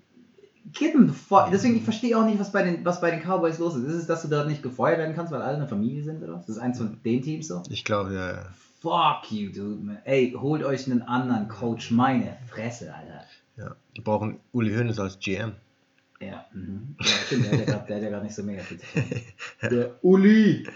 [0.78, 1.50] Him the fuck.
[1.52, 3.84] Deswegen, ich verstehe auch nicht, was bei, den, was bei den Cowboys los ist.
[3.84, 6.34] Ist es, dass du dort nicht gefeuert werden kannst, weil alle eine Familie sind oder
[6.34, 6.46] was?
[6.46, 7.64] Das ist eins von den Teams so?
[7.70, 8.46] Ich glaube, ja, ja.
[8.82, 9.84] Fuck you, dude.
[9.84, 9.98] Man.
[10.04, 11.92] Ey, holt euch einen anderen Coach.
[11.92, 13.24] Meine Fresse, Alter.
[13.58, 13.76] ja.
[13.96, 15.54] Die brauchen Uli Hoeneß als GM.
[16.20, 16.96] Ja, mhm.
[17.00, 18.80] ja stimmt, der hat ja gerade nicht so mega viel.
[19.70, 20.68] Der Uli.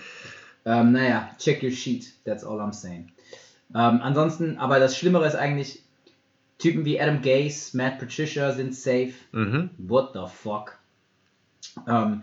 [0.65, 2.13] Ähm, naja, check your sheet.
[2.25, 3.11] That's all I'm saying.
[3.73, 5.83] Ähm, ansonsten, aber das Schlimmere ist eigentlich,
[6.61, 9.13] Typen wie Adam Gase, Matt Patricia sind safe.
[9.31, 9.71] Mhm.
[9.79, 10.77] What the fuck?
[11.87, 12.21] Ähm,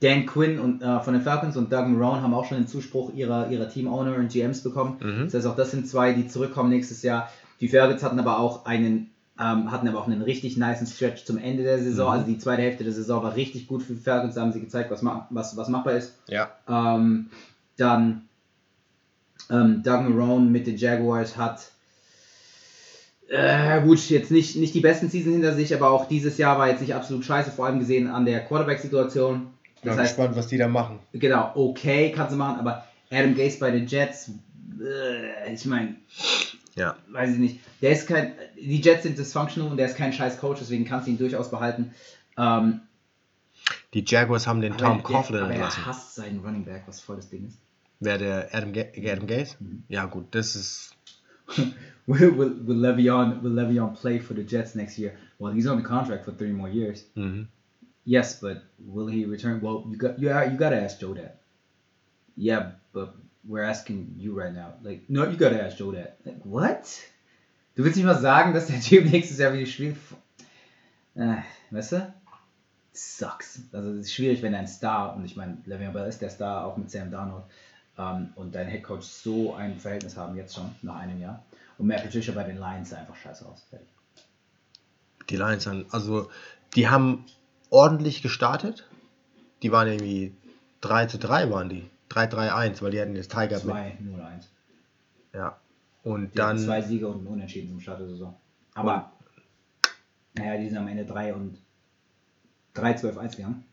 [0.00, 3.12] Dan Quinn und, äh, von den Falcons und Doug Marone haben auch schon den Zuspruch
[3.14, 4.98] ihrer, ihrer Team-Owner und GMs bekommen.
[5.00, 5.24] Mhm.
[5.24, 7.28] Das heißt, auch das sind zwei, die zurückkommen nächstes Jahr.
[7.60, 9.10] Die Falcons hatten aber auch einen,
[9.40, 12.06] ähm, hatten aber auch einen richtig niceen Stretch zum Ende der Saison.
[12.06, 12.12] Mhm.
[12.12, 14.34] Also die zweite Hälfte der Saison war richtig gut für die Falcons.
[14.34, 16.14] Da haben sie gezeigt, was, ma was, was machbar ist.
[16.28, 16.50] Ja.
[16.68, 17.30] Ähm,
[17.76, 18.28] dann
[19.50, 21.71] ähm, Doug Marone mit den Jaguars hat
[23.32, 26.68] äh, gut, jetzt nicht, nicht die besten Season hinter sich, aber auch dieses Jahr war
[26.68, 29.48] jetzt nicht absolut scheiße, vor allem gesehen an der Quarterback-Situation.
[29.82, 30.98] Das Bin heißt, gespannt, was die da machen.
[31.12, 34.30] genau, okay, kannst du machen, aber Adam Gase bei den Jets,
[34.80, 35.96] äh, ich meine,
[36.76, 36.96] Ja.
[37.10, 37.60] weiß ich nicht.
[37.80, 41.06] Der ist kein, die Jets sind dysfunctional und der ist kein scheiß Coach, deswegen kannst
[41.06, 41.92] du ihn durchaus behalten.
[42.38, 42.80] Ähm,
[43.94, 45.86] Die Jaguars haben den aber Tom Coughlin aber er entlassen.
[45.86, 47.58] hasst seinen Running Back, was voll das Ding ist.
[48.00, 49.56] Wer der Adam, Ga Adam Gase?
[49.60, 49.84] Mhm.
[49.88, 50.94] Ja, gut, das ist.
[52.06, 55.18] will, will, will Le'Veon will Le'Veon play for the Jets next year?
[55.38, 57.04] Well, he's on the contract for three more years.
[57.16, 57.46] Mhm.
[58.04, 59.60] Yes, but will he return?
[59.60, 61.40] Well, you got you you got to ask Joe that.
[62.36, 63.14] Yeah, but
[63.44, 64.74] we're asking you right now.
[64.82, 66.18] Like, no, you got to ask Joe that.
[66.24, 66.84] Like, what?
[67.74, 69.96] Du willst nicht mal sagen, dass der Typ nächstes Jahr wieder spielt?
[71.14, 71.36] Äh,
[71.70, 72.14] weißt du?
[72.92, 73.62] Sucks.
[73.72, 76.66] Also es ist schwierig, wenn ein Star und ich meine, Le'Veon Bell ist der Star
[76.66, 77.44] auch mit Sam Darnold
[77.98, 81.42] ähm, und dein Headcoach so ein Verhältnis haben jetzt schon nach einem Jahr
[81.78, 83.64] und Matt Patricia bei den Lions sah einfach scheiße aus.
[83.68, 83.88] Fertig.
[85.28, 85.86] Die Lions haben.
[85.90, 86.30] Also,
[86.74, 87.24] die haben
[87.70, 88.88] ordentlich gestartet.
[89.62, 90.34] Die waren irgendwie
[90.80, 91.88] 3 zu 3 waren die.
[92.10, 93.62] 3-3-1, weil die hatten das Tiger mit.
[93.64, 94.48] 2 0 1.
[95.32, 95.58] Ja.
[96.02, 96.58] Und Die dann.
[96.58, 98.36] zwei Siege und einen Unentschieden zum Start der Saison.
[98.74, 99.12] Aber,
[100.34, 101.58] naja, die sind am Ende 3 und
[102.74, 103.64] 3, 12, 1 gegangen.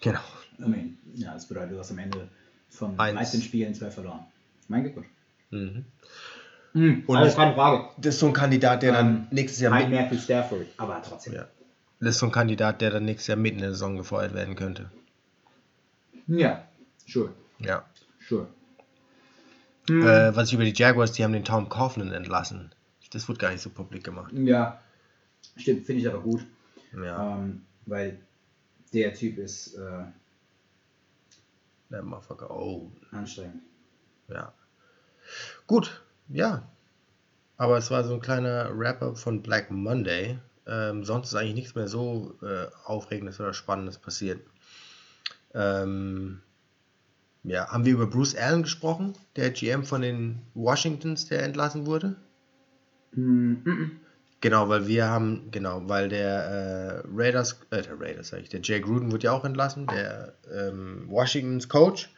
[0.00, 0.20] Genau.
[0.58, 2.28] I mean, ja, das bedeutet, du hast am Ende
[2.72, 3.16] von Eins.
[3.30, 4.20] 13 Spielen 12 verloren.
[4.68, 5.08] Mein Glückwunsch.
[5.50, 5.84] Mhm.
[6.72, 7.04] Mhm.
[7.06, 7.88] Und- Also, keine Frage.
[7.98, 11.02] Das ist so ein Kandidat, der dann Ähm, nächstes Jahr Kein mit, Matthew Stafford, aber
[11.06, 11.34] trotzdem.
[11.34, 11.46] Ja.
[12.00, 14.56] das ist so ein Kandidat, der dann nächstes Jahr mitten in der Saison gefeuert werden
[14.56, 14.90] könnte.
[16.26, 16.66] Ja,
[17.06, 17.84] sure, Ja.
[18.26, 18.48] sure.
[19.88, 22.72] Äh, was ich über die Jaguars, die haben den Tom Coughlin entlassen.
[23.10, 24.32] Das wird gar nicht so publik gemacht.
[24.34, 24.80] Ja,
[25.56, 26.44] stimmt, finde ich aber gut.
[26.96, 27.36] Ja.
[27.36, 28.18] Ähm, weil
[28.94, 30.04] der Typ ist äh,
[31.92, 32.50] Der Motherfucker.
[32.50, 33.62] Oh, anstrengend.
[34.28, 34.52] ja.
[35.66, 36.66] Gut, ja.
[37.58, 40.38] Aber es war so ein kleiner Wrap-up von Black Monday.
[40.66, 44.40] Ähm, sonst ist eigentlich nichts mehr so äh, Aufregendes oder Spannendes passiert.
[45.54, 46.40] Ähm,
[47.44, 52.16] ja, haben wir über Bruce Allen gesprochen, der GM von den Washingtons, der entlassen wurde?
[53.12, 54.00] Mm, mm,
[54.42, 58.60] Genau, weil wir haben, genau, weil der äh, Raiders, äh, der Raiders sag ich, der
[58.60, 62.10] Jay Gruden wurde ja auch entlassen, der ähm, Washingtons Coach.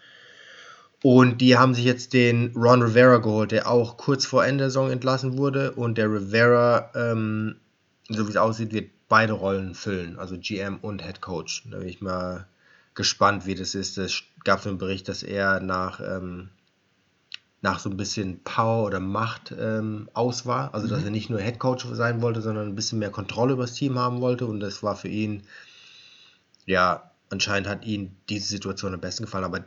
[1.02, 4.70] Und die haben sich jetzt den Ron Rivera geholt, der auch kurz vor Ende der
[4.70, 5.72] Saison entlassen wurde.
[5.72, 7.56] Und der Rivera, ähm,
[8.08, 11.64] so wie es aussieht, wird beide Rollen füllen, also GM und Head Coach.
[11.70, 12.46] Da bin ich mal
[12.94, 13.98] gespannt, wie das ist.
[13.98, 16.48] Es gab so einen Bericht, dass er nach, ähm,
[17.64, 20.74] nach so ein bisschen Power oder Macht ähm, aus war.
[20.74, 23.62] Also, dass er nicht nur Head Coach sein wollte, sondern ein bisschen mehr Kontrolle über
[23.62, 24.44] das Team haben wollte.
[24.44, 25.44] Und das war für ihn,
[26.66, 29.46] ja, anscheinend hat ihm diese Situation am besten gefallen.
[29.46, 29.64] Aber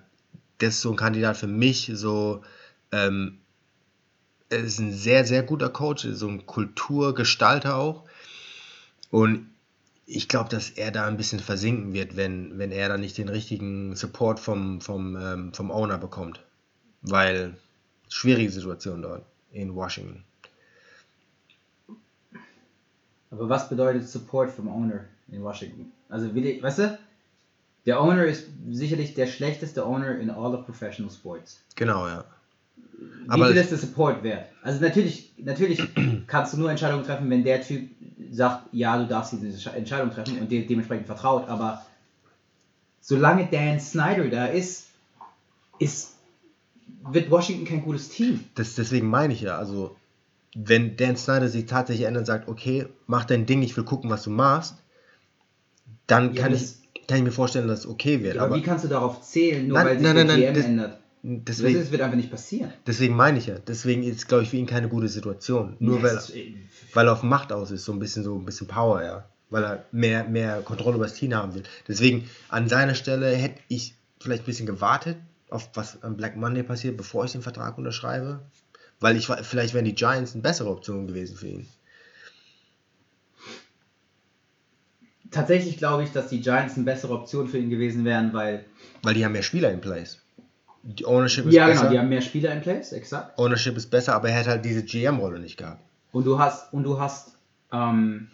[0.60, 2.44] das ist so ein Kandidat für mich, so,
[2.92, 3.40] ähm,
[4.50, 8.04] er ist ein sehr, sehr guter Coach, so ein Kulturgestalter auch.
[9.10, 9.50] Und
[10.06, 13.28] ich glaube, dass er da ein bisschen versinken wird, wenn, wenn er da nicht den
[13.28, 16.44] richtigen Support vom, vom, ähm, vom Owner bekommt.
[17.02, 17.58] Weil
[18.10, 20.24] schwierige Situation dort in Washington.
[23.32, 25.92] Aber was bedeutet Support vom Owner in Washington?
[26.10, 27.00] Also, will ich, weißt du,
[27.86, 31.62] der Owner ist sicherlich der schlechteste Owner in all of professional sports.
[31.76, 32.24] Genau, ja.
[33.00, 34.48] Wie Aber- viel ist der Support wert?
[34.64, 35.82] Also natürlich, natürlich
[36.28, 37.90] kannst du nur Entscheidungen treffen, wenn der Typ
[38.32, 41.48] sagt, ja, du darfst diese Entsche- Entscheidung treffen und dir dementsprechend vertraut.
[41.48, 41.86] Aber
[43.02, 44.88] solange Dan Snyder da ist,
[45.80, 46.17] ist
[47.14, 48.44] wird Washington kein gutes Team.
[48.56, 49.96] Das, deswegen meine ich ja, also
[50.56, 54.10] wenn Dan Snyder sich tatsächlich ändert und sagt, okay, mach dein Ding, ich will gucken,
[54.10, 54.76] was du machst,
[56.08, 58.36] dann Ja, kann, das- ich, kann ich mir vorstellen, dass es okay wird.
[58.36, 60.40] Ja, aber aber wie kannst du darauf zählen, nur Nein, weil sich nein, nein, nein,
[60.40, 61.00] GM das- ändert?
[61.24, 62.72] Das, deswegen, ist, wird einfach nicht passieren.
[62.86, 65.76] deswegen meine ich ja, deswegen ist, glaube ich, für ihn keine gute Situation.
[65.80, 66.54] Nur weil, ist- äh,
[66.94, 69.26] weil er auf Macht aus ist, so ein bisschen so ein bisschen Power, ja.
[69.50, 71.64] Weil er mehr, mehr Kontrolle über das Team haben will.
[71.88, 75.18] Deswegen, an seiner Stelle hätte ich vielleicht ein bisschen gewartet,
[75.50, 78.42] auf was am Black Monday passiert, bevor ich den Vertrag unterschreibe.
[79.00, 81.68] Weil ich vielleicht wären die Giants eine bessere Option gewesen für ihn.
[85.30, 88.66] Tatsächlich glaube ich, dass die Giants eine bessere Option für ihn gewesen wären, weil.
[89.04, 90.20] Weil die haben mehr Spieler in place.
[90.84, 91.82] Die Ownership ist Ja, besser.
[91.82, 93.38] genau, die haben mehr Spieler in place, exakt.
[93.38, 95.84] Ownership ist besser, aber er hätte halt diese GM-Rolle nicht gehabt.
[96.14, 97.38] Und du hast, und du hast
[97.74, 98.30] ähm,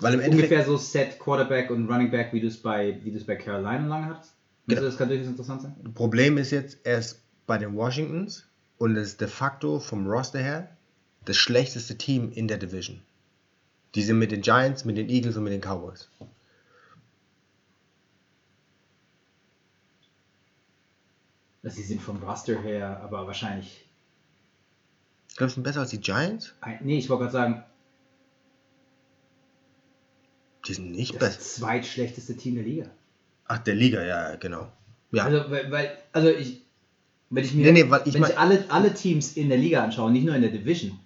[0.00, 3.10] Weil im Endeffekt, ungefähr so Set Quarterback und Running Back, wie du es bei, wie
[3.10, 4.32] bei Carolina lange hattest.
[4.76, 5.94] Also das kann durchaus interessant sein.
[5.94, 8.46] Problem ist jetzt, er ist bei den Washingtons
[8.76, 10.76] und es ist de facto vom Roster her
[11.24, 13.02] das schlechteste Team in der Division.
[13.94, 16.08] Die sind mit den Giants, mit den Eagles und mit den Cowboys.
[21.62, 23.84] Also sie sind vom Roster her, aber wahrscheinlich.
[25.36, 26.54] Glaubst du, sind besser als die Giants?
[26.80, 27.64] Nee, ich wollte gerade sagen,
[30.66, 31.40] Die sind nicht das besser.
[31.40, 32.90] zweitschlechteste Team der Liga.
[33.48, 34.70] Ach, der Liga, ja, genau.
[35.12, 36.62] Ja, Also, weil, weil also ich,
[37.30, 40.10] wenn ich mir, Nee, nee, ich wenn ich alle, alle Teams in der Liga anschaue,
[40.10, 40.98] nicht nur in der Division,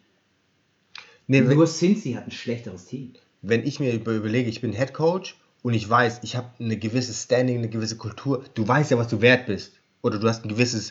[1.27, 3.13] nee, nur Cincy hat ein schlechteres Team.
[3.43, 6.77] wenn ich mir über- überlege, ich bin Head Coach und ich weiß, ich habe eine
[6.77, 9.73] gewisse Standing, eine gewisse Kultur, du weißt ja, was du wert bist.
[10.03, 10.91] Oder du hast ein gewisses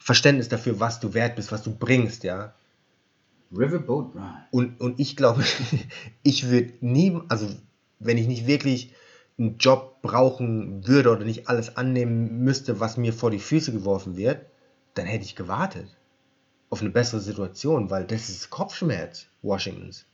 [0.00, 2.52] Verständnis dafür, was du wert bist, was du bringst, ja.
[3.56, 4.34] Riverboat Run.
[4.50, 5.44] Und, und ich glaube,
[6.24, 7.48] ich würde nie, also
[8.00, 8.92] wenn ich nicht wirklich
[9.38, 14.16] einen Job brauchen würde oder nicht alles annehmen müsste, was mir vor die Füße geworfen
[14.16, 14.46] wird,
[14.94, 15.88] dann hätte ich gewartet
[16.70, 20.06] auf eine bessere Situation, weil das ist Kopfschmerz Washingtons.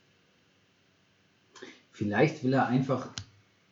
[1.91, 3.09] Vielleicht will er einfach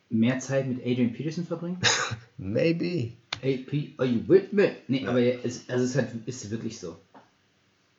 [0.09, 1.79] mehr Zeit mit Adrian Peterson verbringen.
[2.37, 3.13] Maybe.
[3.43, 4.71] AP, are you with me?
[4.87, 6.97] Nee, aber ja, es, also es ist, halt, ist wirklich so.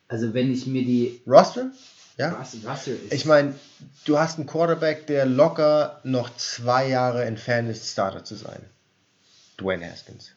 [0.07, 1.71] Also wenn ich mir die Roster?
[2.17, 2.33] Ja.
[2.33, 3.55] Russell, Russell ist, Ich meine,
[4.05, 8.61] du hast einen Quarterback, der locker noch zwei Jahre entfernt ist, Starter zu sein.
[9.57, 10.31] Dwayne Haskins.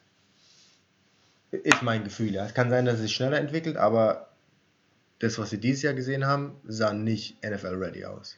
[1.51, 2.45] Ist mein Gefühl, ja.
[2.45, 4.29] Es kann sein, dass es sich schneller entwickelt, aber
[5.19, 8.37] das, was wir dieses Jahr gesehen haben, sah nicht NFL-ready aus.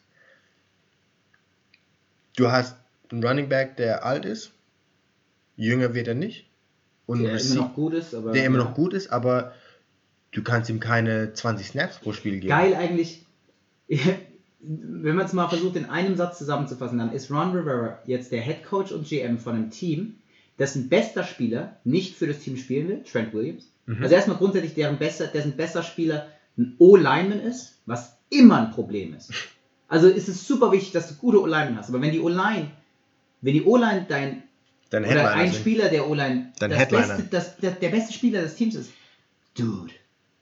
[2.35, 2.75] Du hast
[3.11, 4.51] einen Running Back, der alt ist.
[5.55, 6.47] Jünger wird er nicht.
[7.07, 9.53] Und der immer noch gut ist, aber der immer noch gut ist, aber
[10.31, 12.49] du kannst ihm keine 20 Snaps pro Spiel geben.
[12.49, 13.25] Geil eigentlich,
[14.59, 18.41] wenn man es mal versucht in einem Satz zusammenzufassen, dann ist Ron Rivera jetzt der
[18.41, 20.15] Head Coach und GM von einem Team,
[20.59, 23.69] dessen bester Spieler nicht für das Team spielen will, Trent Williams.
[23.85, 24.01] Mhm.
[24.01, 26.27] Also erstmal grundsätzlich deren bester, dessen bester Spieler
[26.57, 29.31] ein O-Lineman ist, was immer ein Problem ist.
[29.87, 31.89] Also ist es super wichtig, dass du gute O-Line hast.
[31.89, 32.71] Aber wenn die O-Line,
[33.41, 34.43] wenn die O-Line dein
[34.89, 35.53] Dein oder Headliner ein.
[35.53, 37.07] Spieler der O-Line das Headliner.
[37.07, 38.91] beste, das, der, der beste Spieler des Teams ist,
[39.57, 39.93] dude,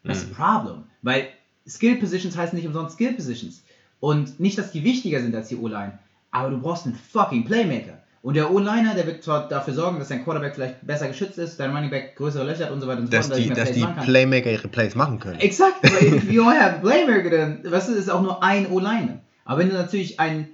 [0.06, 0.34] that's Mhm.
[0.38, 0.84] a problem.
[1.02, 1.28] Weil
[1.68, 3.64] Skill Positions heißen nicht umsonst Skill Positions.
[4.00, 6.00] Und nicht, dass die wichtiger sind als die O-Line,
[6.32, 8.02] aber du brauchst einen fucking Playmaker.
[8.22, 11.60] Und der O-Liner, der wird zwar dafür sorgen, dass dein Quarterback vielleicht besser geschützt ist,
[11.60, 13.72] dein Running Back größere Löcher hat und so weiter und so Dass fort, die, dass
[13.72, 14.06] die machen kann.
[14.06, 15.40] Playmaker ihre Plays machen können.
[15.40, 19.22] Exakt, weil have a Playmaker, dann, weißt du, ist auch nur ein O-Line.
[19.46, 20.48] Aber wenn du natürlich einen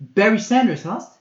[0.00, 1.20] Barry Sanders hast,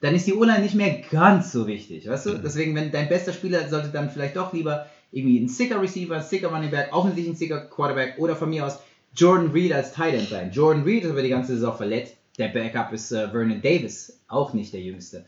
[0.00, 2.38] dann ist die O-Line nicht mehr ganz so wichtig, weißt du?
[2.38, 6.22] Deswegen, wenn dein bester Spieler sollte dann vielleicht doch lieber irgendwie ein sicker Receiver, ein
[6.22, 8.78] sicker Running Back, offensichtlich ein sicker Quarterback oder von mir aus
[9.14, 10.50] Jordan Reed als Tight End sein.
[10.52, 12.16] Jordan Reed ist aber die ganze Saison verletzt.
[12.38, 15.24] Der Backup ist äh, Vernon Davis, auch nicht der jüngste.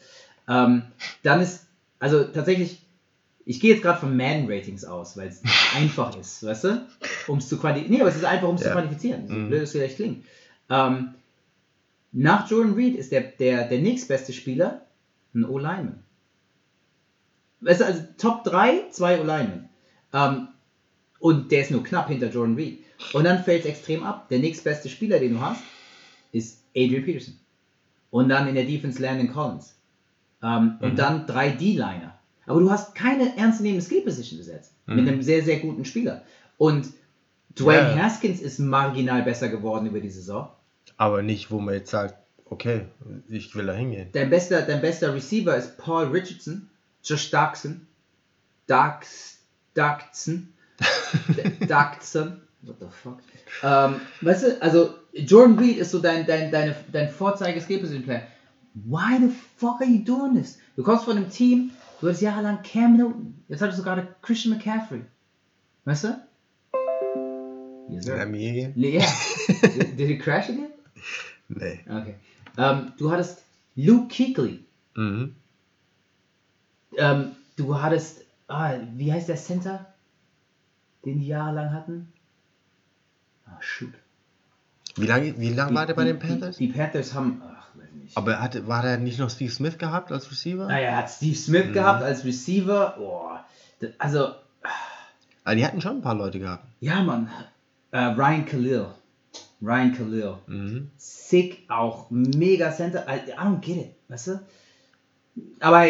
[0.48, 0.82] Ähm,
[1.22, 1.66] dann ist,
[1.98, 2.80] also tatsächlich,
[3.44, 5.42] ich gehe jetzt gerade von Man-Ratings aus, weil es
[5.76, 6.86] einfach ist, weißt du?
[7.26, 7.94] Um es zu quantifizieren.
[7.94, 8.72] Nee, aber es ist einfach, um es zu Ja.
[8.74, 9.28] quantifizieren.
[9.28, 9.48] So Mhm.
[9.48, 10.24] blöd es vielleicht klingt.
[10.70, 11.10] Ähm,
[12.12, 14.80] nach Jordan Reed ist der, der, der nächstbeste Spieler
[15.34, 15.98] ein O-Lineman.
[17.60, 19.68] Weißt du, also Top 3, zwei O-Linemen.
[20.14, 20.48] Ähm,
[21.18, 22.84] und der ist nur knapp hinter Jordan Reed.
[23.12, 24.28] Und dann fällt es extrem ab.
[24.28, 25.62] Der nächstbeste Spieler, den du hast,
[26.32, 27.34] ist Adrian Peterson.
[28.10, 29.74] Und dann in der Defense Landon Collins.
[30.42, 30.96] Ähm, Und Mhm.
[30.96, 32.18] dann drei D-Liner.
[32.46, 34.72] Aber du hast keine ernstzunehmende Skill-Position besetzt.
[34.86, 35.08] Mit Mhm.
[35.08, 36.22] einem sehr, sehr guten Spieler.
[36.58, 36.88] Und
[37.58, 38.04] Dwayne Ja.
[38.04, 40.48] Haskins ist marginal besser geworden über die Saison.
[40.96, 42.82] Aber nicht, wo man jetzt sagt, okay,
[43.28, 44.10] ich will da hingehen.
[44.12, 46.68] Dein bester, dein bester Receiver ist Paul Richardson,
[47.02, 47.86] Josh Darkson,
[48.66, 49.33] Darks,
[49.74, 50.52] Darkson,
[51.66, 53.18] Darkson, what the fuck.
[53.62, 58.04] Ähm, weißt du, also Jordan Reed ist so dein, dein, deine, dein vorzeige skill position
[58.04, 58.22] player
[58.74, 60.58] Why the fuck are you doing this?
[60.76, 61.70] Du kommst von einem Team,
[62.00, 65.02] du hattest jahrelang Cam Newton, jetzt hattest du gerade Christian McCaffrey.
[65.84, 66.20] Weißt du?
[67.88, 68.18] Yes, sir.
[68.18, 68.72] Hingehen?
[68.76, 69.06] Yeah.
[69.62, 70.70] did, did it crash again?
[71.48, 71.80] Nee.
[71.86, 72.14] Okay.
[72.58, 73.44] Ähm, du hattest
[73.76, 74.64] Luke Kuechly.
[74.96, 75.36] Mhm.
[76.96, 79.86] Ähm, du hattest, ah, wie heißt der Center,
[81.04, 82.12] den die jahrelang hatten?
[83.46, 83.92] Ah, shoot.
[84.96, 86.56] Wie lange wie lang war der bei den Panthers?
[86.56, 88.16] Die, die Panthers haben, ach, weiß nicht.
[88.16, 90.66] Aber hatte, war der nicht noch Steve Smith gehabt als Receiver?
[90.66, 92.94] Naja, er hat Steve Smith gehabt als Receiver.
[92.96, 93.44] Boah.
[93.80, 94.34] Das- Also,
[95.46, 96.64] Ah, die hatten schon ein paar Leute gehabt.
[96.80, 97.28] ja, Mann.
[97.90, 98.86] Äh, Ryan Khalil.
[99.60, 100.34] Ryan Khalil.
[100.46, 100.90] Mhm.
[100.96, 103.04] Sick, auch mega Center.
[103.08, 104.40] I, I don't get it, weißt du?
[105.60, 105.84] Aber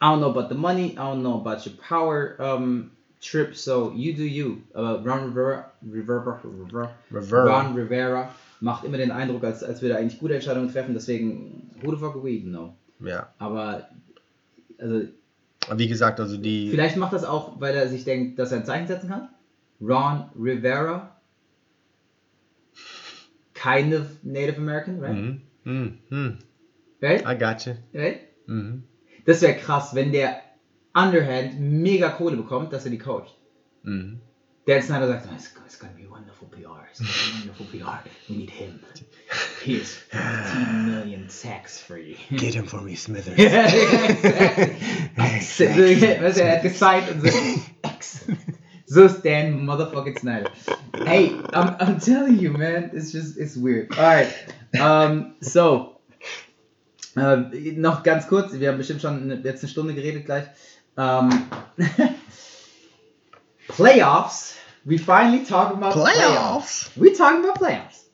[0.00, 2.90] I don't know about the money, I don't know about your power um,
[3.20, 4.62] trip, so you do you.
[4.74, 7.60] Aber Ron Rivera, Rivera, Rivera, Rivera.
[7.60, 11.70] Ron Rivera macht immer den Eindruck, als, als würde er eigentlich gute Entscheidungen treffen, deswegen,
[11.82, 12.74] who the fuck are we, no.
[13.00, 13.28] Ja.
[13.38, 13.88] Aber,
[14.78, 15.06] also,
[15.76, 16.70] wie gesagt, also die.
[16.70, 19.28] vielleicht macht das auch, weil er sich denkt, dass er ein Zeichen setzen kann.
[19.82, 21.14] Ron Rivera,
[23.52, 25.14] kind of Native American, right?
[25.14, 25.42] Mhm.
[25.64, 25.98] Mhm.
[26.08, 26.38] Mhm.
[27.02, 27.20] Right?
[27.26, 27.76] I gotcha.
[27.92, 28.20] right?
[28.46, 28.84] Mhm.
[29.30, 30.42] Das wäre krass, wenn der
[30.92, 33.32] Underhand mega Kohle bekommt, dass er die coacht.
[33.84, 34.20] Mhm.
[34.66, 36.88] Dan Snyder sagt, oh, it's, it's gonna be wonderful PR.
[36.90, 38.02] It's gonna be wonderful PR.
[38.28, 38.80] We need him.
[39.62, 42.16] Here's 15 million tax free.
[42.32, 43.38] Get him for me, Smithers.
[43.38, 43.66] ja,
[45.36, 46.00] exactly.
[46.20, 47.38] Weißt du, er hat gesigned und so.
[47.82, 48.40] Excellent.
[48.86, 50.50] So ist Dan motherfucking Snyder.
[51.06, 53.92] Hey, I'm, I'm telling you, man, it's just, it's weird.
[53.92, 54.34] Alright,
[54.80, 55.99] um, so.
[57.16, 60.44] Äh, noch ganz kurz, wir haben bestimmt schon eine, jetzt eine Stunde geredet gleich.
[60.96, 61.30] Ähm,
[63.68, 64.54] playoffs.
[64.84, 66.14] We finally talk about playoffs.
[66.14, 66.90] Playoffs?
[66.96, 68.06] We talking about playoffs.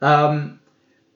[0.00, 0.60] Ähm,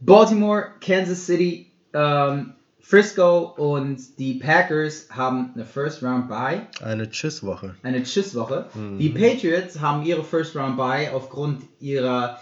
[0.00, 7.76] Baltimore, Kansas City, ähm, Frisco und die Packers haben eine First Round Bye, Eine Tschüsswoche.
[7.84, 8.66] eine Tschüsswoche.
[8.74, 12.40] Die Patriots haben ihre First Round Bye aufgrund ihrer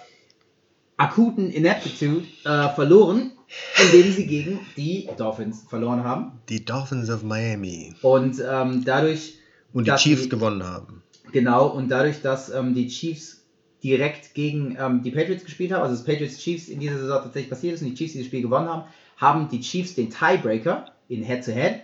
[0.97, 3.33] akuten Ineptitude äh, verloren,
[3.83, 6.33] indem sie gegen die Dolphins verloren haben.
[6.49, 7.95] Die Dolphins of Miami.
[8.03, 9.35] Und ähm, dadurch,
[9.73, 11.03] Und die Chiefs sie- gewonnen haben.
[11.33, 13.45] Genau, und dadurch, dass ähm, die Chiefs
[13.85, 17.51] direkt gegen ähm, die Patriots gespielt haben, also das Patriots Chiefs in dieser Saison tatsächlich
[17.51, 18.85] passiert ist und die Chiefs dieses Spiel gewonnen haben,
[19.19, 21.81] haben die Chiefs den Tiebreaker in Head-to-Head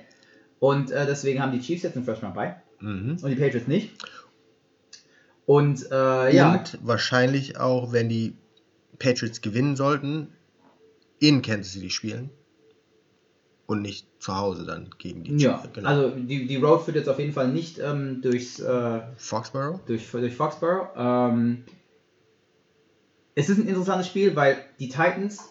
[0.61, 3.19] und äh, deswegen haben die Chiefs jetzt einen First Round bei Mhm.
[3.23, 3.91] und die Patriots nicht.
[5.47, 8.35] Und äh, ja, Und wahrscheinlich auch, wenn die
[8.99, 10.29] Patriots gewinnen sollten,
[11.29, 12.31] in Kansas City spielen.
[13.67, 15.73] Und nicht zu Hause dann gegen die ja, Chiefs.
[15.73, 15.89] Genau.
[15.89, 19.81] also die, die Road führt jetzt auf jeden Fall nicht ähm, durchs, äh, Foxborough?
[19.87, 20.89] durch, durch Foxborough.
[20.95, 21.65] Ähm,
[23.35, 25.49] es ist ein interessantes Spiel, weil die Titans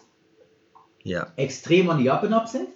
[1.02, 1.26] Ja.
[1.36, 2.68] extrem on the up and up sind.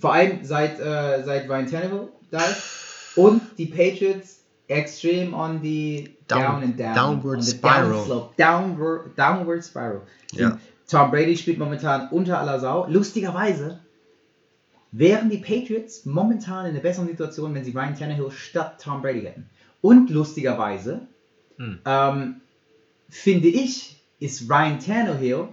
[0.00, 3.16] Vor allem seit, äh, seit Ryan Tannehill da ist.
[3.16, 6.94] Und die Patriots extreme on the Down- down, and down.
[6.94, 8.30] downward spiral.
[8.36, 10.02] Downward, downward spiral.
[10.32, 10.58] Ja.
[10.90, 12.86] Tom Brady spielt momentan unter aller Sau.
[12.88, 13.80] Lustigerweise
[14.92, 19.22] wären die Patriots momentan in einer besseren Situation, wenn sie Ryan Tannehill statt Tom Brady
[19.22, 19.48] hätten.
[19.80, 21.02] Und lustigerweise
[21.58, 21.78] Hm.
[21.84, 22.40] ähm,
[23.08, 25.48] finde ich, ist Ryan Tannehill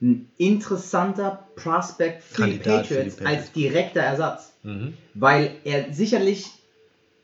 [0.00, 3.42] ein interessanter Prospect für die, Kandidat für die Patriots Patriots.
[3.42, 4.52] als direkter Ersatz.
[4.62, 4.94] Mhm.
[5.14, 6.46] Weil er sicherlich,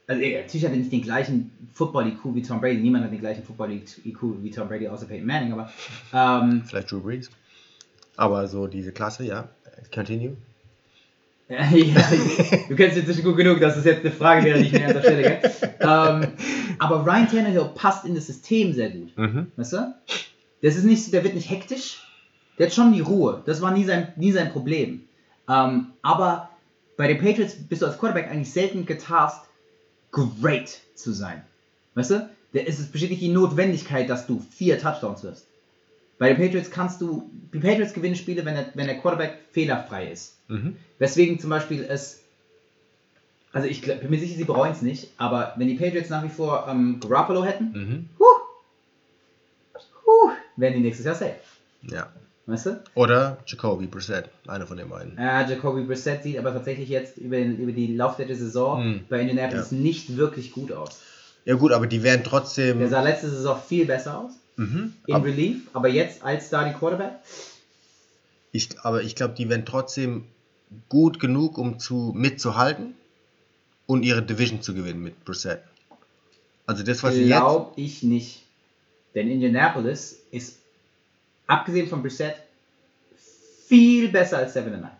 [0.08, 2.78] also er, natürlich hat er nicht den gleichen Football-IQ wie Tom Brady.
[2.78, 5.52] Niemand hat den gleichen Football-IQ wie Tom Brady, außer Peyton Manning.
[5.52, 5.70] Aber
[6.12, 7.30] ähm, Vielleicht Drew Brees.
[8.16, 9.48] Aber so diese Klasse, ja.
[9.92, 10.36] Continue.
[11.48, 11.58] ja,
[12.68, 14.86] du kennst ihn inzwischen gut genug, dass es jetzt eine Frage wäre, die ich mir
[14.86, 15.40] an der Stelle gell?
[15.80, 16.28] ähm,
[16.78, 19.16] Aber Ryan Tannehill passt in das System sehr gut.
[19.16, 19.52] Mhm.
[19.56, 19.94] Weißt du?
[20.62, 22.00] Das ist nicht, der wird nicht hektisch.
[22.58, 23.42] Der hat schon die Ruhe.
[23.46, 25.02] Das war nie sein, nie sein Problem.
[25.48, 26.50] Ähm, aber
[26.96, 29.48] bei den Patriots bist du als Quarterback eigentlich selten getasked,
[30.10, 31.42] great zu sein.
[31.94, 32.28] Weißt du?
[32.52, 35.46] Ist es besteht nicht die Notwendigkeit, dass du vier Touchdowns wirst.
[36.18, 40.10] Bei den Patriots kannst du, die Patriots gewinnen Spiele, wenn der, wenn der Quarterback fehlerfrei
[40.12, 40.38] ist.
[40.48, 40.76] Mhm.
[40.98, 42.20] Weswegen zum Beispiel es,
[43.52, 46.28] also ich bin mir sicher, sie bereuen es nicht, aber wenn die Patriots nach wie
[46.28, 48.08] vor ähm, Garoppolo hätten, Mhm.
[48.18, 48.24] huh,
[50.06, 51.34] huh, wären die nächstes Jahr safe.
[51.82, 52.12] Ja.
[52.46, 52.82] Weißt du?
[52.94, 55.16] Oder Jacoby Brissett, einer von den beiden.
[55.16, 59.00] Äh, Jacoby Brissett sieht aber tatsächlich jetzt über, den, über die Laufzeit der Saison Hm.
[59.08, 61.00] bei Indianapolis nicht wirklich gut aus.
[61.46, 62.86] Ja gut, aber die werden Der trotzdem.
[62.88, 64.94] sah letzte Saison viel besser aus, Mhm.
[65.06, 67.14] in Aber Relief, aber jetzt als Starting Quarterback,
[68.52, 70.24] ich, aber ich glaube, die werden trotzdem
[70.88, 72.94] gut genug, um zu mitzuhalten
[73.86, 75.62] und ihre Division zu gewinnen mit Brissett.
[76.66, 77.40] Also das, was sie jetzt.
[77.40, 78.42] glaube ich nicht.
[79.14, 80.58] Denn Indianapolis ist,
[81.46, 82.36] abgesehen von Brissett,
[83.66, 84.90] viel besser als 7 9.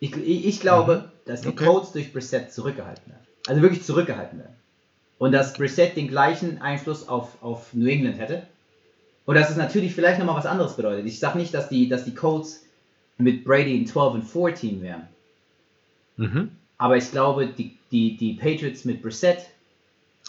[0.00, 1.54] Ich, ich, ich glaube, dass die Mhm.
[1.54, 1.64] Okay.
[1.66, 3.26] Colts durch Brissett zurückgehalten werden.
[3.46, 4.54] Also wirklich zurückgehalten werden.
[5.20, 8.46] Und dass Brissett den gleichen Einfluss auf, auf New England hätte.
[9.26, 11.04] Und dass es natürlich vielleicht nochmal was anderes bedeutet.
[11.04, 12.64] Ich sage nicht, dass die, dass die Colts
[13.18, 15.06] mit Brady ein 12 and 4 Team wären.
[16.16, 16.50] Mhm.
[16.78, 19.50] Aber ich glaube, die, die, die Patriots mit Brissett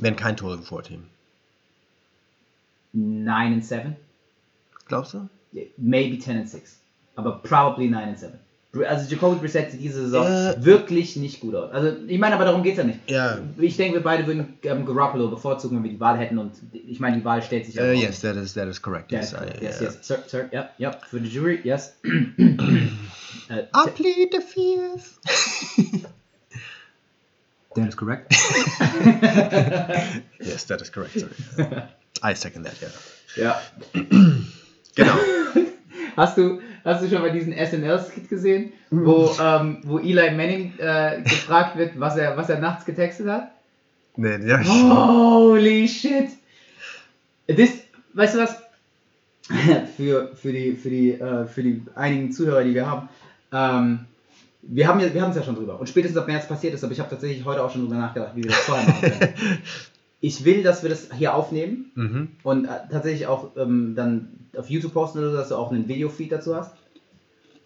[0.01, 1.05] Wenn kein Tor im Vorteam.
[2.91, 3.95] 9 and 7.
[4.87, 5.29] Glaubst du?
[5.77, 6.79] maybe 10 and 6.
[7.15, 8.37] Aber probably 9 and 7.
[8.87, 10.55] Also Jacoby Brissett sieht diese Saison Äh.
[10.63, 11.71] wirklich nicht gut aus.
[11.73, 12.99] Also ich meine, aber darum geht es ja nicht.
[13.09, 13.39] Ja.
[13.57, 16.37] Ich denke, wir beide würden ähm, Garoppolo bevorzugen, wenn wir die Wahl hätten.
[16.37, 19.11] Und ich meine, die Wahl stellt sich ja Uh, yes, that is that is correct.
[19.11, 21.95] Yes, Yes, I, yes, uh, yes, sir, sir, yep, yep, for the jury, yes.
[22.05, 22.11] uh,
[23.73, 25.19] I plead the fifth.
[27.75, 28.31] that is correct.
[30.39, 31.19] yes, that is correct.
[31.19, 31.83] Sorry.
[32.23, 32.75] I second that.
[33.35, 33.59] Yeah.
[33.93, 34.01] ja.
[34.93, 35.15] Genau.
[36.17, 41.21] Hast du, hast du schon mal diesen SNL-Skit gesehen, wo, ähm, wo Eli Manning äh,
[41.23, 43.51] gefragt wird, was er, was er nachts getextet hat?
[44.15, 44.61] nee, ja.
[44.63, 46.29] Holy shit!
[47.47, 47.69] Das,
[48.13, 48.61] weißt du was?
[49.97, 53.09] für, für, die, für, die, äh, für die einigen Zuhörer, die wir haben.
[53.51, 53.99] Ähm,
[54.61, 55.79] wir haben ja, wir haben es ja schon drüber.
[55.79, 58.33] Und spätestens ab März passiert ist, aber ich habe tatsächlich heute auch schon drüber nachgedacht,
[58.35, 59.33] wie wir das vorher machen können.
[60.23, 62.27] Ich will, dass wir das hier aufnehmen Mhm.
[62.43, 64.27] und äh, tatsächlich auch ähm, dann
[64.57, 66.75] auf YouTube posten oder so, dass du auch einen Videofeed dazu hast.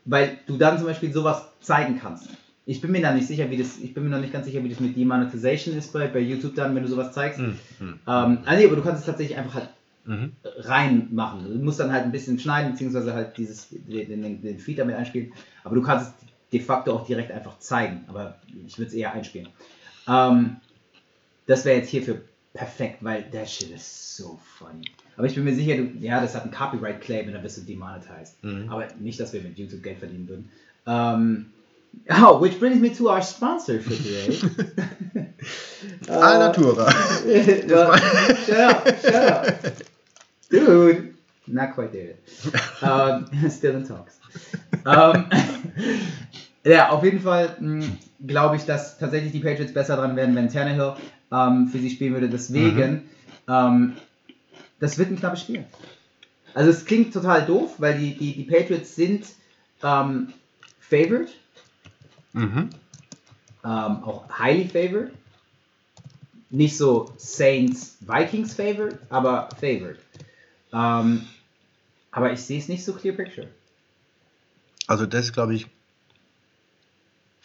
[0.05, 2.29] Weil du dann zum Beispiel sowas zeigen kannst.
[2.67, 4.63] Ich bin mir da nicht sicher, wie das, ich bin mir noch nicht ganz sicher,
[4.63, 7.39] wie das mit Demonetization ist bei, bei YouTube dann, wenn du sowas zeigst.
[7.39, 7.57] Mhm.
[7.79, 9.69] Ähm, also nee, aber du kannst es tatsächlich einfach halt
[10.07, 10.33] Mhm.
[10.43, 11.45] reinmachen.
[11.45, 14.95] Du musst dann halt ein bisschen schneiden, beziehungsweise halt dieses, den, den, den Feed damit
[14.95, 15.33] einspielen.
[15.63, 18.05] Aber du kannst es de facto auch direkt einfach zeigen.
[18.07, 18.35] Aber
[18.67, 19.49] ich würde es eher einspielen.
[20.07, 20.57] Ähm,
[21.47, 22.21] das wäre jetzt hierfür
[22.53, 24.85] perfekt, weil der Shit ist so funny.
[25.17, 27.61] Aber ich bin mir sicher, du, ja, das hat einen Copyright-Claim und dann bist du
[27.61, 28.43] demonetized.
[28.43, 28.69] Mhm.
[28.69, 30.49] Aber nicht, dass wir mit YouTube Geld verdienen würden.
[30.87, 31.45] Ähm,
[32.09, 34.39] oh, which brings me to our sponsor for today.
[36.09, 36.85] Alnatura.
[37.25, 37.97] well,
[38.45, 39.45] shut up, shut up.
[40.49, 41.15] Dude,
[41.47, 42.15] not quite there.
[42.81, 44.19] Um, still in talks.
[44.85, 45.29] Um,
[46.63, 47.55] ja, auf jeden Fall
[48.25, 50.95] glaube ich, dass tatsächlich die Patriots besser dran werden, wenn Tannehill
[51.31, 52.29] ähm, für sie spielen würde.
[52.29, 53.09] Deswegen,
[53.47, 53.93] ähm,
[54.79, 55.65] das wird ein knappes Spiel.
[56.53, 59.25] Also es klingt total doof, weil die, die, die Patriots sind
[59.83, 60.33] ähm,
[60.79, 61.29] favored,
[62.33, 62.69] Mhm.
[63.63, 65.11] ähm, auch highly favored.
[66.49, 69.97] Nicht so Saints, Vikings favored, aber favored.
[70.71, 71.25] Ähm,
[72.11, 73.47] aber ich sehe es nicht so clear picture.
[74.87, 75.67] Also das ist, glaube ich,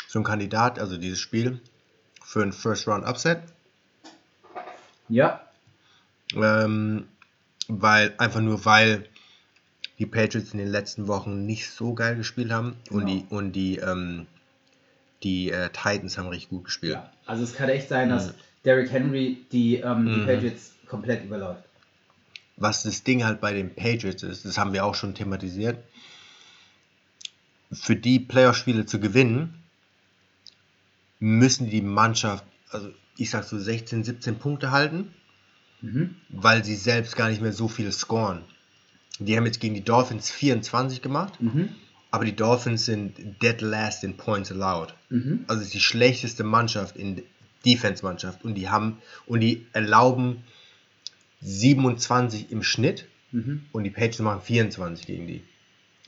[0.07, 1.61] so ein Kandidat, also dieses Spiel
[2.23, 3.41] für ein First Round Upset.
[5.09, 5.41] Ja,
[6.35, 7.09] Ähm,
[7.71, 9.07] weil, einfach nur weil
[9.99, 13.13] die Patriots in den letzten Wochen nicht so geil gespielt haben und Genau.
[13.13, 14.27] die, und die, ähm,
[15.23, 16.95] die äh, Titans haben richtig gut gespielt.
[16.95, 17.13] ja.
[17.27, 20.27] Also es kann echt sein, dass, Derrick Henry die, ähm, die Mhm.
[20.27, 21.63] Patriots komplett überläuft.
[22.57, 25.79] was das Ding halt bei den Patriots ist, das haben wir auch schon thematisiert,
[27.73, 29.55] für die Playoff-Spiele zu gewinnen,
[31.21, 35.15] müssen die Mannschaft, also ich sag so 16, 17 Punkte halten,
[35.83, 36.15] Mhm.
[36.29, 38.43] weil sie selbst gar nicht mehr so viel scoren.
[39.19, 41.71] Die haben jetzt gegen die Dolphins 24 gemacht, Mhm.
[42.11, 44.95] aber die Dolphins sind dead last in points allowed.
[45.11, 45.45] Mhm.
[45.49, 47.23] Also ist die schlechteste Mannschaft in
[47.67, 50.43] Defense-Mannschaft und die haben und die erlauben
[51.43, 53.63] 27 im Schnitt Mhm.
[53.73, 55.43] und die Patriots machen 24 gegen die.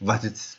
[0.00, 0.58] Was jetzt,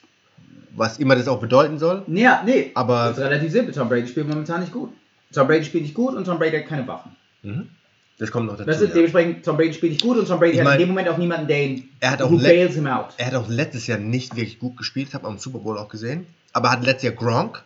[0.75, 2.03] was immer das auch bedeuten soll.
[2.07, 3.73] Ja, nee, Aber- das ist relativ simpel.
[3.73, 4.91] Tom Brady spielt momentan nicht gut.
[5.33, 7.11] Tom Brady spielt nicht gut und Tom Brady hat keine Waffen.
[7.41, 7.69] Mhm.
[8.19, 8.67] Das kommt noch dazu.
[8.67, 8.95] Das ist ja.
[8.95, 11.09] dementsprechend, Tom Brady spielt nicht gut und Tom Brady Ich hat mein, in dem Moment
[11.09, 13.07] auch niemanden, der ihn er hat auch bails him out.
[13.17, 16.27] Er hat auch letztes Jahr nicht wirklich gut gespielt, habe am Super Bowl auch gesehen.
[16.51, 17.63] Aber hat letztes Jahr Gronk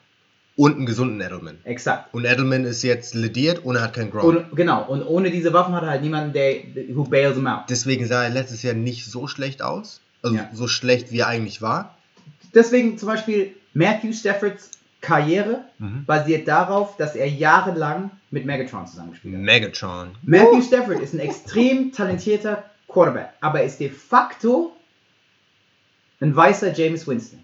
[0.55, 1.57] und einen gesunden Edelman.
[1.65, 2.13] Exakt.
[2.13, 4.23] Und Edelman ist jetzt lediert und er hat keinen Gronk.
[4.23, 6.55] Und, genau, und ohne diese Waffen hat er halt niemanden, der
[6.93, 7.65] who bails him out.
[7.69, 10.01] Deswegen sah er letztes Jahr nicht so schlecht aus.
[10.23, 10.49] Also Ja.
[10.53, 11.95] so schlecht, wie er eigentlich war.
[12.55, 14.71] Deswegen zum Beispiel Matthew Staffords
[15.01, 16.05] Karriere Mhm.
[16.05, 19.41] basiert darauf, dass er jahrelang mit Megatron zusammengespielt hat.
[19.41, 20.15] Megatron.
[20.23, 24.75] Matthew Stafford ist ein extrem talentierter Quarterback, aber ist de facto
[26.19, 27.39] ein weißer James Winston.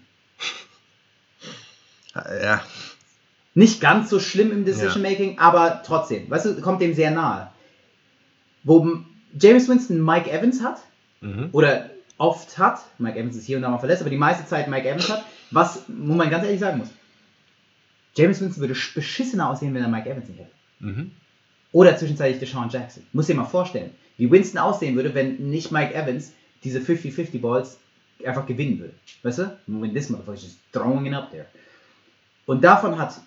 [2.14, 2.62] Ja.
[3.54, 7.50] Nicht ganz so schlimm im Decision Making, aber trotzdem, weißt du, kommt dem sehr nahe.
[8.64, 8.98] Wo
[9.38, 10.78] James Winston Mike Evans hat,
[11.20, 11.48] Mhm.
[11.52, 14.68] oder oft hat, Mike Evans ist hier und da mal verletzt, aber die meiste Zeit
[14.68, 16.88] Mike Evans hat, was, wo man ganz ehrlich sagen muss,
[18.16, 20.50] James Winston würde sch- beschissener aussehen, wenn er Mike Evans nicht hätte.
[20.80, 21.10] Mhm.
[21.72, 23.04] Oder zwischenzeitlich Deshaun Jackson.
[23.12, 27.78] Muss dir mal vorstellen, wie Winston aussehen würde, wenn nicht Mike Evans diese 50-50 Balls
[28.24, 28.94] einfach gewinnen würde.
[29.22, 29.58] Weißt du?
[29.66, 31.46] When this motherfucker is just throwing it up there.
[32.46, 33.20] Und davon hat,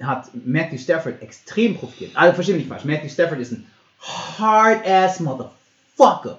[0.00, 2.12] hat Matthew Stafford extrem profitiert.
[2.14, 2.84] Also versteh mich nicht falsch.
[2.84, 3.66] Matthew Stafford ist ein
[4.00, 6.38] hard-ass Motherfucker.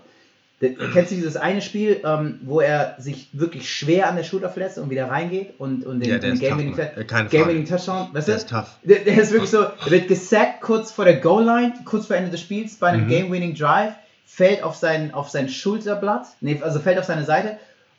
[0.60, 4.78] Kennst du dieses eine Spiel, ähm, wo er sich wirklich schwer an der Schulter verletzt
[4.78, 8.32] und wieder reingeht und, und den, Ja, den Game-Winning Touchdown, weißt du?
[8.32, 8.70] Der ist tough.
[8.84, 12.32] Der, der ist wirklich so, er wird gesackt kurz vor der Goal-Line, kurz vor Ende
[12.32, 13.10] des Spiels, bei einem Mhm.
[13.10, 13.94] Game-Winning Drive,
[14.26, 17.58] fällt auf sein, auf sein Schulterblatt, nee, also fällt auf seine Seite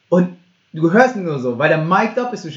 [0.08, 0.36] und
[0.72, 2.48] du hörst ihn nur so, weil der mic'd up ist, so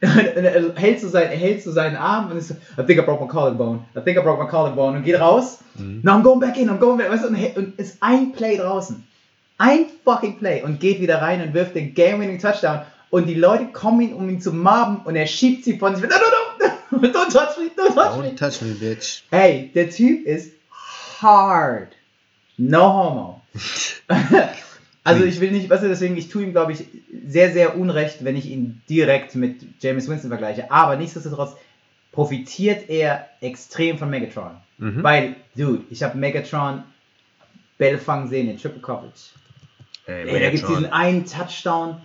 [0.00, 3.02] er hält so, sein, er hält so seinen Arm und ist so, I think I
[3.02, 6.00] broke my collarbone, I think I broke my collarbone und geht raus, Mhm.
[6.02, 9.04] now I'm going back in, I'm going back, weißt du, und, ist ein Play draußen.
[9.58, 13.66] Ein fucking Play und geht wieder rein und wirft den Game-Winning Touchdown und die Leute
[13.72, 16.04] kommen ihn, um ihn zu mobben und er schiebt sie von sich.
[16.08, 18.28] No, no, no, don't touch me, don't touch me.
[18.28, 19.22] Don't touch me, bitch.
[19.32, 20.52] Ey, der Typ ist
[21.20, 21.88] hard.
[22.56, 23.40] No homo.
[25.08, 26.84] also ich will nicht, weißt du, deswegen, ich tue ihm, glaube ich,
[27.26, 30.70] sehr, sehr unrecht, wenn ich ihn direkt mit James Winston vergleiche.
[30.70, 31.56] Aber nichtsdestotrotz
[32.12, 34.56] profitiert er extrem von Megatron.
[34.78, 35.02] Mhm.
[35.02, 36.82] Weil, dude, ich habe Megatron
[37.78, 39.30] Bälle fangen sehen in Triple Coverage.
[40.06, 42.00] Ey, Ey, da gibt es diesen einen Touchdown,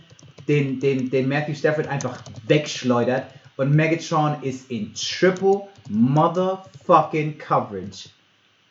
[0.47, 3.26] den, den, den Matthew Stafford einfach wegschleudert.
[3.56, 8.10] Und Megatron ist in Triple Motherfucking Coverage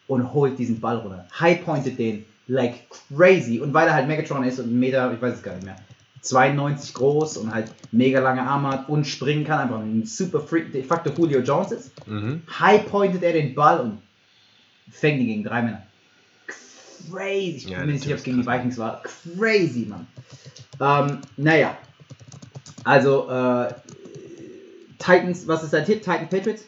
[0.07, 1.26] und holt diesen Ball runter.
[1.39, 2.84] High pointed den like
[3.14, 3.61] crazy.
[3.61, 5.76] Und weil er halt Megatron ist und einen Meter, ich weiß es gar nicht mehr,
[6.20, 10.70] 92 groß und halt mega lange Arme hat und springen kann, einfach ein super Freak,
[10.72, 12.42] de facto Julio Jones ist, Mhm.
[12.61, 13.98] high pointed er den Ball und
[14.90, 15.82] fängt ihn gegen drei Männer.
[17.11, 17.57] Crazy.
[17.57, 19.03] Ich Ja, bin mir nicht sicher, ob es gegen die Vikings war.
[19.03, 20.07] Crazy, Mann.
[20.80, 21.76] Ähm, naja.
[22.84, 23.74] Also, äh,
[24.98, 26.03] Titans, was ist dein Tipp?
[26.03, 26.64] Titans Patriots?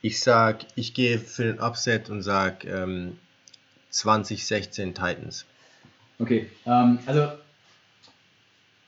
[0.00, 3.18] Ich sag, ich gehe für den Upset und sag ähm,
[3.92, 5.46] 2016 Titans.
[6.18, 6.50] Okay.
[6.66, 7.28] Ähm, also,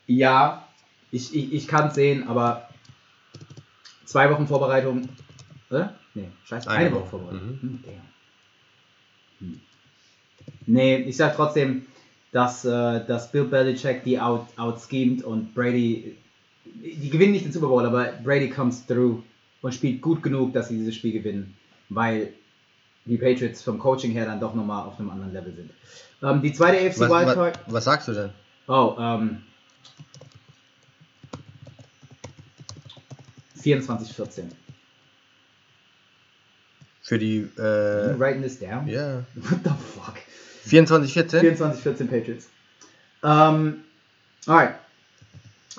[0.06, 0.66] ja,
[1.10, 2.68] ich, ich, ich kann es sehen, aber
[4.04, 5.08] zwei Wochen Vorbereitung,
[5.70, 5.94] oder?
[6.14, 7.48] Nee, scheiße, eine, Eine Woche Vorbereitung.
[7.48, 7.60] mhm.
[7.60, 8.02] Hm, damn.
[9.50, 9.60] Hm.
[10.66, 11.86] Nee, ich sag trotzdem,
[12.32, 16.16] dass, äh, dass Bill Belichick die out, outschemt und Brady,
[16.64, 19.22] die gewinnen nicht den Super Bowl, aber Brady comes through
[19.62, 21.56] und spielt gut genug, dass sie dieses Spiel gewinnen,
[21.88, 22.32] weil
[23.06, 25.70] die Patriots vom Coaching her dann doch nochmal auf einem anderen Level sind.
[26.22, 27.58] Ähm, die zweite AFC Was, was, Wildcard.
[27.66, 28.30] was sagst du denn?
[28.66, 29.42] Oh, ähm.
[33.62, 34.44] 24-14.
[37.02, 38.86] Für die, äh, You writing this down?
[38.88, 40.14] ja, What the fuck?
[40.64, 41.56] 24, 14?
[41.56, 42.48] 24-14 Patriots.
[43.22, 43.84] Ähm,
[44.46, 44.76] alright.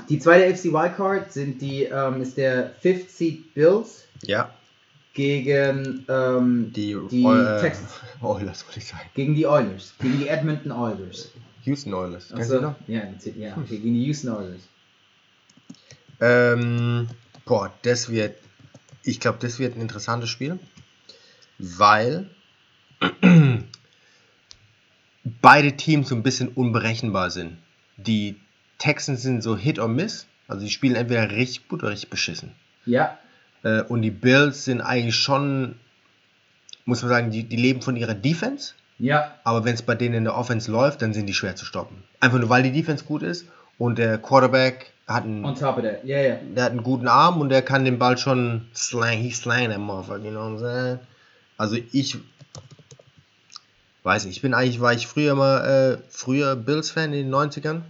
[0.10, 4.54] Die zweite AFC Wildcard sind die, ähm, ist der Fifth Seed Bills Ja,
[5.16, 7.94] gegen, ähm, die, Die äh, Texans.
[8.22, 9.10] Oilers wollte ich sagen.
[9.16, 9.96] gegen die Oilers.
[10.00, 11.32] Gegen die Edmonton Oilers.
[11.64, 12.28] Houston Oilers.
[12.28, 12.76] Kennst Also, du noch?
[12.88, 13.02] ja,
[13.36, 14.62] ja, okay, gegen die Houston Oilers.
[16.22, 17.08] Ähm,
[17.46, 18.36] boah, das wird
[19.08, 20.58] ich glaube, das wird ein interessantes Spiel,
[21.60, 22.30] weil
[25.42, 27.58] beide Teams so ein bisschen unberechenbar sind.
[27.98, 28.36] Die
[28.78, 32.52] Texans sind so Hit or Miss, also die spielen entweder richtig gut oder richtig beschissen.
[32.86, 33.18] Ja.
[33.66, 35.76] Äh, und die Bills sind eigentlich schon,
[36.86, 38.76] muss man sagen, die, die leben von ihrer Defense.
[39.00, 39.34] Ja.
[39.44, 42.04] Aber wenn es bei denen in der Offense läuft, dann sind die schwer zu stoppen.
[42.22, 43.48] Einfach nur, weil die Defense gut ist
[43.78, 46.06] und der Quarterback hat einen, On top of that.
[46.06, 46.36] Ja, ja.
[46.56, 49.80] der hat einen guten Arm und der kann den Ball schon slang, he slang that
[49.80, 51.00] motherfucker, you know what I'm saying?
[51.58, 52.18] Also ich
[54.04, 57.82] weiß nicht, ich bin eigentlich, war ich früher mal, äh, früher Bills-Fan in den 90ern.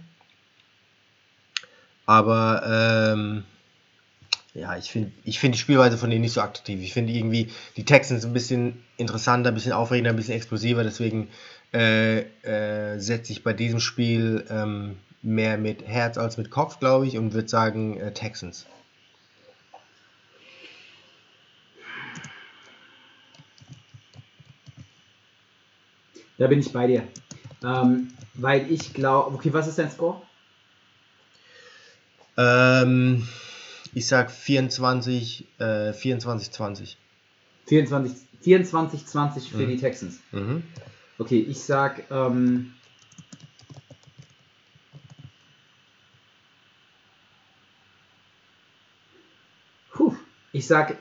[2.06, 3.44] Aber, ähm,
[4.56, 6.80] ja, ich finde ich find die Spielweise von denen nicht so attraktiv.
[6.82, 10.82] Ich finde irgendwie die Texans ein bisschen interessanter, ein bisschen aufregender, ein bisschen explosiver.
[10.82, 11.28] Deswegen
[11.74, 17.06] äh, äh, setze ich bei diesem Spiel ähm, mehr mit Herz als mit Kopf, glaube
[17.06, 18.66] ich, und würde sagen äh, Texans.
[26.38, 27.02] Da bin ich bei dir.
[27.62, 29.34] Ähm, weil ich glaube.
[29.34, 30.22] Okay, was ist dein Score?
[32.38, 33.26] Ähm,
[33.96, 36.98] ich sag 24, äh, 24, 20.
[37.64, 39.68] 24, 24 20 für Mhm.
[39.70, 40.18] die Texans.
[40.32, 40.62] Mhm.
[41.16, 42.04] Okay, ich sag.
[42.10, 42.74] Ähm,
[49.92, 50.14] puh,
[50.52, 50.98] ich sag.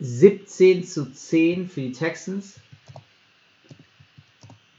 [0.00, 2.60] 17 zu 10 für die Texans.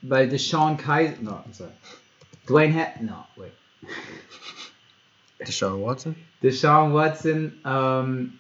[0.02, 1.22] Weil Deshaun Kaiser.
[1.22, 1.72] No, I'm sorry.
[2.48, 3.02] Dwayne Hat.
[3.02, 3.52] No, wait.
[5.40, 6.16] Deshaun Watson?
[6.42, 8.40] Deshaun Watson, ähm,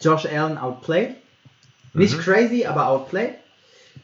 [0.00, 1.16] Josh Allen outplayed.
[1.92, 3.34] Nicht crazy, aber outplayed.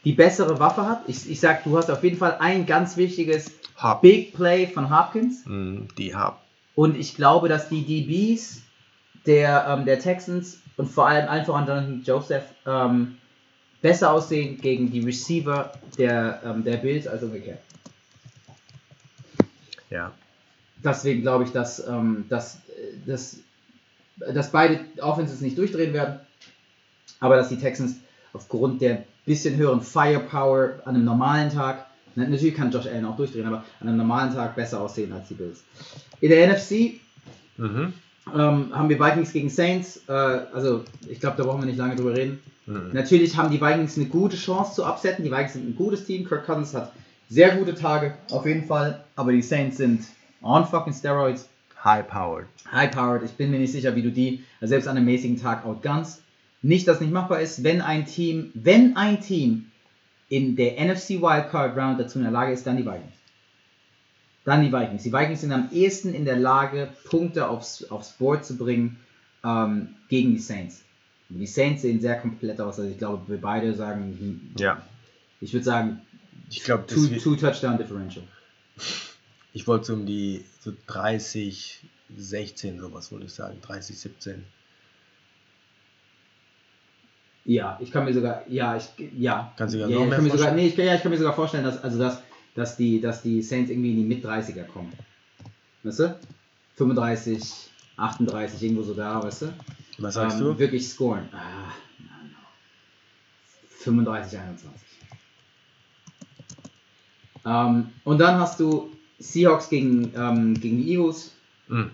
[0.05, 1.03] Die bessere Waffe hat.
[1.07, 3.51] Ich, ich sag, du hast auf jeden Fall ein ganz wichtiges
[3.81, 4.01] Hop.
[4.01, 5.45] Big Play von Hopkins.
[5.45, 6.37] Mhm, die Hop.
[6.75, 8.61] Und ich glaube, dass die DBs
[9.25, 13.17] der, ähm, der Texans und vor allem allen voran Jonathan Joseph ähm,
[13.81, 17.59] besser aussehen gegen die Receiver der, ähm, der Bills als umgekehrt.
[19.91, 20.11] Ja.
[20.83, 22.59] Deswegen glaube ich, dass, ähm, dass, äh,
[23.05, 23.37] dass,
[24.33, 26.19] dass beide Offenses nicht durchdrehen werden,
[27.19, 27.95] aber dass die Texans
[28.33, 31.85] aufgrund der bisschen höheren Firepower an einem normalen Tag,
[32.15, 35.27] na- natürlich kann Josh Allen auch durchdrehen, aber an einem normalen Tag besser aussehen als
[35.27, 35.63] die Bills.
[36.21, 36.99] In der NFC
[37.57, 37.93] Mhm.
[38.33, 41.95] ähm, haben wir Vikings gegen Saints, äh, also ich glaube, da brauchen wir nicht lange
[41.95, 42.39] drüber reden.
[42.65, 42.89] Mhm.
[42.93, 45.23] Natürlich haben die Vikings eine gute Chance zu upsetten.
[45.23, 46.25] Die Vikings sind ein gutes Team.
[46.27, 46.91] Kirk Cousins hat
[47.31, 49.03] sehr gute Tage, auf jeden Fall.
[49.15, 50.03] Aber die Saints sind
[50.41, 51.47] on fucking steroids,
[51.83, 52.45] High powered.
[52.71, 53.23] high powered.
[53.23, 56.21] Ich bin mir nicht sicher, wie du die selbst an einem mäßigen Tag outgunnst.
[56.61, 59.71] Nicht, dass nicht machbar ist, wenn ein Team, wenn ein Team
[60.29, 63.13] in der NFC Wildcard Round dazu in der Lage ist, dann die Vikings.
[64.45, 65.03] Dann die Vikings.
[65.03, 68.97] Die Vikings sind am ehesten in der Lage, Punkte aufs, aufs Board zu bringen
[69.43, 70.83] ähm, gegen die Saints.
[71.29, 72.77] Die Saints sehen sehr komplett aus.
[72.79, 74.81] Also ich glaube, wir beide sagen, Ja.
[75.39, 76.01] ich würde sagen,
[76.51, 78.25] Ich glaube, two, two Touchdown Differential.
[79.53, 81.79] ich wollte so um die so 30,
[82.17, 83.59] 16 sowas, wollte ich sagen.
[83.61, 84.45] 30, 17.
[87.45, 89.53] Ja, ich kann mir sogar, ja, ich, ja.
[89.57, 90.55] Kannst du dir ja, noch ich mehr kann mir sogar, vorstellen?
[90.55, 92.21] nee, ich, ja, ich kann mir sogar vorstellen, dass, also dass,
[92.53, 94.93] dass, die, dass die Saints irgendwie in die Mit-30er kommen.
[95.83, 96.19] Weißt du?
[96.75, 97.41] 35,
[97.95, 99.53] 38, irgendwo so da, weißt du?
[99.99, 100.59] Was sagst ähm, du?
[100.59, 101.29] Wirklich scoren.
[101.31, 102.37] Ah, no, no.
[103.79, 104.90] 35, 21.
[107.45, 111.33] Ähm, und dann hast du Seahawks gegen, ähm, gegen die Eagles.
[111.67, 111.91] Mhm.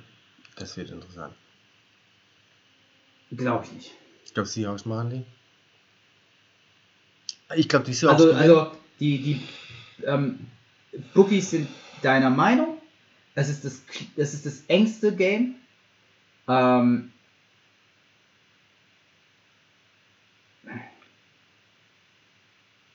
[0.56, 1.34] Das wird interessant.
[3.32, 3.92] Glaube ich nicht.
[4.26, 5.26] Ich glaube, Seahawks machen die.
[7.56, 8.50] Ich glaube, die Seahawks Also, gewinnen.
[8.58, 9.42] also die, die
[10.06, 10.40] ähm,
[11.14, 11.68] Bookies sind
[12.02, 12.78] deiner Meinung.
[13.36, 13.84] Das ist das,
[14.16, 15.56] das ist das engste Game.
[16.48, 17.12] Ähm,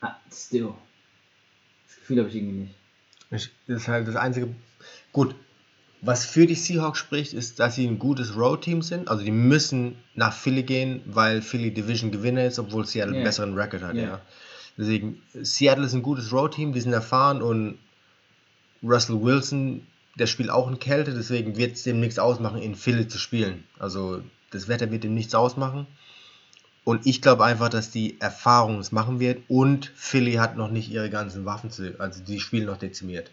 [0.01, 0.75] ah, still.
[2.03, 2.75] Gefühl habe ich irgendwie nicht.
[3.31, 4.49] Ich- Das ist halt das einzige.
[5.13, 5.35] Gut,
[6.01, 9.09] was für die Seahawks spricht, ist, dass sie ein gutes Road-Team sind.
[9.09, 13.19] Also die müssen nach Philly gehen, weil Philly Division Gewinner ist, obwohl Seattle Ja.
[13.19, 13.95] einen besseren Record hat.
[13.95, 14.03] Ja.
[14.03, 14.21] Ja.
[14.77, 17.79] Deswegen, Seattle ist ein gutes Road-Team, die sind erfahren und
[18.83, 19.87] Russell Wilson,
[20.19, 23.65] der spielt auch in Kälte, deswegen wird es dem nichts ausmachen, in Philly zu spielen.
[23.79, 25.87] Also das Wetter wird dem nichts ausmachen.
[26.85, 30.91] Und ich glaube einfach, dass die Erfahrung es machen wird und Philly hat noch nicht
[30.91, 33.31] ihre ganzen Waffen zu, also die spielen noch dezimiert.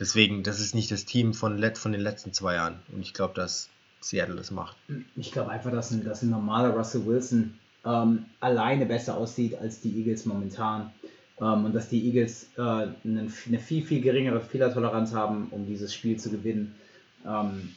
[0.00, 2.80] Deswegen, das ist nicht das Team von, von den letzten zwei Jahren.
[2.92, 3.68] Und ich glaube, dass
[4.00, 4.76] Seattle das macht.
[5.16, 7.54] Ich glaube einfach, dass ein, dass ein normaler Russell Wilson
[7.84, 10.92] ähm, alleine besser aussieht als die Eagles momentan.
[11.40, 15.94] Ähm, und dass die Eagles äh, eine, eine viel, viel geringere Fehlertoleranz haben, um dieses
[15.94, 16.74] Spiel zu gewinnen.
[17.26, 17.74] Ähm,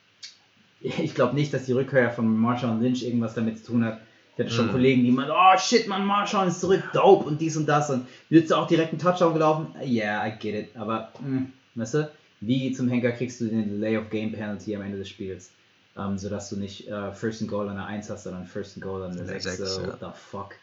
[0.80, 4.00] ich glaube nicht, dass die Rückkehr von Marshawn Lynch irgendwas damit zu tun hat.
[4.40, 4.72] Ich hatte schon Mhm.
[4.72, 7.90] Kollegen, die meinen, oh shit, man, Marshawn ist zurück, dope und dies und das.
[7.90, 9.66] Und jetzt auch direkt einen Touchdown gelaufen.
[9.84, 10.76] Yeah, I get it.
[10.76, 11.42] Aber, mh,
[11.74, 12.10] weißt du,
[12.40, 15.50] wie zum Henker kriegst du den Delay of Game Penalty am Ende des Spiels?
[15.98, 18.84] Ähm, sodass du nicht äh, First and Goal an der 1 hast, sondern First and
[18.84, 19.56] Goal an der An der 6.
[19.58, 19.88] sechs, So, ja.
[19.88, 20.54] what the fuck?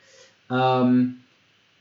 [0.50, 1.18] Ähm,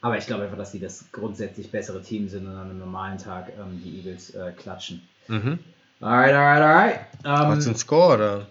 [0.03, 3.17] aber ich glaube einfach, dass sie das grundsätzlich bessere Team sind und an einem normalen
[3.19, 5.01] Tag ähm, die Eagles äh, klatschen.
[5.29, 5.59] Mhm.
[6.01, 7.01] Alright, alright, alright.
[7.25, 8.47] Hast du Ähm, einen Score oder?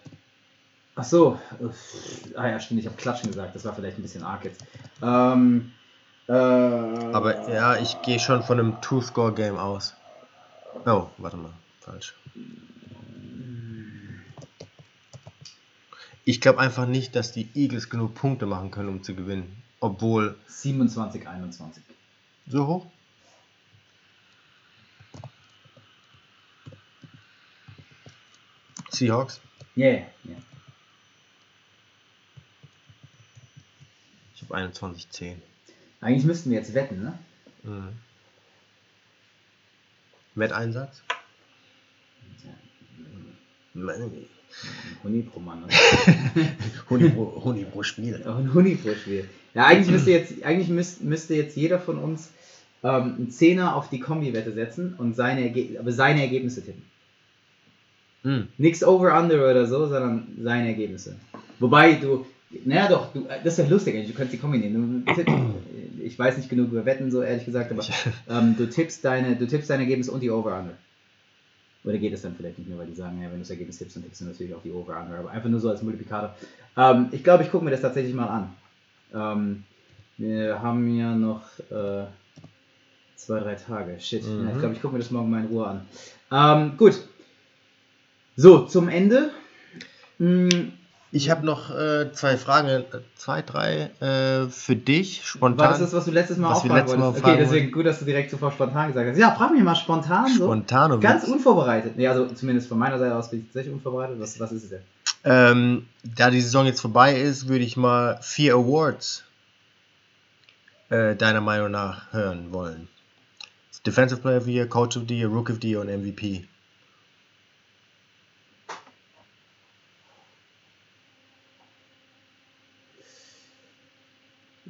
[0.95, 1.39] Ach so.
[1.59, 1.77] Uff.
[2.35, 3.55] Ah ja, stimmt, ich habe klatschen gesagt.
[3.55, 4.63] Das war vielleicht ein bisschen arg jetzt.
[5.01, 5.71] Ähm,
[6.27, 9.95] äh, Aber ja, ich gehe schon von einem Two-Score-Game aus.
[10.85, 11.53] Oh, warte mal.
[11.81, 12.15] Falsch.
[16.23, 19.61] Ich glaube einfach nicht, dass die Eagles genug Punkte machen können, um zu gewinnen.
[19.79, 20.35] Obwohl.
[20.47, 21.83] 27, 21.
[22.47, 22.87] So hoch?
[28.89, 29.41] Seahawks?
[29.75, 30.37] Yeah, yeah.
[34.35, 35.35] Ich habe 21-10.
[36.01, 37.19] Eigentlich müssten wir jetzt wetten, ne?
[37.63, 37.89] Mhm.
[40.35, 41.01] Wetteinsatz?
[45.03, 45.65] Huni pro Mann.
[46.89, 48.23] Huni pro, Huni pro Spiel.
[48.53, 49.27] Huni pro Spiel.
[49.53, 52.31] Ja, eigentlich müsste jetzt, eigentlich müsst, müsste jetzt jeder von uns
[52.83, 56.83] ähm, einen Zehner auf die Kombi-Wette setzen und seine, Erge aber seine Ergebnisse tippen.
[58.23, 58.47] Mhm.
[58.57, 61.17] Nix over-under oder so, sondern seine Ergebnisse.
[61.59, 62.25] Wobei du,
[62.65, 65.03] naja doch, du, das ist ja lustig, eigentlich, du kannst die kombinieren.
[65.05, 65.27] Du tipp,
[66.03, 67.83] ich weiß nicht genug über Wetten, so ehrlich gesagt, aber
[68.29, 70.75] ähm, du, tippst deine, du tippst deine Ergebnisse und die over-under.
[71.83, 73.77] Oder geht es dann vielleicht nicht mehr, weil die sagen, ja, wenn du das Ergebnis
[73.77, 75.19] tippst, dann tippst du natürlich auch die over-under.
[75.19, 76.35] Aber einfach nur so als Multiplikator.
[76.77, 78.53] Ähm, ich glaube, ich gucke mir das tatsächlich mal an.
[79.13, 79.63] Ähm,
[80.17, 82.05] wir haben ja noch äh,
[83.15, 83.99] zwei, drei Tage.
[83.99, 84.25] Shit.
[84.25, 84.45] Mhm.
[84.45, 85.87] Ja, ich glaube, ich gucke mir das morgen mal in Ruhe an.
[86.31, 86.99] Ähm, gut.
[88.35, 89.31] So, zum Ende.
[90.17, 90.73] Hm,
[91.11, 92.83] Ich habe noch äh, zwei Fragen, äh,
[93.15, 95.59] zwei, drei äh, für dich, spontan.
[95.59, 97.23] war das das, was du letztes Mal Was auch fragen wolltest?
[97.23, 99.17] Okay, deswegen gut, dass du direkt sofort spontan gesagt hast.
[99.17, 100.45] Ja, frag mich mal spontan so.
[100.45, 101.95] Spontan Ganz unvorbereitet.
[101.95, 104.19] Nee, also zumindest von meiner Seite aus bin ich tatsächlich unvorbereitet.
[104.19, 104.81] Was, was ist es denn?
[105.23, 109.23] ähm, Da die Saison jetzt vorbei ist, würde ich mal vier Awards
[110.89, 112.87] äh, deiner Meinung nach hören wollen.
[113.85, 116.47] Defensive Player of the Year, Coach of the Year, Rookie of the Year und MVP.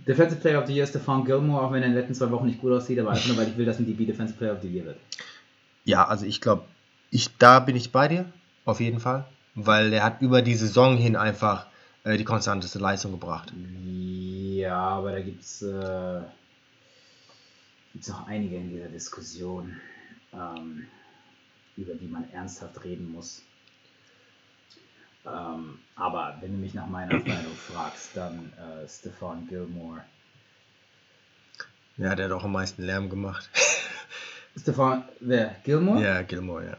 [0.08, 2.30] Defensive Player of the Year ist Stephon Gilmore, auch wenn er in den letzten zwei
[2.32, 4.54] Wochen nicht gut aussieht, aber einfach nur, weil ich will, dass ein DB Defensive Player
[4.54, 4.98] of the Year wird.
[5.84, 6.66] Ja, also ich glaube,
[7.10, 8.26] ich, da bin ich bei dir,
[8.66, 9.26] auf jeden Fall.
[9.56, 11.68] Weil er hat über die Saison hin einfach
[12.04, 13.54] äh, die konstanteste Leistung gebracht.
[13.56, 16.22] Ja, aber da gibt es äh,
[17.94, 19.78] gibt's noch einige in dieser Diskussion,
[20.34, 20.88] ähm,
[21.78, 23.42] über die man ernsthaft reden muss.
[25.26, 30.02] Ähm, aber wenn du mich nach meiner Meinung fragst, dann äh, Stephon Gilmore.
[31.98, 33.50] Ja, der hat auch am meisten Lärm gemacht.
[34.58, 35.56] Stephon, wer?
[35.64, 36.02] Gilmore?
[36.02, 36.78] ja, Gilmore, ja.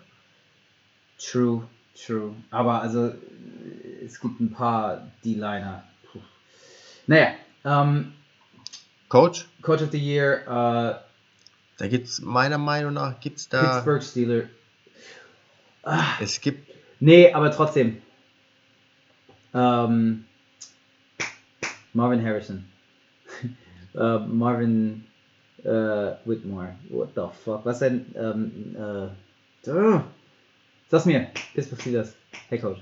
[1.19, 2.35] True, true.
[2.51, 3.13] Aber also,
[4.05, 5.83] es gibt ein paar D-Liner.
[7.07, 7.35] Naja,
[7.65, 8.13] ähm,
[9.09, 9.47] Coach?
[9.63, 11.01] Coach of the Year, äh,
[11.79, 13.75] Da gibt's meiner Meinung nach gibt's da.
[13.75, 14.43] Pittsburgh Steeler.
[16.21, 16.69] Es gibt
[16.99, 18.03] Nee, aber trotzdem.
[19.57, 20.25] Ähm,
[21.95, 22.65] Marvin Harrison.
[23.95, 25.05] äh, Marvin
[25.65, 25.69] äh,
[26.27, 26.75] Whitmore.
[26.91, 27.65] What the fuck?
[27.65, 28.05] Was denn?
[28.15, 30.01] Ähm, äh, uh,
[30.91, 31.29] sag's mir.
[31.55, 32.15] Pittsburgh Steelers.
[32.51, 32.79] Hey Coach.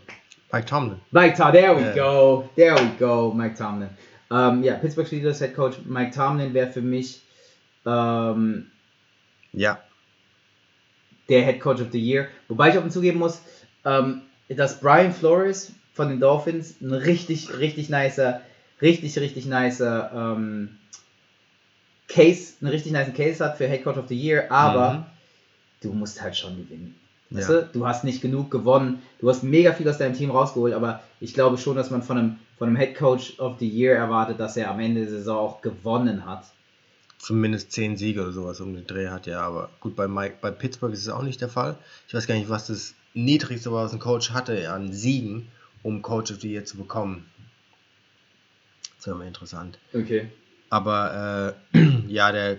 [0.53, 1.01] Mike Tomlin.
[1.13, 1.53] Mike Tomlin.
[1.63, 1.95] There we Ja.
[1.95, 2.51] go.
[2.57, 3.33] There we go.
[3.33, 3.91] Mike Tomlin.
[4.31, 7.23] Um, ähm, ja, Pittsburgh Steelers Head Coach Mike Tomlin wäre für mich
[7.87, 8.71] ähm,
[9.53, 9.79] Ja.
[11.29, 12.29] der Head Coach of the Year.
[12.49, 13.41] Wobei ich auch zugeben muss,
[13.85, 18.41] ähm, dass Brian Flores von den Dolphins ein richtig, richtig nicer,
[18.83, 20.77] richtig, richtig nicer ähm,
[22.09, 25.05] Case, einen richtig nice Case hat für Head Coach of the Year, aber Mhm.
[25.81, 26.95] du musst halt schon gewinnen.
[27.31, 27.61] Weißt Ja.
[27.63, 27.69] du?
[27.73, 31.33] du hast nicht genug gewonnen, du hast mega viel aus deinem Team rausgeholt, aber ich
[31.35, 34.57] glaube schon, dass man von einem, von einem Head Coach of the Year erwartet, dass
[34.57, 36.45] er am Ende der Saison auch gewonnen hat.
[37.19, 39.41] Zumindest zehn Siege oder sowas um den Dreh hat, ja.
[39.41, 41.77] Aber gut, bei, Mike, bei Pittsburgh ist es auch nicht der Fall.
[42.07, 45.49] Ich weiß gar nicht, was das niedrigste war, was ein Coach hatte an Siegen,
[45.85, 47.27] um Coach of the Year zu bekommen.
[48.97, 49.79] Das wäre mal interessant.
[49.93, 50.29] Okay.
[50.71, 51.79] Aber äh,
[52.09, 52.59] ja, der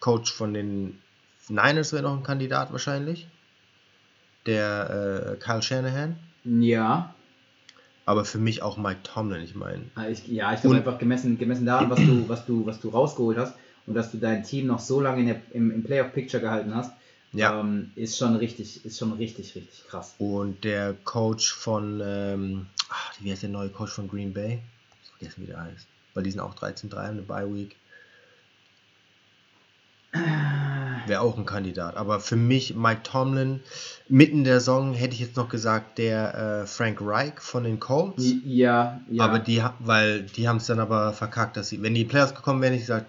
[0.00, 1.00] Coach von den
[1.48, 3.28] Niners wäre noch ein Kandidat wahrscheinlich.
[4.44, 6.18] Der äh, Kyle Shanahan.
[6.44, 7.14] Ja,
[8.04, 9.82] Aber für mich auch Mike Tomlin, ich meine.
[9.96, 13.36] Ah, ja, ich glaube einfach gemessen, gemessen daran, was du, was, du, was du rausgeholt
[13.36, 13.56] hast
[13.86, 16.92] und dass du dein Team noch so lange in der, im, im Playoff-Picture gehalten hast,
[17.32, 17.60] Ja.
[17.60, 20.14] ähm, ist schon richtig, ist schon richtig, richtig krass.
[20.18, 24.60] Und der Coach von, ähm, ach, wie heißt der neue Coach von Green Bay?
[25.02, 25.86] Ich vergessen, wie der heißt.
[26.14, 27.76] Weil die sind auch 13-3 eine Bye Week.
[31.06, 31.96] Wäre auch ein Kandidat.
[31.96, 33.60] Aber für mich, Mike Tomlin,
[34.08, 38.24] mitten der Saison hätte ich jetzt noch gesagt, der äh, Frank Reich von den Colts.
[38.44, 39.24] Ja, ja.
[39.24, 42.62] Aber die, weil die haben es dann aber verkackt, dass sie, wenn die Playoffs gekommen
[42.62, 43.06] wären, ich gesagt,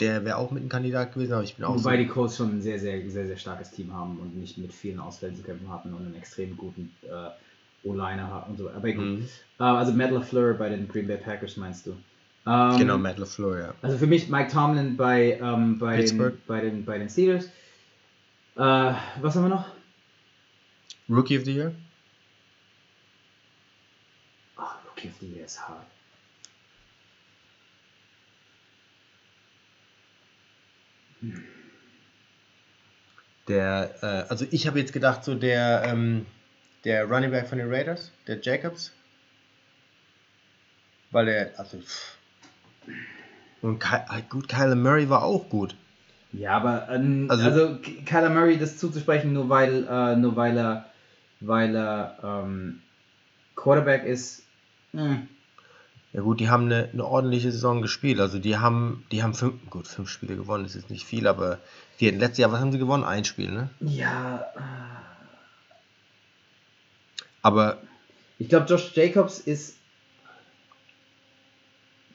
[0.00, 2.02] der wäre auch mit ein Kandidat gewesen, aber ich bin auch Wobei so.
[2.02, 5.00] die Colts schon ein sehr, sehr, sehr, sehr starkes Team haben und nicht mit vielen
[5.00, 8.68] Ausfällen zu kämpfen hatten und einen extrem guten äh, O-Liner haben und so.
[8.70, 9.04] Aber gut.
[9.04, 9.28] Mhm.
[9.58, 11.96] Äh, also Matt LaFleur bei den Green Bay Packers meinst du?
[12.46, 13.74] Ähm, Genau, Matt LaFleur, ja.
[13.82, 17.46] Also für mich Mike Tomlin bei, ähm, bei, den, bei, den, bei den Steelers.
[18.56, 18.60] Äh,
[19.20, 19.66] was haben wir noch?
[21.08, 21.72] Rookie of the Year?
[24.56, 25.86] Ach, Rookie of the Year ist hart.
[33.48, 36.26] Der, äh, also ich habe jetzt gedacht, so der, ähm,
[36.84, 38.92] der Running Back von den Raiders, der Jacobs.
[41.12, 42.16] Weil der, also, pff.
[43.62, 45.76] und Ky ah, gut, Kyler Murray war auch gut.
[46.32, 50.90] Ja, aber ähm, Also- also, Kyler Murray das zuzusprechen, nur weil, äh, nur weil er,
[51.40, 52.82] weil er ähm,
[53.54, 54.42] Quarterback ist.
[54.92, 55.16] Äh,
[56.16, 58.20] Ja gut, die haben eine, eine ordentliche Saison gespielt.
[58.20, 61.58] Also die haben, die haben fünf, gut, fünf Spiele gewonnen, das ist nicht viel, aber
[62.00, 63.04] die hatten letztes Jahr, was haben sie gewonnen?
[63.04, 63.68] Ein Spiel, ne?
[63.80, 64.60] ja, äh,
[67.42, 67.82] Aber
[68.38, 69.76] ich glaube, Josh Jacobs ist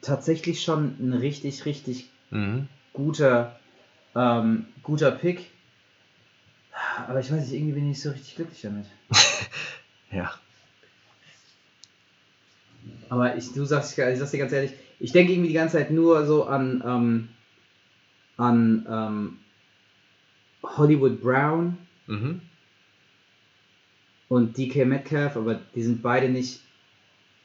[0.00, 2.68] tatsächlich schon ein richtig, richtig mhm.
[2.92, 3.56] guter,
[4.16, 5.48] ähm, guter Pick.
[7.06, 8.86] Aber ich weiß nicht, irgendwie bin ich nicht so richtig glücklich damit.
[10.10, 10.34] ja.
[13.08, 15.90] Aber ich, du sagst, ich sag's dir ganz ehrlich, ich denke irgendwie die ganze Zeit
[15.90, 17.28] nur so an, ähm,
[18.36, 19.38] an ähm,
[20.62, 22.40] Hollywood Brown Mhm.
[24.28, 26.60] und DK Metcalf, aber die sind beide nicht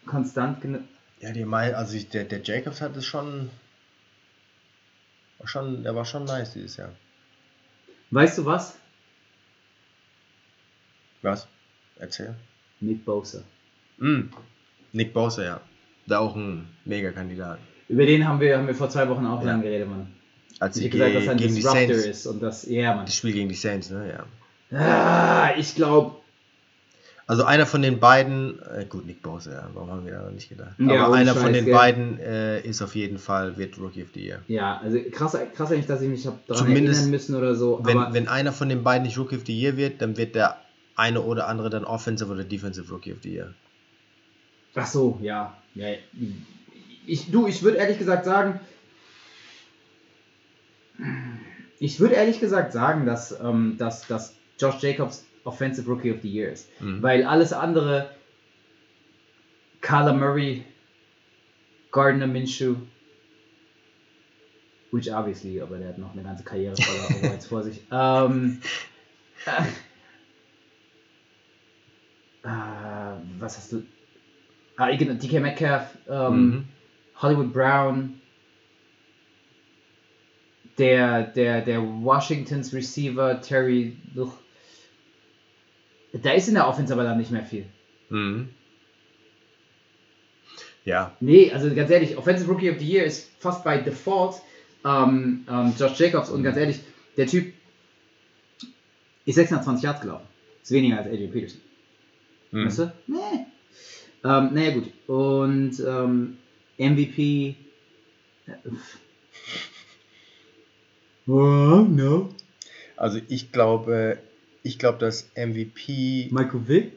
[0.05, 0.81] konstant genug.
[1.19, 3.49] Ja, die meinen, also ich, der, der Jacobs hat es schon,
[5.39, 6.95] war schon, der war schon nice dieses Jahr.
[8.11, 8.77] Weißt du was?
[11.21, 11.47] Was?
[11.99, 12.35] Erzähl.
[12.79, 13.43] Nick Bosa.
[13.97, 14.29] Mm.
[14.93, 15.61] Nick Bosa, ja.
[16.07, 17.59] Da auch ein Mega-Kandidat.
[17.89, 19.51] Über den haben wir, haben wir vor zwei Wochen auch Ja.
[19.51, 20.07] lang geredet, Mann.
[20.59, 23.05] Als Ich habe gesagt, dass er ein Disruptor ist und das, ja, Mann.
[23.05, 24.09] das Spiel gegen die Saints, ne,
[24.71, 24.77] ja.
[24.77, 26.15] Ah, ich glaube,
[27.29, 30.31] Also einer von den beiden, äh, gut, Nick Bosa, ja, warum haben wir da noch
[30.31, 30.71] nicht gedacht?
[30.79, 31.73] Ja, Aber einer von Scheiß, den gell.
[31.73, 34.39] beiden äh, ist auf jeden Fall, wird Rookie of the Year.
[34.47, 37.81] ja, also krass, krass eigentlich, dass ich mich hab daran Zumindest, erinnern müssen oder so.
[37.83, 40.55] Wenn, wenn einer von den beiden nicht Rookie of the Year wird, dann wird der
[40.95, 43.53] eine oder andere dann Offensive oder Defensive Rookie of the Year.
[44.77, 45.57] Ach so, ja.
[45.73, 45.87] ja
[47.07, 48.59] ich, du, ich würde ehrlich gesagt sagen,
[51.79, 56.29] ich würde ehrlich gesagt sagen, dass, ähm, dass, dass Josh Jacobs Offensive Rookie of the
[56.29, 56.69] Year ist.
[56.79, 57.01] Mhm.
[57.01, 58.11] Weil alles andere,
[59.81, 60.63] Kyler Murray,
[61.91, 62.75] Gardner Minshew,
[64.91, 67.81] which obviously, aber der hat noch eine ganze Karriere voller Awards vor sich.
[67.91, 68.61] Ähm,
[69.45, 69.61] äh,
[72.47, 73.83] äh, was hast du?
[74.77, 76.67] Ah, genau, DK Metcalf, ähm, Mhm.
[77.21, 78.21] Hollywood Brown,
[80.77, 83.97] der, der, der Washingtons Receiver, Terry.
[84.15, 84.31] Ugh.
[86.13, 87.65] Da ist in der Offense aber dann nicht mehr viel.
[88.09, 88.49] Mhm.
[90.85, 94.35] Ja, Nee, also ganz ehrlich, Offensive Rookie of the Year ist fast bei Default
[94.85, 96.79] ähm, ähm, Josh Jacobs und ganz ehrlich,
[97.17, 97.51] der Typ
[99.25, 100.27] ist 620 Yards gelaufen.
[100.63, 101.59] Ist weniger als AJ Peterson.
[102.51, 102.65] Mhm.
[102.67, 102.93] Weißt du?
[103.07, 103.46] Nee.
[104.27, 104.91] Ähm, naja, gut.
[105.07, 106.37] Und ähm,
[106.77, 107.55] MVP.
[108.47, 108.99] äh, pff.
[111.25, 112.29] Wow, no.
[112.95, 114.17] Also ich glaube,
[114.63, 116.91] ich glaube, dass MVP, Michael Vick?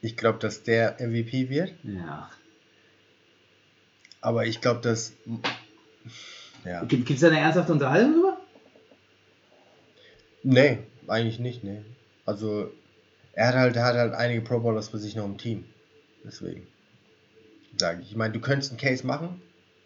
[0.00, 2.28] ich glaube, dass der MVP wird, Ja.
[4.20, 5.12] aber ich glaube, dass
[6.64, 8.40] ja, Gibt es da eine ernsthafte Unterhaltung drüber?
[10.42, 11.82] nee, eigentlich nicht, nee.
[12.26, 12.70] Also
[13.32, 15.64] er hat halt, er hat halt einige Pro Bowlers für sich noch im Team,
[16.24, 16.66] deswegen
[17.76, 18.10] sage ich.
[18.10, 19.40] Ich meine, du könntest einen Case machen,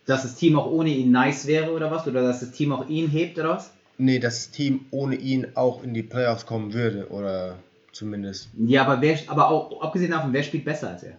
[0.06, 2.06] Dass das Team auch ohne ihn nice wäre oder was?
[2.06, 3.70] Oder dass das Team auch ihn hebt oder was?
[3.98, 7.58] nee, dass das Team ohne ihn auch in die Playoffs kommen würde oder
[7.92, 11.16] zumindest Ja, aber wer, aber auch abgesehen davon, wer spielt besser als er?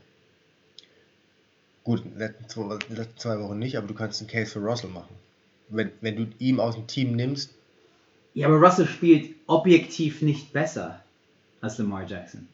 [1.83, 5.15] Gut, letzten zwei, letzten zwei Wochen nicht, aber du kannst einen Case für Russell machen.
[5.69, 7.51] Wenn, wenn du ihm aus dem Team nimmst,
[8.33, 11.01] Ja, aber Russell spielt objektiv nicht besser
[11.61, 12.47] als Lamar Jackson.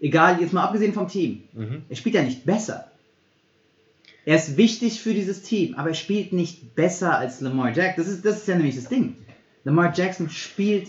[0.00, 1.42] Egal, jetzt mal abgesehen vom Team.
[1.52, 1.82] mhm.
[1.88, 2.90] Er spielt ja nicht besser.
[4.24, 8.04] Er ist wichtig für dieses Team, aber er spielt nicht besser als Lamar Jackson.
[8.04, 9.16] Das ist, das ist ja nämlich das Ding.
[9.64, 10.88] Lamar Jackson spielt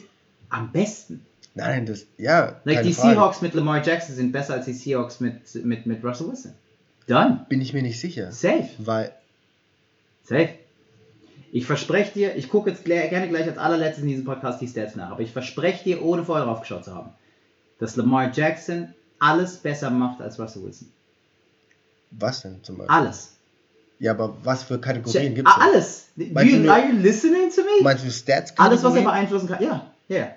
[0.50, 1.26] am besten.
[1.56, 2.60] Nein, das, ja.
[2.66, 3.16] Like die Frage.
[3.16, 6.54] Seahawks mit Lamar Jackson sind besser als die Seahawks mit, mit, mit Russell Wilson.
[7.08, 7.46] Done.
[7.50, 8.32] Bin ich mir nicht sicher.
[8.32, 8.70] Safe.
[8.78, 9.14] Weil,
[10.24, 10.50] Safe.
[11.52, 14.96] Ich verspreche dir, ich gucke jetzt gerne gleich als allerletztes in diesem Podcast die Stats
[14.96, 17.10] nach, aber ich verspreche dir, ohne vorher drauf geschaut zu haben,
[17.80, 20.88] dass Lamar Jackson alles besser macht als Russell Wilson.
[22.12, 22.96] was denn zum Beispiel?
[22.96, 23.36] Alles.
[24.00, 25.54] Ja, aber was für Kategorien gibt es?
[25.56, 26.08] alles.
[26.16, 27.84] Meinst you, du are you listening to me?
[27.84, 28.54] Meinst du Stats?
[28.58, 29.06] Alles, was er Kategorien?
[29.06, 29.62] beeinflussen kann.
[29.64, 30.30] Ja, ja.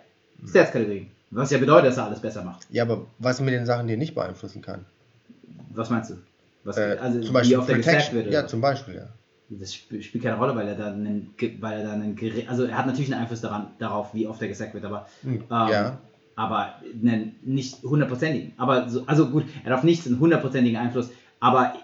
[0.48, 1.06] Stats-Kategorien.
[1.30, 2.66] Was ja bedeutet, dass er alles besser macht.
[2.70, 4.84] Ja, aber was mit den Sachen, die er nicht beeinflussen kann?
[5.70, 6.16] Was meinst du?
[6.64, 7.76] Was, Äh, also, zum wie Beispiel oft er
[8.12, 8.26] wird.
[8.26, 9.08] oder Ja, zum Beispiel, ja.
[9.48, 12.16] Das sp- spielt keine Rolle, weil er da einen, weil er da einen
[12.48, 15.34] also er hat natürlich einen Einfluss daran, darauf, wie oft er gesackt wird, aber Hm,
[15.34, 15.98] ähm, ja.
[16.36, 18.52] Aber einen nicht hundertprozentigen.
[18.56, 21.10] Aber so, also gut, er hat auf nichts einen hundertprozentigen Einfluss,
[21.40, 21.74] aber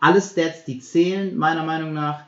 [0.00, 2.24] alle Stats, die zählen meiner Meinung nach,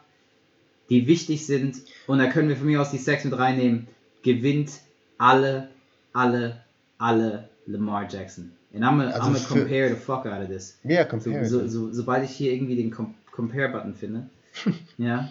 [0.90, 1.76] die wichtig sind
[2.06, 3.88] und da können wir von mir aus die Sacks mit reinnehmen,
[4.22, 4.70] gewinnt
[5.18, 5.68] alle,
[6.12, 6.62] alle,
[6.98, 8.52] alle Lamar Jackson.
[8.74, 10.78] And I'm gonna, Also I'm gonna compare the fuck out of this.
[10.84, 11.46] Ja, So, compare.
[11.46, 14.28] so, so, sobald ich hier irgendwie den Com Compare-Button finde.
[14.98, 15.28] ja.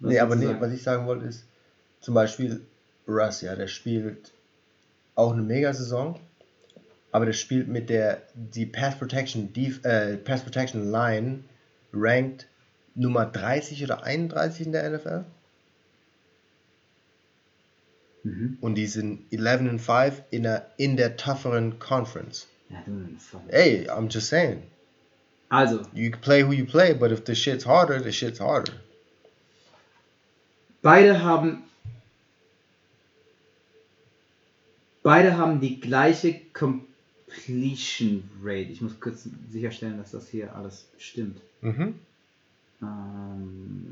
[0.00, 1.44] Was nee, aber nee, was ich sagen wollte ist,
[2.00, 2.60] zum Beispiel
[3.08, 4.32] Russ, ja, der spielt
[5.14, 6.18] auch eine Mega-Saison,
[7.10, 11.44] aber der spielt mit der, die Pass Protection, Def, äh, Pass Protection Line
[11.92, 12.46] ranked
[12.94, 15.24] Nummer 30 oder 31 in der NFL
[18.24, 18.58] Mhm.
[18.60, 22.46] und die sind 11 and 5 in der, in der tougheren Conference.
[22.70, 23.40] Ja, du, fuck.
[23.48, 24.62] Ey, I'm just saying,
[25.48, 28.72] Also, you play who you play, but if the shit's harder, the shit's harder.
[30.82, 31.64] beide haben.
[35.02, 38.70] Beide haben die gleiche Completion Rate.
[38.70, 41.40] Ich muss kurz sicherstellen, dass das hier alles stimmt.
[41.60, 41.98] Mhm.
[42.80, 43.86] Um,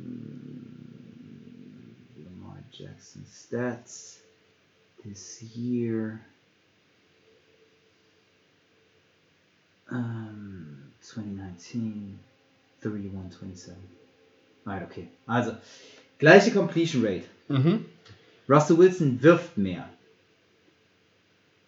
[2.17, 4.21] Lamar Jackson stats
[5.03, 6.21] this year.
[9.91, 12.19] Um, 2019,
[12.85, 13.75] 31, 27.
[14.65, 15.09] Right, okay.
[15.27, 15.57] Also,
[16.19, 17.25] gleiche Completion Rate.
[17.49, 17.85] Mhm.
[18.49, 19.89] Russell Wilson wirft mehr.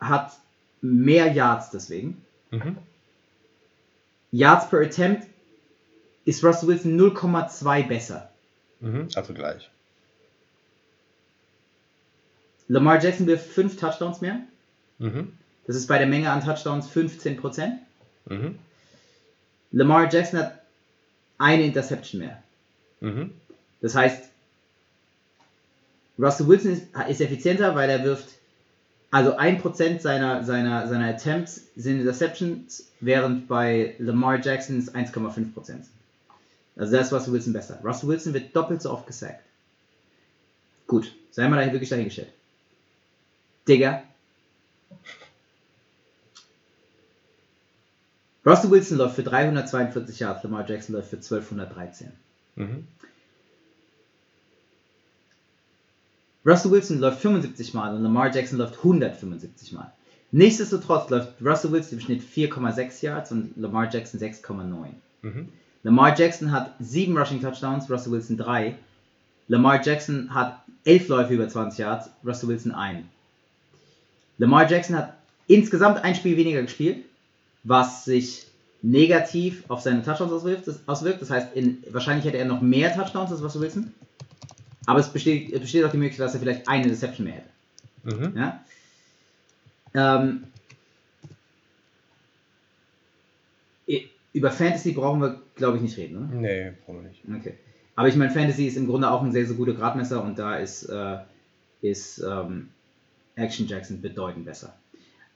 [0.02, 0.32] Hat
[0.80, 2.24] mehr Yards deswegen.
[2.50, 2.76] Mhm.
[4.32, 5.26] Yards per Attempt
[6.24, 8.30] ist Russell Wilson 0,2 besser.
[8.80, 9.08] Mhm.
[9.14, 9.70] Also gleich.
[12.68, 14.40] Lamar Jackson wirft 5 Touchdowns mehr.
[14.98, 15.32] Mhm.
[15.66, 17.78] Das ist bei der Menge an Touchdowns 15%.
[18.26, 18.58] Mhm.
[19.70, 20.62] Lamar Jackson hat
[21.38, 22.42] eine Interception mehr.
[23.00, 23.32] Mhm.
[23.80, 24.30] Das heißt,
[26.18, 28.28] Russell Wilson ist, ist effizienter, weil er wirft,
[29.12, 35.84] also 1% seiner, seiner, seiner Attempts sind Interceptions, während bei Lamar Jackson es 1,5% sind.
[36.76, 37.78] Also das ist Russell Wilson besser.
[37.84, 39.44] Russell Wilson wird doppelt so oft gesackt.
[40.86, 42.32] Gut, sei mal da wirklich dahingestellt.
[43.68, 44.02] Digga.
[48.46, 52.12] Russell Wilson läuft für 342 Yards, Lamar Jackson läuft für 1213.
[52.56, 52.88] Mhm.
[56.44, 59.92] Russell Wilson läuft 75 Mal und Lamar Jackson läuft 175 Mal.
[60.32, 64.88] Nichtsdestotrotz läuft Russell Wilson im Schnitt 4,6 Yards und Lamar Jackson 6,9.
[65.22, 65.48] Mhm.
[65.84, 68.76] Lamar Jackson hat 7 Rushing Touchdowns, Russell Wilson 3.
[69.48, 73.04] Lamar Jackson hat 11 Läufe über 20 Yards, Russell Wilson 1.
[74.38, 75.14] Lamar Jackson hat
[75.46, 77.04] insgesamt ein Spiel weniger gespielt,
[77.62, 78.46] was sich
[78.80, 80.66] negativ auf seine Touchdowns auswirkt.
[80.66, 81.22] Das, auswirkt.
[81.22, 83.92] das heißt, in, wahrscheinlich hätte er noch mehr Touchdowns als Russell Wilson.
[84.86, 88.16] Aber es besteht, es besteht auch die Möglichkeit, dass er vielleicht eine Deception mehr hätte.
[88.16, 88.36] Mhm.
[88.36, 88.64] Ja?
[89.94, 90.44] Ähm,
[94.32, 96.26] über Fantasy brauchen wir, glaube ich, nicht reden, oder?
[96.34, 97.22] Nee, brauchen wir nicht.
[97.40, 97.58] Okay.
[97.94, 100.56] Aber ich meine, Fantasy ist im Grunde auch ein sehr, sehr guter Gradmesser und da
[100.56, 101.18] ist, äh,
[101.82, 102.70] ist ähm,
[103.36, 104.74] Action Jackson bedeutend besser.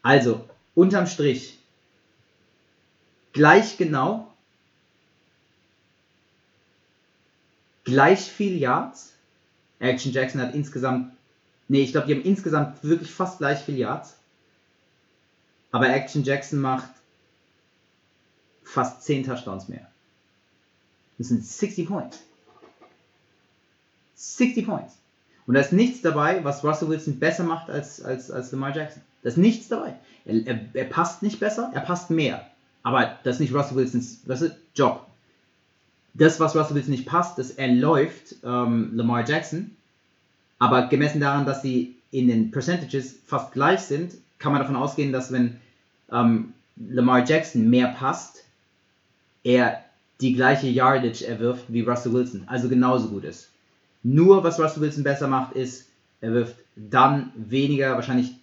[0.02, 1.58] Also, unterm Strich,
[3.32, 4.32] gleich genau,
[7.84, 9.12] gleich viel Yards.
[9.78, 11.12] Action Jackson hat insgesamt,
[11.68, 14.16] nee, ich glaube, die haben insgesamt wirklich fast gleich viel Yards.
[15.70, 16.88] Aber Action Jackson macht
[18.62, 19.86] fast 10 Touchdowns mehr.
[21.18, 22.20] Das sind 60 Points.
[24.14, 24.94] 60 Points.
[25.46, 29.02] Und da ist nichts dabei, was Russell Wilson besser macht als, als, als Lamar Jackson.
[29.22, 29.94] Da ist nichts dabei.
[30.24, 32.46] Er, er, er passt nicht besser, er passt mehr.
[32.82, 35.05] Aber das ist nicht Russell Wilsons weißt du, Job.
[36.18, 39.76] Das, was Russell Wilson nicht passt, ist, er läuft ähm, Lamar Jackson.
[40.58, 45.12] Aber gemessen daran, dass sie in den Percentages fast gleich sind, kann man davon ausgehen,
[45.12, 45.60] dass wenn
[46.10, 48.44] ähm, Lamar Jackson mehr passt,
[49.44, 49.84] er
[50.20, 53.50] die gleiche Yardage erwirft wie Russell Wilson, also genauso gut ist.
[54.02, 55.88] Nur was Russell Wilson besser macht, ist
[56.20, 58.34] Er wirft dann weniger, wahrscheinlich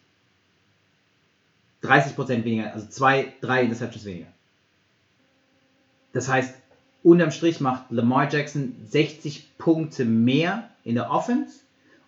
[1.84, 4.28] 30% weniger, also zwei, drei Interceptions weniger.
[6.14, 6.56] Das heißt,
[7.04, 11.60] unterm Strich macht Lamar Jackson 60 Punkte mehr in der Offense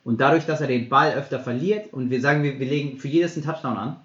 [0.03, 3.07] und dadurch, dass er den Ball öfter verliert und wir sagen, wir, wir legen für
[3.07, 3.95] jedes einen Touchdown an,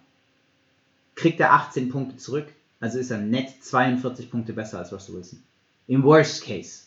[1.15, 2.47] kriegt er 18 Punkte zurück.
[2.81, 5.43] Also ist er nett 42 Punkte besser als Russell Wilson.
[5.87, 6.85] Im Worst Case.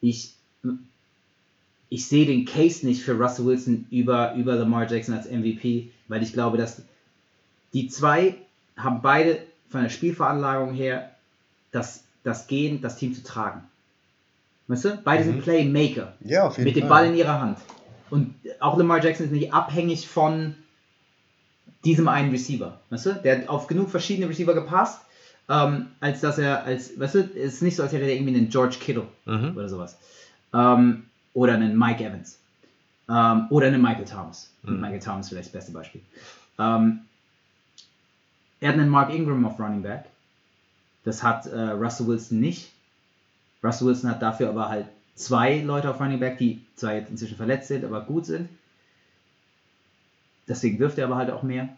[0.00, 0.34] Ich,
[1.88, 6.22] ich sehe den Case nicht für Russell Wilson über, über Lamar Jackson als MVP, weil
[6.22, 6.82] ich glaube, dass
[7.72, 8.34] die zwei
[8.76, 11.13] haben beide von der Spielveranlagung her
[11.74, 13.62] das, das Gehen, das Team zu tragen.
[14.68, 14.96] Weißt du?
[15.04, 16.14] Beide sind Playmaker.
[16.20, 16.88] Ja, auf jeden Mit dem.
[16.88, 17.58] Ball in ihrer Hand.
[18.10, 20.54] Und auch Lamar Jackson ist nicht abhängig von
[21.84, 22.80] diesem einen Receiver.
[22.90, 23.14] Weißt du?
[23.14, 25.00] Der hat auf genug verschiedene Receiver gepasst,
[25.50, 28.34] ähm, als dass er, als, weißt du, es ist nicht so, als hätte er irgendwie
[28.36, 29.54] einen George Kittle Mhm.
[29.56, 29.98] oder sowas.
[30.54, 32.38] Ähm, oder einen Mike Evans.
[33.10, 34.50] Ähm, oder einen Michael Thomas.
[34.62, 34.80] Mhm.
[34.80, 36.00] Michael Thomas vielleicht das beste Beispiel.
[36.58, 37.00] Ähm,
[38.60, 40.04] er hat einen Mark Ingram auf Running Back.
[41.04, 42.70] Das hat äh, Russell Wilson nicht.
[43.62, 47.36] Russell Wilson hat dafür aber halt zwei Leute auf Running Back, die zwar jetzt inzwischen
[47.36, 48.48] verletzt sind, aber gut sind.
[50.48, 51.68] Deswegen wirft er aber halt auch mehr.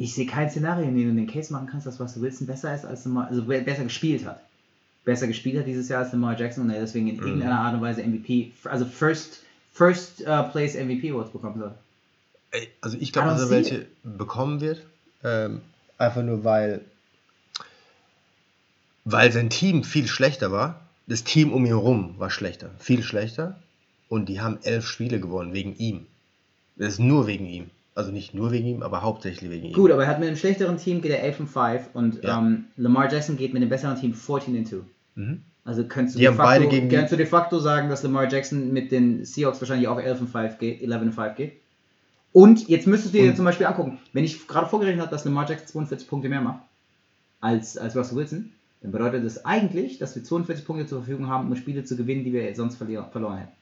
[0.00, 2.74] Ich sehe kein Szenario, in dem du den Case machen kannst, dass Russell Wilson besser
[2.74, 4.40] ist als Lamar, also be- besser gespielt hat.
[5.04, 7.80] Besser gespielt hat dieses Jahr als Lamar Jackson und er deswegen in irgendeiner Art und
[7.80, 9.40] Weise MVP, also First,
[9.72, 11.74] First uh, Place MVP Awards bekommen soll.
[12.52, 14.84] Ey, Also ich glaube, dass er welche bekommen wird.
[15.24, 15.60] Ähm,
[15.98, 16.80] einfach nur weil,
[19.04, 20.80] weil sein Team viel schlechter war.
[21.06, 22.70] Das Team um ihn herum war schlechter.
[22.78, 23.58] Viel schlechter.
[24.08, 26.06] Und die haben elf Spiele gewonnen wegen ihm.
[26.76, 27.70] Das ist nur wegen ihm.
[27.94, 29.72] Also nicht nur wegen ihm, aber hauptsächlich wegen ihm.
[29.72, 32.38] Gut, aber er hat mit einem schlechteren Team geht er 11 und 5 und Ja.
[32.38, 34.76] ähm, Lamar Jackson geht mit einem besseren Team 14 und 2.
[35.16, 35.42] Mhm.
[35.64, 39.24] Also könntest du, de facto, könntest du de facto sagen, dass Lamar Jackson mit den
[39.24, 41.52] Seahawks wahrscheinlich auch 11 und 5 geht, 11 und 5 geht.
[42.38, 45.48] Und jetzt müsstest du dir zum Beispiel angucken, wenn ich gerade vorgerechnet habe, dass Lamar
[45.48, 46.60] Jackson 42 Punkte mehr macht
[47.40, 51.48] als, als Russell Wilson, dann bedeutet das eigentlich, dass wir 42 Punkte zur Verfügung haben,
[51.48, 53.52] um Spiele zu gewinnen, die wir sonst verloren hätten.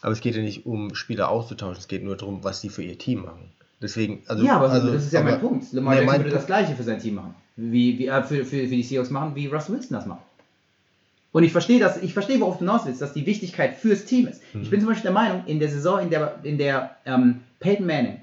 [0.00, 2.82] Aber es geht ja nicht um Spieler auszutauschen, es geht nur darum, was sie für
[2.82, 3.52] ihr Team machen.
[3.82, 4.42] Deswegen, also.
[4.42, 5.70] ja, aber also, das ist ja mein aber- Punkt.
[5.74, 7.34] Lamar Nee, Jackson mein würde das gleiche für sein Team machen.
[7.56, 10.22] Wie, wie, äh, für, für, für die Seahawks machen, wie Russell Wilson das macht.
[11.34, 14.28] Und ich verstehe das, ich verstehe, worauf du hinaus willst, dass die Wichtigkeit fürs Team
[14.28, 14.40] ist.
[14.54, 14.62] Mhm.
[14.62, 17.86] Ich bin zum Beispiel der Meinung, in der Saison, in der, in der ähm, Peyton
[17.86, 18.20] Manning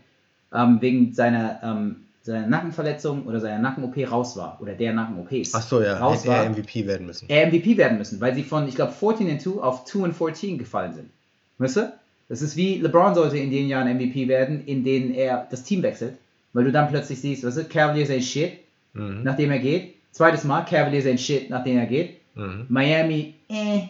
[0.53, 5.61] ähm, wegen seiner, ähm, seiner Nackenverletzung oder seiner Nacken-OP raus war, oder der Nacken-OPs Ach
[5.61, 7.25] so, ja, raus hätte er war, MVP werden müssen.
[7.27, 10.15] er MVP werden müssen, weil sie von, ich glaube, 14 and 2 auf 2 and
[10.15, 11.09] 14 gefallen sind.
[11.57, 11.93] Weißt du?
[12.29, 15.83] Das ist wie LeBron sollte in den Jahren MVP werden, in denen er das Team
[15.83, 16.13] wechselt,
[16.53, 18.53] weil du dann plötzlich siehst, weißt du, Cavaliers ain't shit,
[18.93, 19.23] Mhm.
[19.23, 19.95] nachdem er geht.
[20.13, 22.20] Zweites Mal, Cavaliers ain't shit, nachdem er geht.
[22.35, 22.65] Mhm.
[22.69, 23.81] Miami, äh,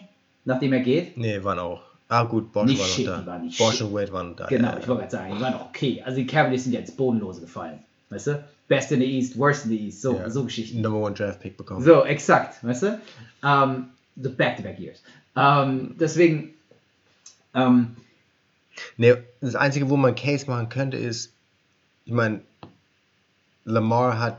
[0.44, 1.16] nachdem er geht.
[1.16, 1.82] Nee, waren auch.
[2.08, 3.38] Ah, gut, Bosch Nicht war noch shit, da.
[3.38, 3.86] nicht Bosch shit.
[3.86, 4.46] und Wade waren da.
[4.46, 6.02] Genau, ja, ich wollte gerade sagen, die waren auch okay.
[6.04, 7.78] Also die Cavaliers sind ja ins Bodenlose gefallen.
[8.10, 8.44] Weißt du?
[8.68, 10.28] Best in the East, worst in the East, so, ja.
[10.28, 10.80] so Geschichten.
[10.82, 11.82] Number One Draft Pick bekommen.
[11.82, 13.00] So, exakt, weißt du?
[13.44, 13.86] Ähm,
[14.16, 15.02] the back-to-back years.
[15.36, 16.54] Ähm, deswegen,
[17.54, 17.96] ähm,
[18.96, 21.32] Nee, das Einzige, wo man Case machen könnte, ist,
[22.04, 22.40] ich meine,
[23.64, 24.38] Lamar hat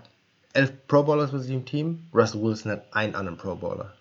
[0.54, 3.94] elf Pro Bowlers bei sich im Team, Russell Wilson hat einen anderen Pro Bowler.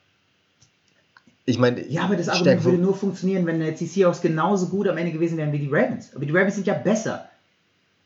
[1.44, 4.86] Ich meine, ja, aber das Argument würde nur funktionieren, wenn jetzt die Seahawks genauso gut
[4.88, 6.14] am Ende gewesen wären wie die Ravens.
[6.14, 7.28] Aber die Ravens sind ja besser.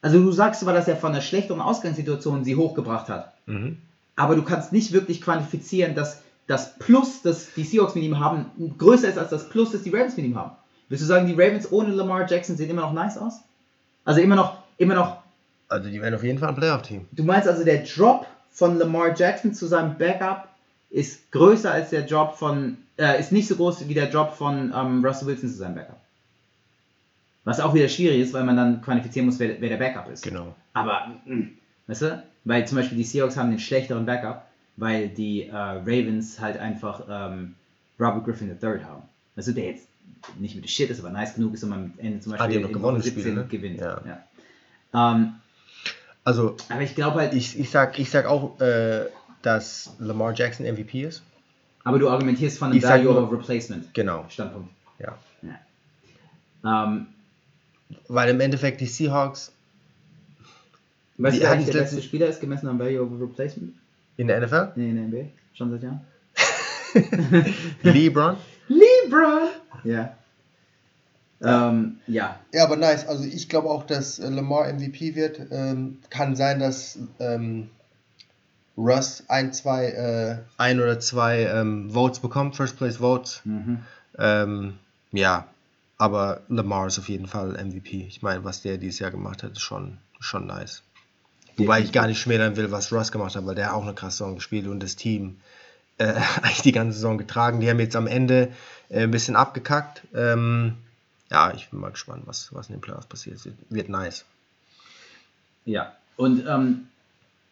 [0.01, 3.79] Also du sagst zwar, dass er von einer schlechteren Ausgangssituation sie hochgebracht hat, Mhm.
[4.15, 8.47] aber du kannst nicht wirklich quantifizieren, dass das Plus, das die Seahawks mit ihm haben,
[8.79, 10.53] größer ist als das Plus, das die Ravens mit ihm haben.
[10.89, 13.41] Willst du sagen, die Ravens ohne Lamar Jackson sehen immer noch nice aus?
[14.05, 15.23] Also immer noch, immer noch
[15.69, 17.07] Also die werden auf jeden Fall ein Playoff-Team.
[17.11, 18.26] Du meinst also, der Drop
[18.57, 20.49] von Lamar Jackson zu seinem Backup
[20.89, 24.73] ist größer als der Drop von, äh, ist nicht so groß wie der Drop von
[24.75, 26.01] ähm, Russell Wilson zu seinem Backup.
[27.45, 30.25] Was auch wieder schwierig ist, weil man dann quantifizieren muss, wer, wer der Backup ist.
[30.25, 30.55] Genau.
[30.73, 31.49] Aber, mm,
[31.87, 34.47] weißt du, weil zum Beispiel die Seahawks haben den schlechteren Backup,
[34.79, 37.55] weil die äh, Ravens halt einfach ähm,
[38.01, 39.03] Robert Griffin III haben.
[39.37, 39.87] Du, der jetzt
[40.39, 42.59] nicht mit der Shit ist, aber nice genug ist, um am Ende zum Ah, Beispiel
[42.59, 43.47] die haben noch gewonnen, Woche das Spiel, ne?
[43.51, 43.81] gewinnt.
[43.81, 44.01] Ja.
[44.95, 45.13] Ja.
[45.13, 45.35] Ähm,
[46.27, 49.07] Also aber ich glaube halt, ich, ich, sag, ich sag auch, äh,
[49.43, 51.23] dass Lamar Jackson MVP ist.
[51.85, 54.71] Aber du argumentierst von einem Ich Value nur- over Replacement Genau, Standpunkt.
[54.99, 55.17] ja.
[56.65, 57.07] Ähm,
[58.09, 59.53] Weil im Endeffekt die Seahawks
[61.19, 63.75] weißt Die du, eigentlich der letzte- Spieler ist, gemessen am Value over Replacement?
[64.17, 65.31] in der NFL, Nee, in der NBA.
[65.55, 66.01] Schon seit Jahren.
[67.83, 68.37] LeBron.
[68.69, 69.49] LeBron!
[69.85, 70.17] Ja.
[71.43, 72.39] Ähm, ja.
[72.53, 73.07] Ja, aber nice.
[73.07, 75.41] Also ich glaube auch, dass äh, Lamar MVP wird.
[75.51, 77.71] Ähm, kann sein, dass ähm,
[78.77, 83.43] Russ ein, zwei, äh, ein oder zwei ähm, Votes bekommt, First Place Votes.
[84.19, 84.75] Ähm,
[85.13, 85.47] ja,
[85.99, 88.07] aber Lamar ist auf jeden Fall MVP.
[88.07, 90.83] Ich meine, was der dieses Jahr gemacht hat, ist schon, schon nice.
[91.57, 94.19] Wobei ich gar nicht schmälern will, was Russ gemacht hat, weil der auch eine krasse
[94.19, 95.39] Saison gespielt und das Team
[95.97, 97.61] äh, eigentlich die ganze Saison getragen.
[97.61, 98.53] Die haben jetzt am Ende
[98.91, 100.03] äh, ein bisschen abgekackt.
[100.15, 100.77] Ähm,
[101.31, 103.45] ja, ich bin mal gespannt, was, was in den Playoffs passiert.
[103.45, 104.25] Wird, wird nice.
[105.65, 106.87] Ja, und ähm,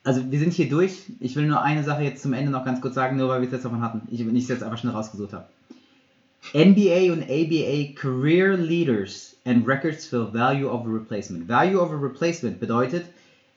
[0.04, 1.02] also wir sind hier durch.
[1.20, 3.46] Ich will nur eine Sache jetzt zum Ende noch ganz kurz sagen, nur weil wir
[3.46, 4.02] es jetzt davon hatten.
[4.10, 5.46] Ich, ich es jetzt einfach schnell rausgesucht habe.
[6.52, 11.48] NBA und ABA Career Leaders and Records for Value of a Replacement.
[11.48, 13.06] Value of a Replacement bedeutet,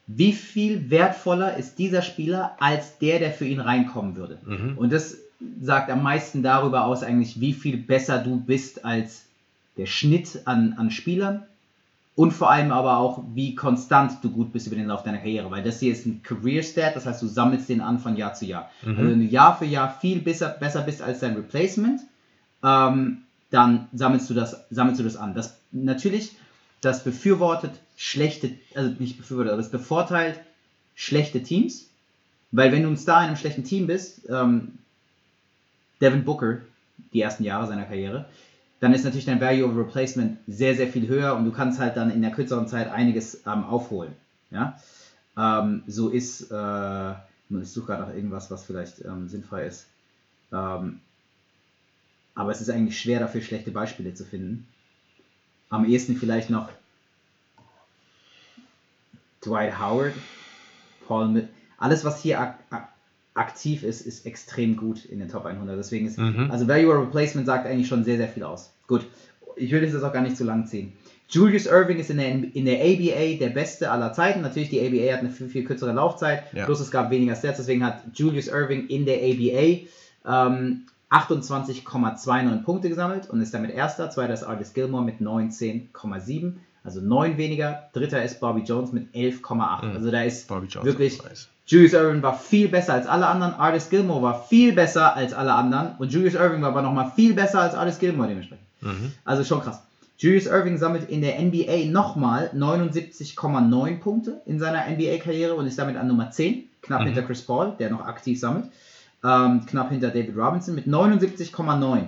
[0.07, 4.39] wie viel wertvoller ist dieser Spieler als der, der für ihn reinkommen würde.
[4.77, 5.17] Und das
[5.61, 9.26] sagt am meisten darüber aus, eigentlich, wie viel besser du bist als
[9.77, 11.43] der Schnitt an, an Spielern
[12.15, 15.51] und vor allem aber auch, wie konstant du gut bist über den Lauf deiner Karriere,
[15.51, 18.33] weil das hier ist ein Career Stat, das heißt, du sammelst den an von Jahr
[18.33, 18.71] zu Jahr.
[18.97, 22.01] Also wenn du Jahr für Jahr viel besser, besser bist als dein Replacement,
[22.63, 23.19] ähm,
[23.51, 25.35] dann sammelst du das, sammelst du das an.
[25.35, 26.35] Das natürlich,
[26.81, 30.39] das befürwortet schlechte, also nicht befürwortet, aber es bevorteilt
[30.95, 31.87] schlechte Teams,
[32.51, 34.79] weil wenn du ein Star in einem schlechten Team bist, ähm,
[36.01, 36.61] Devin Booker,
[37.13, 38.25] die ersten Jahre seiner Karriere,
[38.79, 41.97] dann ist natürlich dein Value of Replacement sehr, sehr viel höher und du kannst halt
[41.97, 44.13] dann in der kürzeren Zeit einiges ähm, aufholen.
[44.51, 44.79] Ja?
[45.37, 47.11] Ähm, so ist, äh,
[47.49, 49.87] ich suche gerade nach irgendwas, was vielleicht ähm, sinnfrei ist.
[50.51, 50.99] Ähm,
[52.35, 54.67] aber es ist eigentlich schwer dafür, schlechte Beispiele zu finden.
[55.69, 56.69] Am ehesten vielleicht noch
[59.43, 60.13] Dwight Howard,
[61.07, 62.55] Paul Mid alles, was hier
[63.37, 65.77] aktiv ist, ist extrem gut in den Top 100.
[65.77, 66.17] Deswegen ist,
[66.49, 68.71] also Value or Replacement sagt eigentlich schon sehr, sehr viel aus.
[68.87, 69.05] Gut,
[69.55, 70.93] ich will das jetzt auch gar nicht zu lang ziehen.
[71.29, 74.41] Julius Irving ist in der, in der ABA der beste aller Zeiten.
[74.41, 76.65] Natürlich, die ABA hat eine viel, viel kürzere Laufzeit, Ja.
[76.65, 82.89] plus es gab weniger Stats, deswegen hat Julius Irving in der ABA ähm, 28,29 Punkte
[82.89, 84.09] gesammelt und ist damit erster.
[84.09, 86.53] Zweiter ist Artis Gilmore mit 19,7,
[86.83, 87.89] also 9 weniger.
[87.93, 89.93] Dritter ist Bobby Jones mit 11,8.
[89.93, 91.49] Also da ist Bobby Jones wirklich nice.
[91.67, 93.53] Julius Irving war viel besser als alle anderen.
[93.53, 95.95] Artis Gilmore war viel besser als alle anderen.
[95.99, 98.65] Und Julius Irving war aber nochmal viel besser als Artis Gilmore dementsprechend.
[99.25, 99.81] Also schon krass.
[100.17, 105.97] Julius Irving sammelt in der NBA nochmal 79,9 Punkte in seiner NBA-Karriere und ist damit
[105.97, 108.65] an Nummer 10, knapp hinter Chris Paul, der noch aktiv sammelt.
[109.23, 112.05] Ähm, knapp hinter David Robinson mit 79,9.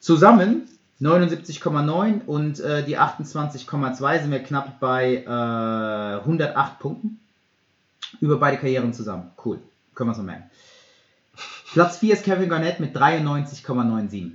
[0.00, 0.68] Zusammen
[1.00, 7.20] 79,9 und äh, die 28,2 sind wir knapp bei äh, 108 Punkten.
[8.20, 9.30] Über beide Karrieren zusammen.
[9.44, 9.58] Cool.
[9.94, 10.50] Können wir uns noch merken.
[11.72, 14.32] Platz 4 ist Kevin Garnett mit 93,97.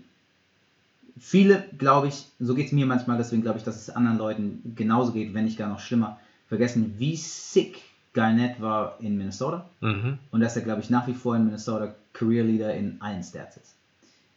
[1.20, 4.74] Viele, glaube ich, so geht es mir manchmal, deswegen glaube ich, dass es anderen Leuten
[4.76, 6.20] genauso geht, wenn nicht gar noch schlimmer,
[6.50, 7.82] vergessen, wie sick
[8.14, 9.70] Garnett war in Minnesota.
[9.80, 10.18] Mhm.
[10.32, 13.58] Und dass er, glaube ich, nach wie vor in Minnesota Career Leader in allen Stats
[13.58, 13.76] ist.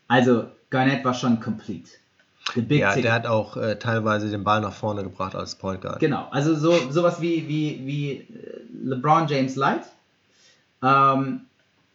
[0.08, 1.90] Also, Garnett war schon complete.
[2.68, 5.98] Ja, der hat auch äh, teilweise den Ball nach vorne gebracht als Point Guard.
[6.00, 8.26] Genau, also so sowas wie, wie, wie äh,
[8.84, 9.82] LeBron James Light.
[10.82, 11.40] Ähm,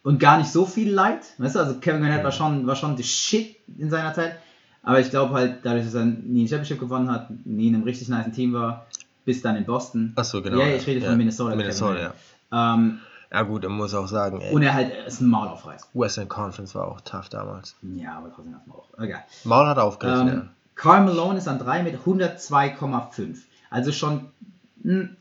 [0.04, 1.22] und gar nicht so viel Light.
[1.38, 4.38] Weißt du, also Kevin Garnett war schon, war schon the shit in seiner Zeit.
[4.82, 7.84] Aber ich glaube halt, dadurch, dass er nie ein Championship gewonnen hat, nie in einem
[7.84, 8.88] richtig nice Team war,
[9.26, 10.14] bis dann in Boston.
[10.16, 10.76] Ach so, genau, Ja, ja.
[10.78, 11.56] ich rede Ja, von Minnesota.
[11.56, 12.14] Minnesota,
[12.52, 12.90] Garnett.
[12.92, 13.00] Ähm,
[13.32, 15.90] Ja gut, man muss auch sagen, ey, und er halt ist ein Maul aufreißt.
[15.94, 17.76] Western Conference war auch tough damals.
[17.84, 19.00] Ja, aber trotzdem erstmal auch.
[19.00, 19.24] Egal.
[19.44, 23.38] Maul hat aufgerissen, Ähm, Karl Malone ist an 3 mit 102,5.
[23.70, 24.32] Also schon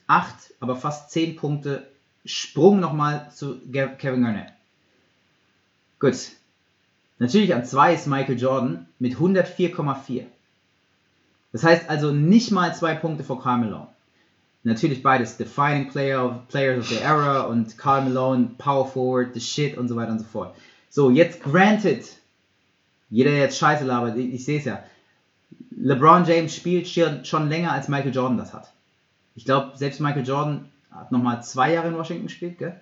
[0.07, 1.87] 8, aber fast 10 Punkte
[2.25, 4.53] Sprung nochmal zu Kevin Garnett.
[5.99, 6.17] Gut.
[7.19, 10.25] Natürlich an 2 ist Michael Jordan mit 104,4.
[11.53, 13.89] Das heißt also nicht mal 2 Punkte vor Karl Malone.
[14.69, 19.41] Natürlich beides Defining Player of, Players of the Era und Karl Malone Power Forward, the
[19.41, 20.55] Shit und so weiter und so fort.
[20.91, 22.05] So, jetzt granted,
[23.09, 24.83] jeder, der jetzt Scheiße labert, ich, ich sehe es ja.
[25.71, 28.71] LeBron James spielt schon, länger als Michael Jordan das hat.
[29.37, 32.79] Ich glaube, selbst Michael Jordan hat nochmal zwei Jahre in Washington gespielt, gell?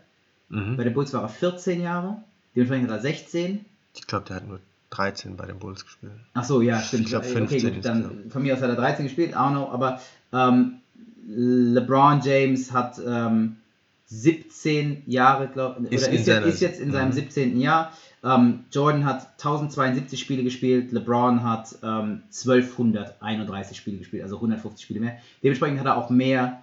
[0.49, 0.77] Mhm.
[0.77, 2.17] Bei den Bulls war er 14 Jahre,
[2.55, 3.65] dementsprechend hat er 16.
[3.95, 4.61] Ich glaube, der hat nur
[4.91, 6.13] 13 bei den Bulls gespielt.
[6.35, 7.05] Ach so, ja, stimmt.
[7.05, 10.01] Ich glaub, okay, 15 gut, dann von mir aus hat er 13 gespielt, know, aber
[10.33, 10.81] ähm,
[11.29, 13.57] LeBron James hat ähm,
[14.07, 17.15] 17 Jahre, glaube ich, Ist ist, ist jetzt in seinem Mhm.
[17.15, 17.61] 17.
[17.61, 17.93] Jahr.
[18.23, 25.01] Ähm, Jordan hat 1072 Spiele gespielt, LeBron hat ähm, 1231 Spiele gespielt, also 150 Spiele
[25.01, 25.19] mehr.
[25.43, 26.63] Dementsprechend hat er auch mehr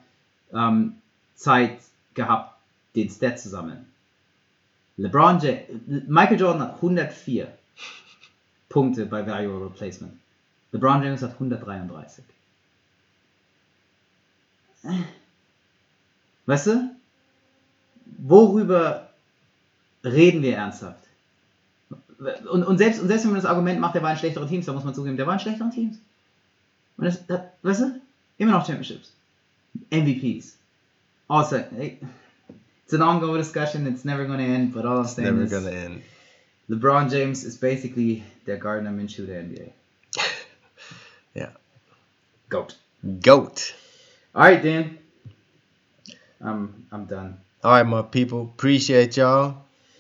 [0.53, 0.95] ähm,
[1.35, 1.77] Zeit
[2.14, 2.56] gehabt,
[2.95, 3.85] den Stat zu sammeln.
[4.98, 5.61] LeBron James,
[6.07, 7.48] Michael Jordan hat 104
[8.69, 10.14] Punkte bei Value Replacement.
[10.72, 12.23] LeBron James hat 133.
[16.45, 16.93] Weißt du?
[18.23, 19.10] worüber
[20.03, 21.03] reden wir ernsthaft?
[22.19, 24.65] Und, und, selbst, und selbst wenn man das Argument macht, der war in schlechteren Teams,
[24.65, 25.97] dann muss man zugeben, der war in schlechteren Teams.
[26.97, 28.01] Und das, das weißt du,
[28.38, 29.11] immer noch Championships.
[29.89, 30.55] MVPs.
[31.27, 35.51] Also, it's an ongoing discussion, it's never gonna end, but all I'm saying Never is
[35.51, 36.01] gonna end.
[36.69, 39.72] LeBron James is basically der Gardner Minshew der NBA.
[41.34, 41.51] Ja.
[42.49, 42.77] Goat.
[43.22, 43.73] Goat.
[44.35, 44.97] Alright, Dan.
[46.41, 47.38] I'm, I'm done.
[47.64, 48.51] Alright, my people.
[48.57, 49.57] Appreciate y'all.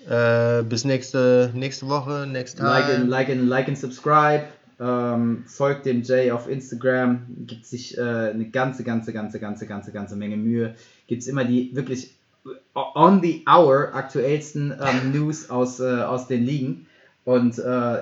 [0.09, 2.67] Äh, bis nächste, nächste Woche, next time.
[2.67, 4.47] Like and, like and, like and subscribe.
[4.79, 7.27] Ähm, folgt dem Jay auf Instagram.
[7.45, 10.73] Gibt sich äh, eine ganze, ganze, ganze, ganze, ganze, ganze Menge Mühe.
[11.05, 12.15] Gibt es immer die wirklich
[12.73, 16.87] on the hour aktuellsten ähm, News aus, äh, aus den Ligen.
[17.23, 18.01] Und äh,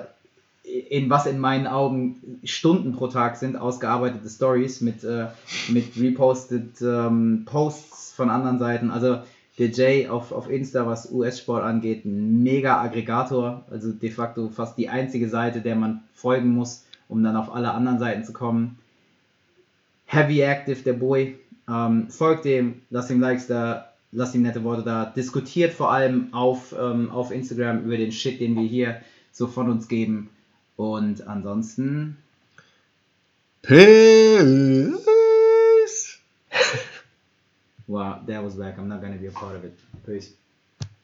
[0.64, 5.26] in was in meinen Augen Stunden pro Tag sind, ausgearbeitete Stories mit, äh,
[5.68, 8.90] mit reposted ähm, Posts von anderen Seiten.
[8.90, 9.18] Also
[9.58, 14.78] der Jay auf, auf Insta, was US-Sport angeht, ein mega Aggregator, also de facto fast
[14.78, 18.78] die einzige Seite, der man folgen muss, um dann auf alle anderen Seiten zu kommen.
[20.06, 21.38] Heavy active, der Boy.
[21.68, 25.06] Ähm, folgt dem, lasst ihm Likes da, lasst ihm nette Worte da.
[25.06, 29.00] Diskutiert vor allem auf, ähm, auf Instagram über den Shit, den wir hier
[29.32, 30.30] so von uns geben.
[30.76, 32.16] Und ansonsten.
[33.62, 34.98] Peace.
[37.88, 38.78] Wow, that was whack.
[38.78, 39.78] I'm not gonna be a part of it.
[40.06, 40.32] Peace.